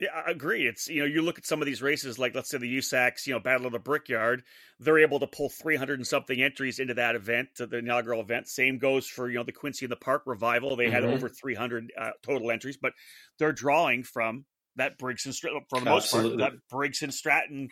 Yeah, 0.00 0.08
I 0.26 0.32
agree. 0.32 0.66
It's 0.66 0.88
you 0.88 1.00
know 1.00 1.06
you 1.06 1.22
look 1.22 1.38
at 1.38 1.46
some 1.46 1.62
of 1.62 1.66
these 1.66 1.80
races 1.80 2.18
like 2.18 2.34
let's 2.34 2.50
say 2.50 2.58
the 2.58 2.78
USACs, 2.78 3.26
you 3.26 3.32
know, 3.32 3.38
Battle 3.38 3.66
of 3.66 3.72
the 3.72 3.78
Brickyard, 3.78 4.42
they're 4.80 4.98
able 4.98 5.20
to 5.20 5.26
pull 5.28 5.48
300 5.48 6.00
and 6.00 6.06
something 6.06 6.42
entries 6.42 6.80
into 6.80 6.94
that 6.94 7.14
event, 7.14 7.50
the 7.56 7.78
inaugural 7.78 8.20
event. 8.20 8.48
Same 8.48 8.78
goes 8.78 9.06
for 9.06 9.28
you 9.28 9.36
know 9.36 9.44
the 9.44 9.52
Quincy 9.52 9.84
in 9.84 9.90
the 9.90 9.96
Park 9.96 10.22
revival. 10.26 10.74
They 10.74 10.90
had 10.90 11.04
Mhm. 11.04 11.14
over 11.14 11.28
300 11.28 11.92
uh, 11.96 12.10
total 12.22 12.50
entries, 12.50 12.76
but 12.76 12.92
they're 13.38 13.52
drawing 13.52 14.02
from 14.02 14.46
that 14.76 14.98
Briggs 14.98 15.26
and 15.26 15.34
Stratton 15.34 15.60
for 15.70 15.78
the 15.78 15.86
most 15.86 16.10
part 16.10 16.24
that 16.38 16.52
Briggs 16.68 17.02
and 17.02 17.14
Stratton 17.14 17.68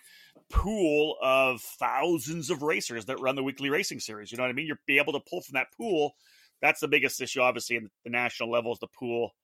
pool 0.52 1.16
of 1.20 1.60
thousands 1.60 2.50
of 2.50 2.62
racers 2.62 3.06
that 3.06 3.20
run 3.20 3.34
the 3.34 3.42
weekly 3.42 3.70
racing 3.70 3.98
series. 3.98 4.30
You 4.30 4.38
know 4.38 4.44
what 4.44 4.50
I 4.50 4.52
mean? 4.52 4.66
You're 4.66 4.80
be 4.86 4.98
able 4.98 5.14
to 5.14 5.20
pull 5.20 5.40
from 5.40 5.54
that 5.54 5.72
pool. 5.76 6.14
That's 6.60 6.80
the 6.80 6.88
biggest 6.88 7.20
issue, 7.20 7.40
obviously, 7.40 7.76
in 7.76 7.90
the 8.04 8.10
national 8.10 8.50
level 8.50 8.72
is 8.72 8.78
the 8.78 8.86
pool 8.86 9.34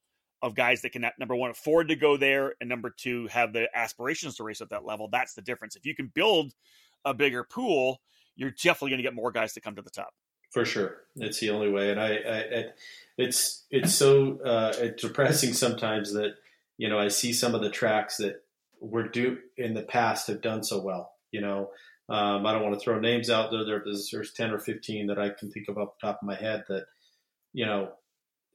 of 0.41 0.55
guys 0.55 0.81
that 0.83 0.91
can 0.91 1.05
number 1.19 1.35
one 1.35 1.51
afford 1.51 1.89
to 1.89 1.97
go 1.97 2.15
there, 2.15 2.53
and 2.61 2.69
number 2.69 2.93
two 2.95 3.27
have 3.27 3.51
the 3.51 3.67
aspirations 3.75 4.37
to 4.37 4.43
race 4.43 4.61
at 4.61 4.69
that 4.69 4.85
level. 4.85 5.09
That's 5.11 5.33
the 5.33 5.41
difference. 5.41 5.75
If 5.75 5.85
you 5.85 5.93
can 5.93 6.07
build 6.13 6.53
a 7.03 7.13
bigger 7.13 7.43
pool, 7.43 7.99
you're 8.35 8.51
definitely 8.51 8.91
going 8.91 8.99
to 8.99 9.03
get 9.03 9.15
more 9.15 9.31
guys 9.31 9.53
to 9.53 9.61
come 9.61 9.75
to 9.75 9.81
the 9.81 9.89
top. 9.89 10.13
For 10.51 10.63
sure, 10.63 10.97
it's 11.17 11.39
the 11.39 11.49
only 11.49 11.69
way, 11.69 11.91
and 11.91 11.99
I, 11.99 12.07
I 12.07 12.37
it, 12.37 12.75
it's 13.17 13.65
it's 13.69 13.93
so 13.93 14.39
uh, 14.41 14.87
depressing 14.97 15.53
sometimes 15.53 16.13
that 16.13 16.35
you 16.77 16.89
know 16.89 16.97
I 16.97 17.09
see 17.09 17.33
some 17.33 17.53
of 17.53 17.61
the 17.61 17.69
tracks 17.69 18.17
that 18.17 18.43
were 18.81 19.07
due 19.07 19.37
in 19.57 19.73
the 19.73 19.83
past 19.83 20.27
have 20.27 20.41
done 20.41 20.63
so 20.63 20.81
well. 20.81 21.11
You 21.31 21.41
know, 21.41 21.69
um, 22.09 22.45
I 22.45 22.53
don't 22.53 22.63
want 22.63 22.73
to 22.73 22.79
throw 22.79 22.99
names 22.99 23.29
out 23.29 23.51
there. 23.51 23.65
There's 23.65 24.09
there's 24.11 24.33
ten 24.33 24.51
or 24.51 24.59
fifteen 24.59 25.07
that 25.07 25.19
I 25.19 25.29
can 25.29 25.51
think 25.51 25.67
of 25.67 25.77
off 25.77 25.89
the 26.01 26.07
top 26.07 26.19
of 26.21 26.27
my 26.27 26.35
head 26.35 26.63
that 26.69 26.85
you 27.53 27.65
know 27.65 27.89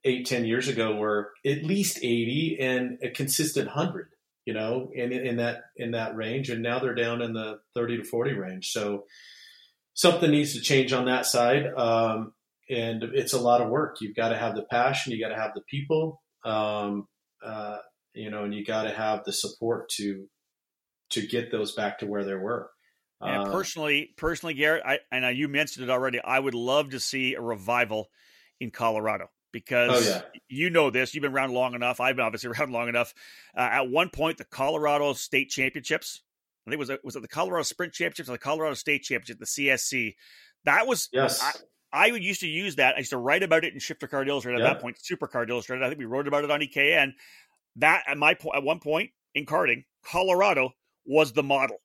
eight 0.05 0.27
ten 0.27 0.45
years 0.45 0.69
ago 0.69 0.97
were 0.97 1.31
at 1.47 1.65
least 1.65 1.99
eighty 1.99 2.59
and 2.61 2.99
a 3.03 3.11
consistent 3.11 3.69
hundred. 3.69 4.09
You 4.45 4.55
know, 4.55 4.91
in 4.93 5.13
in 5.13 5.37
that 5.37 5.63
in 5.77 5.93
that 5.93 6.17
range, 6.17 6.51
and 6.51 6.63
now 6.63 6.79
they're 6.79 6.95
down 6.95 7.23
in 7.23 7.33
the 7.33 7.61
thirty 7.75 7.97
to 7.97 8.05
forty 8.05 8.33
range. 8.33 8.71
So 8.73 9.05
something 9.95 10.31
needs 10.31 10.55
to 10.55 10.61
change 10.61 10.93
on 10.93 11.07
that 11.07 11.25
side. 11.25 11.67
Um, 11.77 12.35
and 12.69 13.03
it's 13.03 13.33
a 13.33 13.41
lot 13.41 13.61
of 13.61 13.69
work. 13.69 13.99
You've 14.01 14.17
got 14.17 14.31
to 14.31 14.39
have 14.39 14.55
the 14.55 14.63
passion. 14.63 15.13
You 15.13 15.21
got 15.21 15.35
to 15.35 15.41
have 15.41 15.55
the 15.55 15.63
people, 15.63 16.23
um, 16.45 17.09
uh, 17.45 17.79
you 18.15 18.31
know, 18.31 18.45
and 18.45 18.55
you 18.55 18.65
got 18.65 18.85
to 18.85 18.91
have 18.91 19.25
the 19.25 19.33
support 19.33 19.89
to 19.91 20.27
to 21.11 21.27
get 21.27 21.51
those 21.51 21.73
back 21.73 21.99
to 21.99 22.07
where 22.07 22.25
they 22.25 22.35
were. 22.35 22.71
And 23.21 23.49
Uh, 23.49 23.53
personally, 23.53 24.13
personally, 24.17 24.55
Garrett, 24.55 24.83
I, 24.85 24.99
I 25.13 25.21
know 25.21 25.29
you 25.29 25.49
mentioned 25.49 25.85
it 25.85 25.91
already. 25.93 26.21
I 26.21 26.39
would 26.39 26.55
love 26.55 26.91
to 26.91 27.01
see 27.01 27.35
a 27.35 27.41
revival 27.41 28.11
in 28.61 28.71
Colorado 28.71 29.31
because 29.53 30.09
Oh, 30.09 30.11
yeah. 30.11 30.23
you 30.49 30.71
know 30.71 30.91
this. 30.91 31.15
You've 31.15 31.23
been 31.23 31.33
around 31.33 31.53
long 31.53 31.75
enough. 31.75 32.01
I've 32.01 32.17
been 32.17 32.25
obviously 32.25 32.51
around 32.59 32.73
long 32.73 32.89
enough. 32.89 33.15
Uh, 33.57 33.61
at 33.61 33.89
one 33.91 34.09
point, 34.11 34.39
the 34.39 34.45
Colorado 34.45 35.13
State 35.13 35.51
Championships. 35.51 36.23
I 36.67 36.71
think 36.71 36.81
it 36.81 36.89
was 36.89 36.91
was 37.05 37.17
it 37.17 37.21
the 37.23 37.29
Colorado 37.29 37.63
Sprint 37.63 37.93
Championships 37.93 38.29
or 38.29 38.33
the 38.33 38.39
Colorado 38.39 38.75
State 38.75 39.03
Championship, 39.03 39.39
the 39.39 39.45
CSC. 39.45 40.15
That 40.65 40.87
was 40.87 41.11
yes, 41.13 41.43
I, 41.43 41.53
I 42.05 42.07
used 42.07 42.41
to 42.41 42.49
use 42.49 42.77
that. 42.77 42.95
I 42.95 42.99
used 42.99 43.11
to 43.11 43.19
write 43.19 43.43
about 43.43 43.65
it 43.65 43.75
in 43.75 43.81
Shifter 43.81 44.09
Kart 44.09 44.27
Illustrated 44.27 44.61
at 44.63 44.67
Yeah. 44.67 44.73
that 44.73 44.81
point, 44.83 44.97
SuperKart 44.99 45.51
Illustrated. 45.51 45.85
I 45.85 45.89
think 45.89 45.99
we 45.99 46.07
wrote 46.07 46.27
about 46.27 46.43
it 46.43 46.51
on 46.51 46.61
EKN. 46.61 47.13
That 47.77 48.05
at 48.07 48.17
my 48.19 48.35
point, 48.35 48.57
at 48.57 48.63
one 48.63 48.81
point 48.81 49.11
in 49.35 49.47
karting, 49.47 49.85
Colorado 50.05 50.71
was 51.07 51.33
the 51.33 51.43
model. 51.43 51.77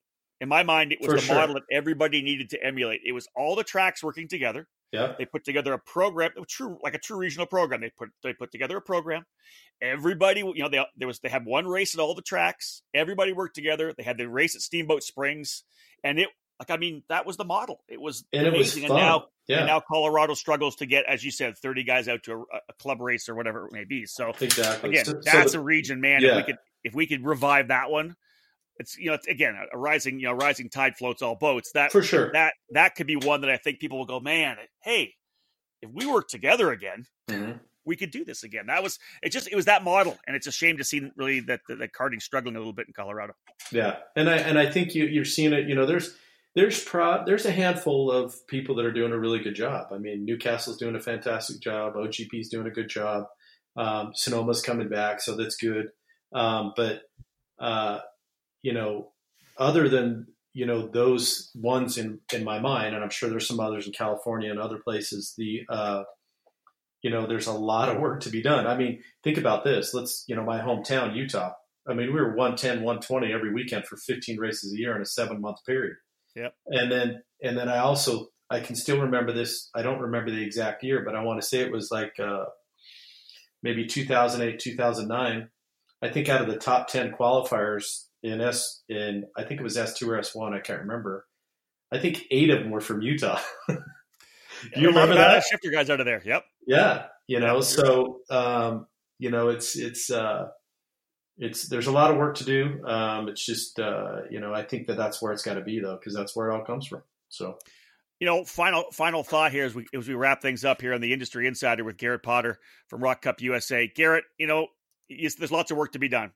In 0.42 0.48
my 0.48 0.64
mind, 0.64 0.94
it 0.94 1.00
was 1.02 1.08
For 1.10 1.16
the 1.16 1.22
sure. 1.22 1.36
model 1.36 1.56
that 1.56 1.64
everybody 1.72 2.22
needed 2.22 2.50
to 2.52 2.64
emulate. 2.64 3.02
It 3.06 3.12
was 3.12 3.28
all 3.36 3.56
the 3.56 3.64
tracks 3.64 4.02
working 4.02 4.28
together. 4.30 4.68
yeah, 4.94 5.14
They 5.18 5.26
put 5.26 5.44
together 5.44 5.74
a 5.74 5.80
program, 5.80 6.32
a 6.42 6.46
true 6.46 6.78
like 6.82 6.94
a 6.94 7.00
true 7.00 7.18
regional 7.18 7.46
program. 7.46 7.82
They 7.82 7.92
put 7.98 8.10
they 8.24 8.34
put 8.34 8.52
together 8.52 8.78
a 8.78 8.82
program. 8.82 9.26
Everybody, 9.82 10.42
you 10.42 10.54
know, 10.64 10.70
they 10.70 10.84
there 10.98 11.08
was 11.08 11.20
they 11.20 11.30
had 11.30 11.46
one 11.46 11.68
race 11.68 11.94
at 11.94 12.00
all 12.02 12.16
the 12.16 12.22
tracks. 12.22 12.84
Everybody 12.94 13.34
worked 13.34 13.56
together. 13.56 13.94
They 13.98 14.04
had 14.04 14.18
the 14.18 14.30
race 14.30 14.56
at 14.56 14.62
Steamboat 14.62 15.04
Springs, 15.04 15.64
and 16.04 16.20
it 16.20 16.30
like 16.60 16.70
I 16.72 16.78
mean 16.78 17.04
that 17.10 17.26
was 17.26 17.38
the 17.38 17.46
model. 17.46 17.82
It 17.88 18.00
was 18.02 18.24
and 18.34 18.46
it 18.46 18.54
was 18.54 18.74
amazing. 18.74 18.86
and 18.86 18.94
now 18.96 19.26
yeah, 19.48 19.60
and 19.60 19.68
now 19.68 19.80
Colorado 19.80 20.34
struggles 20.36 20.76
to 20.78 20.86
get, 20.86 21.06
as 21.08 21.24
you 21.24 21.32
said, 21.32 21.58
30 21.58 21.84
guys 21.84 22.08
out 22.08 22.24
to 22.24 22.34
a, 22.34 22.58
a 22.70 22.74
club 22.80 23.02
race 23.02 23.28
or 23.30 23.36
whatever 23.36 23.66
it 23.66 23.72
may 23.74 23.84
be. 23.86 24.06
So 24.06 24.32
exactly. 24.40 24.92
again, 24.92 25.06
So- 25.06 25.14
so 25.14 25.20
that's 25.24 25.54
the- 25.54 25.60
a 25.60 25.62
region, 25.62 26.02
man. 26.02 26.24
If 26.24 26.36
we 26.36 26.44
could 26.44 26.58
if 26.84 26.94
we 26.94 27.08
could 27.08 27.26
revive 27.26 27.70
that 27.70 27.90
one, 27.90 28.16
it's 28.78 28.98
you 28.98 29.08
know, 29.08 29.14
it's, 29.16 29.28
again, 29.28 29.56
a 29.74 29.78
rising, 29.78 30.20
you 30.20 30.28
know, 30.28 30.34
rising 30.34 30.70
tide 30.70 30.98
floats 30.98 31.22
all 31.22 31.36
boats. 31.36 31.72
That 31.74 31.92
for 31.92 32.04
sure. 32.04 32.32
that 32.34 32.54
that 32.72 32.96
could 32.96 33.08
be 33.08 33.16
one 33.16 33.42
that 33.42 33.50
I 33.50 33.58
think 33.58 33.80
people 33.80 33.98
will 33.98 34.06
go, 34.06 34.20
man, 34.20 34.58
hey, 34.84 35.16
if 35.82 35.90
we 35.92 36.06
work 36.06 36.28
together 36.28 36.72
again, 36.72 37.06
Mhm. 37.30 37.60
we 37.86 37.96
could 37.96 38.12
do 38.12 38.24
this 38.24 38.44
again. 38.44 38.68
That 38.68 38.84
was 38.84 39.00
it 39.24 39.30
just 39.32 39.48
it 39.52 39.56
was 39.56 39.66
that 39.66 39.84
model. 39.84 40.18
And 40.28 40.36
it's 40.36 40.46
a 40.48 40.52
shame 40.52 40.78
to 40.78 40.84
see 40.84 41.10
really 41.16 41.40
that 41.42 41.62
that, 41.68 41.80
that 41.80 41.92
karting 41.94 42.22
struggling 42.22 42.56
a 42.56 42.60
little 42.60 42.74
bit 42.74 42.88
in 42.88 42.94
Colorado. 42.94 43.34
Yeah, 43.72 43.98
and 44.16 44.30
I 44.30 44.38
and 44.38 44.60
I 44.60 44.70
think 44.70 44.94
you 44.94 45.06
you're 45.06 45.26
seeing 45.26 45.54
it. 45.54 45.68
You 45.68 45.74
know, 45.76 45.86
there's 45.86 46.16
there's 46.60 46.84
pro 46.84 47.24
there's 47.26 47.46
a 47.46 47.52
handful 47.52 48.12
of 48.12 48.36
people 48.48 48.76
that 48.76 48.86
are 48.86 48.92
doing 48.92 49.14
a 49.14 49.18
really 49.18 49.40
good 49.40 49.56
job. 49.56 49.88
I 49.94 49.98
mean, 49.98 50.26
Newcastle's 50.26 50.78
doing 50.78 50.96
a 50.96 51.00
fantastic 51.00 51.62
job. 51.62 51.94
OGP's 51.96 52.50
doing 52.50 52.68
a 52.68 52.72
good 52.72 52.90
job. 52.90 53.28
Um, 53.78 54.12
Sonoma's 54.14 54.62
coming 54.62 54.90
back, 54.90 55.22
so 55.22 55.38
that's 55.38 55.56
good. 55.56 55.88
Um, 56.34 56.74
but 56.76 57.04
uh, 57.60 58.00
you 58.62 58.74
know, 58.74 59.14
other 59.58 59.88
than 59.88 60.28
you 60.54 60.66
know 60.66 60.86
those 60.86 61.50
ones 61.56 61.98
in 61.98 62.20
in 62.34 62.44
my 62.44 62.60
mind, 62.60 62.94
and 62.94 63.06
I'm 63.06 63.10
sure 63.10 63.30
there's 63.30 63.48
some 63.48 63.62
others 63.62 63.88
in 63.88 63.94
California 63.94 64.52
and 64.52 64.60
other 64.60 64.80
places. 64.80 65.36
The 65.38 65.62
uh, 65.70 66.04
you 67.02 67.10
know, 67.10 67.26
there's 67.26 67.48
a 67.48 67.54
lot 67.54 67.88
of 67.88 68.02
work 68.02 68.20
to 68.24 68.30
be 68.30 68.42
done. 68.42 68.68
I 68.68 68.76
mean, 68.76 69.02
think 69.24 69.38
about 69.38 69.64
this. 69.64 69.94
Let's 69.94 70.26
you 70.28 70.36
know, 70.36 70.44
my 70.44 70.60
hometown, 70.60 71.16
Utah. 71.16 71.54
I 71.88 71.94
mean, 71.94 72.08
we 72.14 72.20
were 72.20 72.36
110, 72.36 72.84
120 72.84 73.32
every 73.32 73.54
weekend 73.54 73.86
for 73.86 73.96
15 73.96 74.38
races 74.38 74.74
a 74.74 74.78
year 74.78 74.94
in 74.98 75.02
a 75.02 75.06
seven 75.06 75.40
month 75.40 75.60
period. 75.66 75.96
Yep. 76.40 76.56
And 76.68 76.92
then, 76.92 77.22
and 77.44 77.58
then 77.58 77.70
I 77.70 77.80
also, 77.80 78.28
I 78.50 78.60
can 78.62 78.76
still 78.76 79.02
remember 79.02 79.32
this. 79.32 79.70
I 79.76 79.82
don't 79.82 80.00
remember 80.00 80.32
the 80.32 80.44
exact 80.44 80.84
year, 80.84 81.04
but 81.06 81.16
I 81.16 81.24
want 81.24 81.42
to 81.42 81.48
say 81.48 81.60
it 81.60 81.72
was 81.72 81.92
like, 81.92 82.14
uh, 82.20 82.46
maybe 83.62 83.86
2008, 83.86 84.60
2009. 84.60 85.50
I 86.02 86.10
think 86.10 86.30
out 86.30 86.42
of 86.42 86.48
the 86.48 86.58
top 86.58 86.88
10 86.88 87.12
qualifiers 87.12 88.06
in 88.24 88.42
S 88.42 88.84
in, 88.88 89.26
I 89.38 89.44
think 89.44 89.60
it 89.60 89.64
was 89.64 89.78
S2 89.78 90.08
or 90.08 90.20
S1. 90.20 90.54
I 90.54 90.60
can't 90.60 90.82
remember. 90.82 91.26
I 91.92 92.00
think 92.00 92.24
eight 92.32 92.50
of 92.50 92.60
them 92.60 92.72
were 92.72 92.82
from 92.82 93.02
Utah. 93.02 93.40
Do 93.68 94.82
you 94.82 94.88
remember 94.88 95.16
that? 95.16 95.44
Shifter 95.44 95.72
guys 95.72 95.90
out 95.90 96.00
of 96.00 96.06
there. 96.06 96.22
Yep. 96.24 96.44
Yeah, 96.68 97.06
you 97.28 97.40
know, 97.40 97.62
so 97.62 98.20
um, 98.30 98.88
you 99.18 99.32
know, 99.32 99.50
it's 99.50 99.78
it's 99.78 100.12
uh, 100.12 100.50
it's 101.40 101.68
there's 101.70 101.88
a 101.88 101.92
lot 101.92 102.12
of 102.12 102.18
work 102.18 102.36
to 102.38 102.44
do. 102.44 102.86
Um, 102.86 103.30
it's 103.30 103.46
just 103.46 103.80
uh, 103.80 104.22
you 104.30 104.40
know, 104.40 104.54
I 104.54 104.64
think 104.64 104.88
that 104.88 104.98
that's 104.98 105.22
where 105.22 105.32
it's 105.32 105.44
got 105.44 105.56
to 105.56 105.62
be 105.62 105.80
though, 105.80 105.96
because 105.98 106.14
that's 106.14 106.36
where 106.36 106.50
it 106.50 106.54
all 106.54 106.66
comes 106.66 106.86
from. 106.86 107.02
So 107.30 107.58
You 108.20 108.28
know, 108.28 108.44
final 108.44 108.84
final 108.92 109.24
thought 109.24 109.52
here 109.52 109.66
as 109.66 109.74
we 109.74 109.86
as 109.94 110.08
we 110.08 110.14
wrap 110.14 110.42
things 110.42 110.66
up 110.66 110.82
here 110.82 110.94
on 110.94 111.02
the 111.02 111.14
Industry 111.14 111.48
Insider 111.48 111.84
with 111.86 111.98
Garrett 111.98 112.24
Potter 112.24 112.60
from 112.88 113.02
ROK 113.02 113.22
Cup 113.22 113.42
USA. 113.42 113.88
Garrett, 113.88 114.26
you 114.38 114.48
know, 114.48 114.68
there's 115.10 115.52
lots 115.52 115.72
of 115.72 115.78
work 115.78 115.94
to 115.94 116.00
be 116.00 116.10
done. 116.10 116.32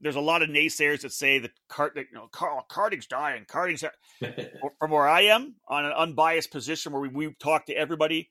There's 0.00 0.16
a 0.16 0.20
lot 0.20 0.42
of 0.42 0.48
naysayers 0.48 1.02
that 1.02 1.12
say 1.12 1.40
that 1.40 1.50
kart, 1.68 1.94
that, 1.94 2.06
you 2.10 2.16
know, 2.16 2.28
car, 2.28 2.62
karting's 2.70 3.06
dying. 3.06 3.44
Karting's 3.46 3.84
from 4.78 4.90
where 4.90 5.08
I 5.08 5.22
am 5.22 5.56
on 5.68 5.84
an 5.84 5.92
unbiased 5.92 6.50
position 6.50 6.92
where 6.92 7.02
we, 7.02 7.08
we 7.08 7.34
talk 7.34 7.66
to 7.66 7.74
everybody. 7.74 8.30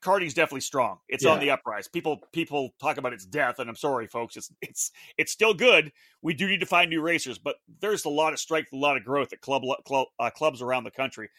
Karting's 0.00 0.34
definitely 0.34 0.60
strong. 0.60 0.98
It's 1.08 1.24
on 1.26 1.40
the 1.40 1.50
uprise. 1.50 1.88
People 1.88 2.20
people 2.32 2.70
talk 2.80 2.98
about 2.98 3.12
its 3.12 3.24
death, 3.26 3.58
and 3.58 3.68
I'm 3.68 3.76
sorry, 3.76 4.06
folks. 4.06 4.36
It's 4.36 4.52
it's 4.62 4.92
it's 5.16 5.32
still 5.32 5.54
good. 5.54 5.92
We 6.22 6.34
do 6.34 6.46
need 6.46 6.60
to 6.60 6.66
find 6.66 6.88
new 6.90 7.00
racers, 7.00 7.38
but 7.38 7.56
there's 7.80 8.04
a 8.04 8.08
lot 8.08 8.32
of 8.32 8.38
strength, 8.38 8.72
a 8.72 8.76
lot 8.76 8.96
of 8.96 9.04
growth 9.04 9.32
at 9.32 9.40
club, 9.40 9.62
club 9.84 10.06
uh, 10.20 10.30
clubs 10.30 10.62
around 10.62 10.84
the 10.84 10.90
country. 10.90 11.30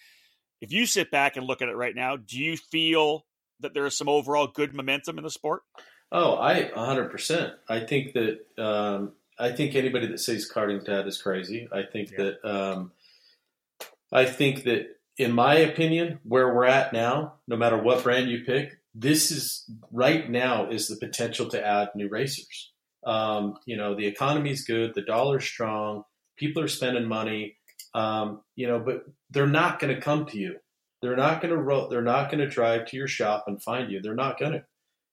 If 0.61 0.73
you 0.73 0.85
sit 0.85 1.09
back 1.09 1.37
and 1.37 1.45
look 1.45 1.61
at 1.61 1.69
it 1.69 1.75
right 1.75 1.95
now, 1.95 2.17
do 2.17 2.37
you 2.37 2.57
feel 2.57 3.25
that 3.61 3.73
there 3.73 3.85
is 3.85 3.97
some 3.97 4.09
overall 4.09 4.47
good 4.47 4.73
momentum 4.73 5.17
in 5.17 5.23
the 5.23 5.29
sport? 5.29 5.61
Oh, 6.11 6.37
I 6.37 6.71
100%. 6.75 7.53
I 7.69 7.79
think 7.81 8.13
that 8.13 8.39
um, 8.57 9.13
I 9.37 9.51
think 9.51 9.75
anybody 9.75 10.07
that 10.07 10.19
says 10.19 10.45
karting's 10.45 10.83
dead 10.83 11.07
is 11.07 11.21
crazy. 11.21 11.67
I 11.71 11.83
think 11.83 12.11
Yeah. 12.11 12.17
that 12.17 12.45
um, 12.45 12.91
I 14.11 14.25
think 14.25 14.63
that 14.63 14.98
in 15.19 15.33
my 15.33 15.55
opinion, 15.55 16.19
where 16.23 16.55
we're 16.55 16.65
at 16.65 16.93
now, 16.93 17.35
no 17.47 17.57
matter 17.57 17.77
what 17.77 18.03
brand 18.03 18.29
you 18.29 18.43
pick, 18.45 18.79
this 18.95 19.29
is 19.29 19.69
right 19.91 20.27
now 20.29 20.71
is 20.71 20.87
the 20.87 20.95
potential 20.95 21.49
to 21.49 21.63
add 21.63 21.89
new 21.93 22.07
racers. 22.09 22.71
Um, 23.05 23.55
you 23.65 23.77
know, 23.77 23.95
the 23.95 24.07
economy's 24.07 24.65
good, 24.65 24.93
the 24.95 25.03
dollar's 25.03 25.45
strong, 25.45 26.03
people 26.37 26.63
are 26.63 26.67
spending 26.69 27.07
money. 27.07 27.57
Um, 27.93 28.41
you 28.55 28.67
know, 28.67 28.79
but 28.79 29.03
they're 29.29 29.47
not 29.47 29.79
going 29.79 29.93
to 29.93 30.01
come 30.01 30.25
to 30.27 30.37
you. 30.37 30.55
They're 31.01 31.15
not 31.15 31.41
going 31.41 31.53
to 31.53 31.61
ro- 31.61 31.89
they're 31.89 32.01
not 32.01 32.29
going 32.29 32.39
to 32.39 32.47
drive 32.47 32.87
to 32.87 32.97
your 32.97 33.07
shop 33.07 33.45
and 33.47 33.61
find 33.61 33.91
you. 33.91 34.01
They're 34.01 34.15
not 34.15 34.39
going 34.39 34.53
to 34.53 34.63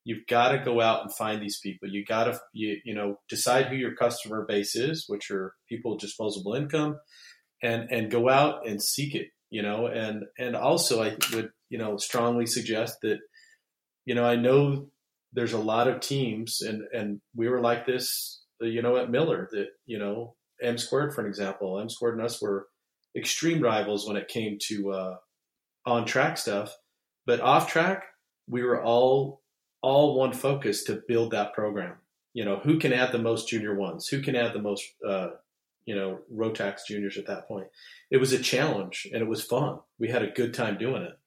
you've 0.07 0.27
got 0.29 0.53
to 0.53 0.59
go 0.59 0.81
out 0.81 1.03
and 1.03 1.13
find 1.13 1.43
these 1.43 1.59
people. 1.59 1.89
You 1.89 2.05
got 2.05 2.25
to, 2.25 2.41
you, 2.53 2.77
you 2.85 2.95
know, 2.95 3.19
decide 3.29 3.67
who 3.67 3.75
your 3.75 3.97
customer 3.97 4.45
base 4.47 4.77
is, 4.77 5.05
which 5.09 5.33
are 5.33 5.53
people 5.69 5.93
with 5.93 6.01
disposable 6.01 6.55
income, 6.55 6.99
and 7.63 7.91
and 7.91 8.11
go 8.11 8.29
out 8.29 8.67
and 8.67 8.81
seek 8.81 9.15
it. 9.15 9.29
You 9.51 9.63
know, 9.63 9.87
and 9.87 10.25
and 10.39 10.57
also 10.57 11.03
I 11.03 11.17
would 11.33 11.51
you 11.69 11.79
know 11.79 11.97
strongly 11.97 12.47
suggest 12.47 12.99
that, 13.03 13.19
you 14.05 14.15
know, 14.15 14.25
I 14.25 14.37
know 14.37 14.89
there's 15.33 15.53
a 15.53 15.59
lot 15.59 15.89
of 15.89 16.01
teams, 16.01 16.61
and 16.61 16.83
and 16.93 17.21
we 17.35 17.49
were 17.49 17.61
like 17.61 17.87
this 17.87 18.43
you 18.61 18.83
know, 18.83 18.97
at 18.97 19.11
Miller 19.11 19.49
that, 19.53 19.69
you 19.87 19.99
know, 19.99 20.35
M 20.63 20.79
squared, 20.79 21.15
for 21.15 21.21
an 21.21 21.27
example, 21.27 21.79
M 21.81 21.89
squared 21.89 22.17
and 22.17 22.25
us 22.25 22.41
were 22.41 22.69
extreme 23.17 23.61
rivals 23.61 24.07
when 24.07 24.17
it 24.17 24.29
came 24.29 24.59
to 24.69 24.93
uh, 24.93 25.17
on 25.85 26.05
track 26.07 26.39
stuff, 26.39 26.75
but 27.27 27.41
off 27.41 27.71
track, 27.71 28.05
we 28.49 28.63
were 28.63 28.83
all 28.83 29.43
all 29.83 30.19
one 30.19 30.33
focus 30.33 30.85
to 30.85 31.03
build 31.07 31.33
that 31.33 31.53
program. 31.53 31.95
You 32.33 32.45
know, 32.45 32.59
who 32.59 32.79
can 32.79 32.93
add 32.93 33.13
the 33.13 33.19
most 33.19 33.49
junior 33.49 33.75
ones? 33.75 34.09
Who 34.09 34.21
can 34.21 34.35
add 34.35 34.53
the 34.53 34.63
most, 34.63 34.85
uh, 35.07 35.29
you 35.87 35.95
know, 35.95 36.19
Rotax 36.35 36.81
juniors 36.87 37.17
at 37.17 37.27
that 37.27 37.49
point? 37.49 37.69
It 38.11 38.19
was 38.19 38.33
a 38.33 38.39
challenge 38.39 39.07
and 39.13 39.23
it 39.23 39.29
was 39.29 39.43
fun. 39.43 39.79
We 39.99 40.09
had 40.09 40.23
a 40.23 40.31
good 40.31 40.53
time 40.53 40.77
doing 40.77 41.03
it. 41.03 41.19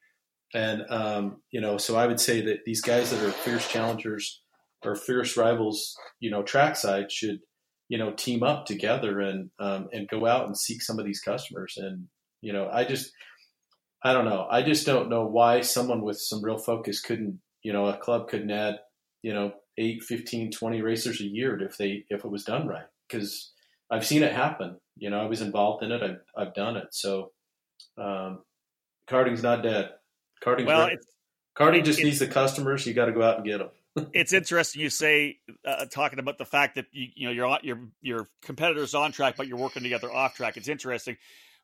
And, 0.53 0.83
um, 0.89 1.41
you 1.51 1.61
know, 1.61 1.77
so 1.77 1.95
I 1.95 2.07
would 2.07 2.19
say 2.19 2.41
that 2.41 2.65
these 2.65 2.81
guys 2.81 3.11
that 3.11 3.23
are 3.23 3.31
fierce 3.31 3.67
challengers 3.67 4.41
or 4.83 4.95
fierce 4.95 5.37
rivals, 5.37 5.95
you 6.19 6.29
know, 6.31 6.43
trackside 6.43 7.11
should, 7.11 7.39
you 7.87 7.97
know, 7.97 8.11
team 8.11 8.43
up 8.43 8.65
together 8.65 9.19
and, 9.19 9.49
um, 9.59 9.89
and 9.93 10.07
go 10.07 10.25
out 10.25 10.45
and 10.45 10.57
seek 10.57 10.81
some 10.81 10.99
of 10.99 11.05
these 11.05 11.21
customers. 11.21 11.75
And, 11.77 12.07
you 12.41 12.53
know, 12.53 12.69
I 12.71 12.83
just, 12.83 13.11
I 14.03 14.13
don't 14.13 14.25
know. 14.25 14.47
I 14.49 14.63
just 14.63 14.85
don't 14.85 15.09
know 15.09 15.25
why 15.25 15.61
someone 15.61 16.01
with 16.01 16.19
some 16.19 16.43
real 16.43 16.57
focus 16.57 17.01
couldn't, 17.01 17.39
you 17.63 17.73
know, 17.73 17.85
a 17.87 17.97
club 17.97 18.27
couldn't 18.27 18.51
add, 18.51 18.79
you 19.21 19.33
know, 19.33 19.53
8, 19.77 20.03
15, 20.03 20.51
20 20.51 20.81
racers 20.81 21.21
a 21.21 21.25
year 21.25 21.61
if 21.61 21.77
they, 21.77 22.05
if 22.09 22.25
it 22.25 22.31
was 22.31 22.43
done 22.43 22.67
right. 22.67 22.85
Cause 23.11 23.51
I've 23.89 24.05
seen 24.05 24.23
it 24.23 24.33
happen. 24.33 24.77
You 24.97 25.09
know, 25.09 25.19
I 25.19 25.25
was 25.25 25.41
involved 25.41 25.83
in 25.83 25.91
it. 25.91 26.01
I've, 26.03 26.19
I've 26.37 26.53
done 26.53 26.77
it. 26.77 26.87
So, 26.91 27.31
um, 27.97 28.43
karting's 29.07 29.43
not 29.43 29.63
dead. 29.63 29.91
Karting, 30.43 30.65
well, 30.65 30.89
karting 31.57 31.83
just 31.83 32.01
needs 32.01 32.19
the 32.19 32.27
customers. 32.27 32.85
You 32.85 32.93
got 32.93 33.05
to 33.05 33.11
go 33.11 33.21
out 33.21 33.37
and 33.37 33.45
get 33.45 33.59
them. 33.59 33.69
it's 34.13 34.33
interesting 34.33 34.81
you 34.81 34.89
say 34.89 35.39
uh, 35.65 35.85
talking 35.85 36.19
about 36.19 36.37
the 36.37 36.45
fact 36.45 36.75
that 36.75 36.85
you, 36.91 37.07
you 37.15 37.27
know 37.27 37.33
your 37.33 37.59
your 37.63 37.79
your 38.01 38.27
competitors 38.43 38.93
on 38.93 39.11
track, 39.11 39.35
but 39.37 39.47
you're 39.47 39.57
working 39.57 39.83
together 39.83 40.11
off 40.11 40.35
track. 40.35 40.57
It's 40.57 40.67
interesting. 40.67 41.17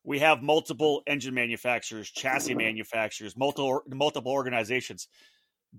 We 0.03 0.19
have 0.19 0.41
multiple 0.43 1.01
engine 1.07 1.33
manufacturers, 1.33 2.09
chassis 2.09 2.53
manufacturers, 2.53 3.35
multiple 3.37 3.81
multiple 3.87 4.31
organizations, 4.31 5.07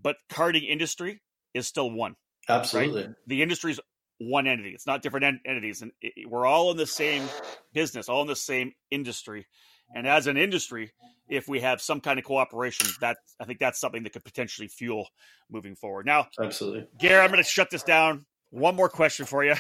but 0.01 0.17
karting 0.31 0.69
industry 0.69 1.21
is 1.55 1.67
still 1.67 1.91
one. 1.91 2.17
Absolutely, 2.49 3.07
right? 3.07 3.15
the 3.27 3.43
industry's 3.43 3.81
one 4.19 4.47
entity. 4.47 4.71
It's 4.71 4.87
not 4.87 5.03
different 5.03 5.25
en- 5.25 5.41
entities, 5.45 5.83
and 5.83 5.93
it, 6.01 6.29
we're 6.29 6.47
all 6.47 6.71
in 6.71 6.77
the 6.77 6.87
same 6.87 7.25
business, 7.73 8.09
all 8.09 8.23
in 8.23 8.29
the 8.29 8.37
same 8.37 8.73
industry. 8.91 9.47
And 9.95 10.07
as 10.07 10.27
an 10.27 10.37
industry, 10.37 10.93
if 11.29 11.49
we 11.49 11.61
have 11.61 11.81
some 11.81 12.01
kind 12.01 12.19
of 12.19 12.25
cooperation, 12.25 12.89
that 13.01 13.19
I 13.41 13.45
think 13.45 13.59
that's 13.61 13.79
something 13.79 14.03
that 14.03 14.13
could 14.13 14.25
potentially 14.25 14.69
fuel 14.69 15.09
moving 15.51 15.77
forward. 15.77 16.07
Now, 16.07 16.29
absolutely, 16.41 16.87
Gary, 16.99 17.21
I'm 17.21 17.31
going 17.31 17.43
to 17.43 17.49
shut 17.49 17.71
this 17.71 17.83
down. 17.83 18.27
One 18.51 18.75
more 18.75 18.89
question 18.89 19.27
for 19.27 19.45
you. 19.45 19.55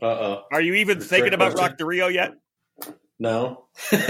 Uh 0.00 0.06
oh. 0.06 0.42
Are 0.52 0.60
you 0.60 0.74
even 0.74 1.00
thinking 1.00 1.32
about 1.32 1.56
ROK 1.58 1.78
the 1.78 1.86
Rio 1.86 2.08
yet? 2.08 2.32
No. 3.18 3.66
Please, 3.88 4.00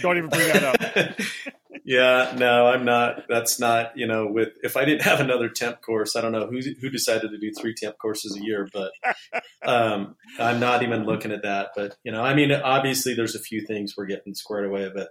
don't 0.00 0.18
even 0.18 0.30
bring 0.30 0.48
that 0.52 0.62
up. 0.62 1.18
yeah, 1.88 2.34
no, 2.36 2.66
I'm 2.66 2.84
not. 2.84 3.22
That's 3.30 3.58
not. 3.58 3.96
You 3.96 4.06
know, 4.06 4.26
with 4.26 4.50
if 4.62 4.76
I 4.76 4.84
didn't 4.84 5.04
have 5.04 5.20
another 5.20 5.48
temp 5.48 5.80
course, 5.80 6.16
I 6.16 6.20
don't 6.20 6.32
know 6.32 6.46
who 6.46 6.60
who 6.82 6.90
decided 6.90 7.30
to 7.30 7.38
do 7.38 7.50
three 7.58 7.74
temp 7.74 7.96
courses 7.96 8.36
a 8.36 8.44
year, 8.44 8.68
but 8.74 8.92
um, 9.64 10.14
I'm 10.38 10.60
not 10.60 10.82
even 10.82 11.06
looking 11.06 11.32
at 11.32 11.44
that. 11.44 11.70
But 11.74 11.96
you 12.04 12.12
know, 12.12 12.20
I 12.20 12.34
mean, 12.34 12.52
obviously, 12.52 13.14
there's 13.14 13.34
a 13.34 13.40
few 13.40 13.62
things 13.62 13.94
we're 13.96 14.04
getting 14.04 14.34
squared 14.34 14.66
away, 14.66 14.90
but 14.94 15.08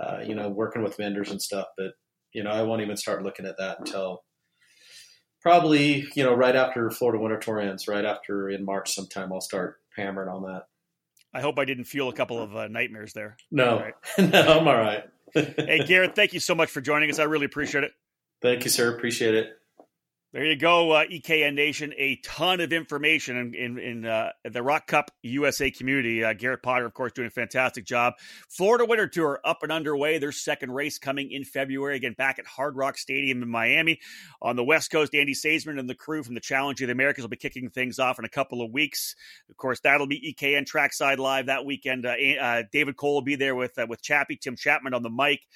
uh, 0.00 0.20
you 0.26 0.34
know, 0.34 0.48
working 0.48 0.82
with 0.82 0.96
vendors 0.96 1.30
and 1.30 1.42
stuff. 1.42 1.66
But 1.76 1.92
you 2.32 2.42
know, 2.42 2.50
I 2.50 2.62
won't 2.62 2.80
even 2.80 2.96
start 2.96 3.22
looking 3.22 3.44
at 3.44 3.58
that 3.58 3.80
until 3.80 4.24
probably 5.42 6.08
you 6.14 6.24
know 6.24 6.32
right 6.32 6.56
after 6.56 6.88
Florida 6.90 7.22
Winter 7.22 7.38
Tour 7.38 7.60
ends, 7.60 7.88
right 7.88 8.06
after 8.06 8.48
in 8.48 8.64
March 8.64 8.94
sometime. 8.94 9.34
I'll 9.34 9.42
start 9.42 9.82
hammering 9.94 10.30
on 10.30 10.44
that. 10.44 10.62
I 11.34 11.42
hope 11.42 11.58
I 11.58 11.66
didn't 11.66 11.84
fuel 11.84 12.08
a 12.08 12.14
couple 12.14 12.42
of 12.42 12.56
uh, 12.56 12.68
nightmares 12.68 13.12
there. 13.12 13.36
No, 13.50 13.80
right. 13.80 13.94
no, 14.32 14.58
I'm 14.60 14.66
all 14.66 14.78
right. 14.78 15.04
hey, 15.34 15.84
Garrett, 15.86 16.14
thank 16.14 16.32
you 16.32 16.40
so 16.40 16.54
much 16.54 16.70
for 16.70 16.80
joining 16.80 17.10
us. 17.10 17.18
I 17.18 17.24
really 17.24 17.46
appreciate 17.46 17.84
it. 17.84 17.92
Thank 18.42 18.64
you, 18.64 18.70
sir. 18.70 18.94
Appreciate 18.94 19.34
it. 19.34 19.56
There 20.36 20.44
you 20.44 20.56
go, 20.56 20.90
uh, 20.90 21.06
EKN 21.06 21.54
Nation. 21.54 21.94
A 21.96 22.16
ton 22.16 22.60
of 22.60 22.70
information 22.70 23.38
in, 23.38 23.54
in, 23.54 23.78
in 23.78 24.04
uh, 24.04 24.32
the 24.44 24.62
ROK 24.62 24.86
Cup 24.86 25.10
USA 25.22 25.70
community. 25.70 26.22
Uh, 26.22 26.34
Garrett 26.34 26.62
Potter, 26.62 26.84
of 26.84 26.92
course, 26.92 27.12
doing 27.12 27.28
a 27.28 27.30
fantastic 27.30 27.86
job. 27.86 28.12
Florida 28.50 28.84
Winter 28.84 29.08
Tour 29.08 29.40
up 29.46 29.62
and 29.62 29.72
underway. 29.72 30.18
Their 30.18 30.32
second 30.32 30.72
race 30.72 30.98
coming 30.98 31.30
in 31.30 31.44
February, 31.44 31.96
again, 31.96 32.12
back 32.18 32.38
at 32.38 32.44
Hard 32.44 32.76
Rock 32.76 32.98
Stadium 32.98 33.42
in 33.42 33.48
Miami. 33.48 33.98
On 34.42 34.56
the 34.56 34.62
West 34.62 34.90
Coast, 34.90 35.14
Andy 35.14 35.32
Seisman 35.32 35.80
and 35.80 35.88
the 35.88 35.94
crew 35.94 36.22
from 36.22 36.34
the 36.34 36.40
Challenge 36.42 36.82
of 36.82 36.88
the 36.88 36.92
Americas 36.92 37.22
will 37.22 37.30
be 37.30 37.38
kicking 37.38 37.70
things 37.70 37.98
off 37.98 38.18
in 38.18 38.26
a 38.26 38.28
couple 38.28 38.60
of 38.60 38.70
weeks. 38.70 39.16
Of 39.48 39.56
course, 39.56 39.80
that'll 39.80 40.06
be 40.06 40.36
EKN 40.38 40.66
Trackside 40.66 41.18
Live 41.18 41.46
that 41.46 41.64
weekend. 41.64 42.04
Uh, 42.04 42.14
uh, 42.38 42.62
David 42.70 42.98
Cole 42.98 43.14
will 43.14 43.22
be 43.22 43.36
there 43.36 43.54
with, 43.54 43.78
uh, 43.78 43.86
with 43.88 44.02
Chappie, 44.02 44.36
Tim 44.36 44.54
Chapman 44.54 44.92
on 44.92 45.02
the 45.02 45.08
mic. 45.08 45.46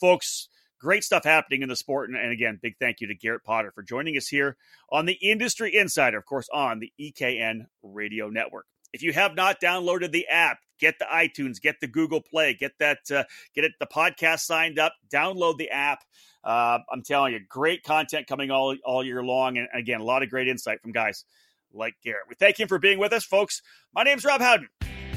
folks, 0.00 0.48
Great 0.78 1.04
stuff 1.04 1.24
happening 1.24 1.62
in 1.62 1.68
the 1.68 1.76
sport. 1.76 2.08
And, 2.08 2.18
and, 2.18 2.32
again, 2.32 2.58
big 2.62 2.76
thank 2.78 3.00
you 3.00 3.08
to 3.08 3.14
Garrett 3.14 3.44
Potter 3.44 3.72
for 3.74 3.82
joining 3.82 4.16
us 4.16 4.28
here 4.28 4.56
on 4.90 5.06
the 5.06 5.14
Industry 5.14 5.74
Insider, 5.74 6.18
of 6.18 6.24
course, 6.24 6.48
on 6.52 6.80
the 6.80 6.92
EKN 7.00 7.66
Radio 7.82 8.28
Network. 8.28 8.66
If 8.92 9.02
you 9.02 9.12
have 9.12 9.34
not 9.34 9.60
downloaded 9.60 10.12
the 10.12 10.28
app, 10.28 10.58
get 10.78 10.98
the 10.98 11.04
iTunes, 11.04 11.60
get 11.60 11.80
the 11.80 11.86
Google 11.86 12.22
Play, 12.22 12.54
get 12.54 12.72
that, 12.78 12.98
uh, 13.10 13.24
get 13.54 13.64
it, 13.64 13.72
the 13.80 13.86
podcast 13.86 14.40
signed 14.40 14.78
up, 14.78 14.94
download 15.12 15.58
the 15.58 15.70
app. 15.70 16.04
Uh, 16.42 16.78
I'm 16.90 17.02
telling 17.02 17.34
you, 17.34 17.40
great 17.46 17.82
content 17.82 18.26
coming 18.26 18.50
all 18.50 18.74
all 18.84 19.04
year 19.04 19.22
long, 19.22 19.58
and 19.58 19.68
again, 19.74 20.00
a 20.00 20.04
lot 20.04 20.22
of 20.22 20.30
great 20.30 20.48
insight 20.48 20.80
from 20.80 20.92
guys 20.92 21.24
like 21.72 21.96
Garrett. 22.02 22.24
We 22.28 22.34
thank 22.36 22.58
him 22.58 22.68
for 22.68 22.78
being 22.78 22.98
with 22.98 23.12
us, 23.12 23.24
folks. 23.24 23.60
My 23.92 24.04
name's 24.04 24.24
Rob 24.24 24.40
Howden. 24.40 24.68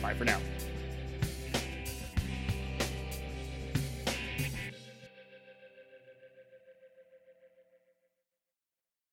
Bye 0.01 0.15
for 0.15 0.25
now. 0.25 0.39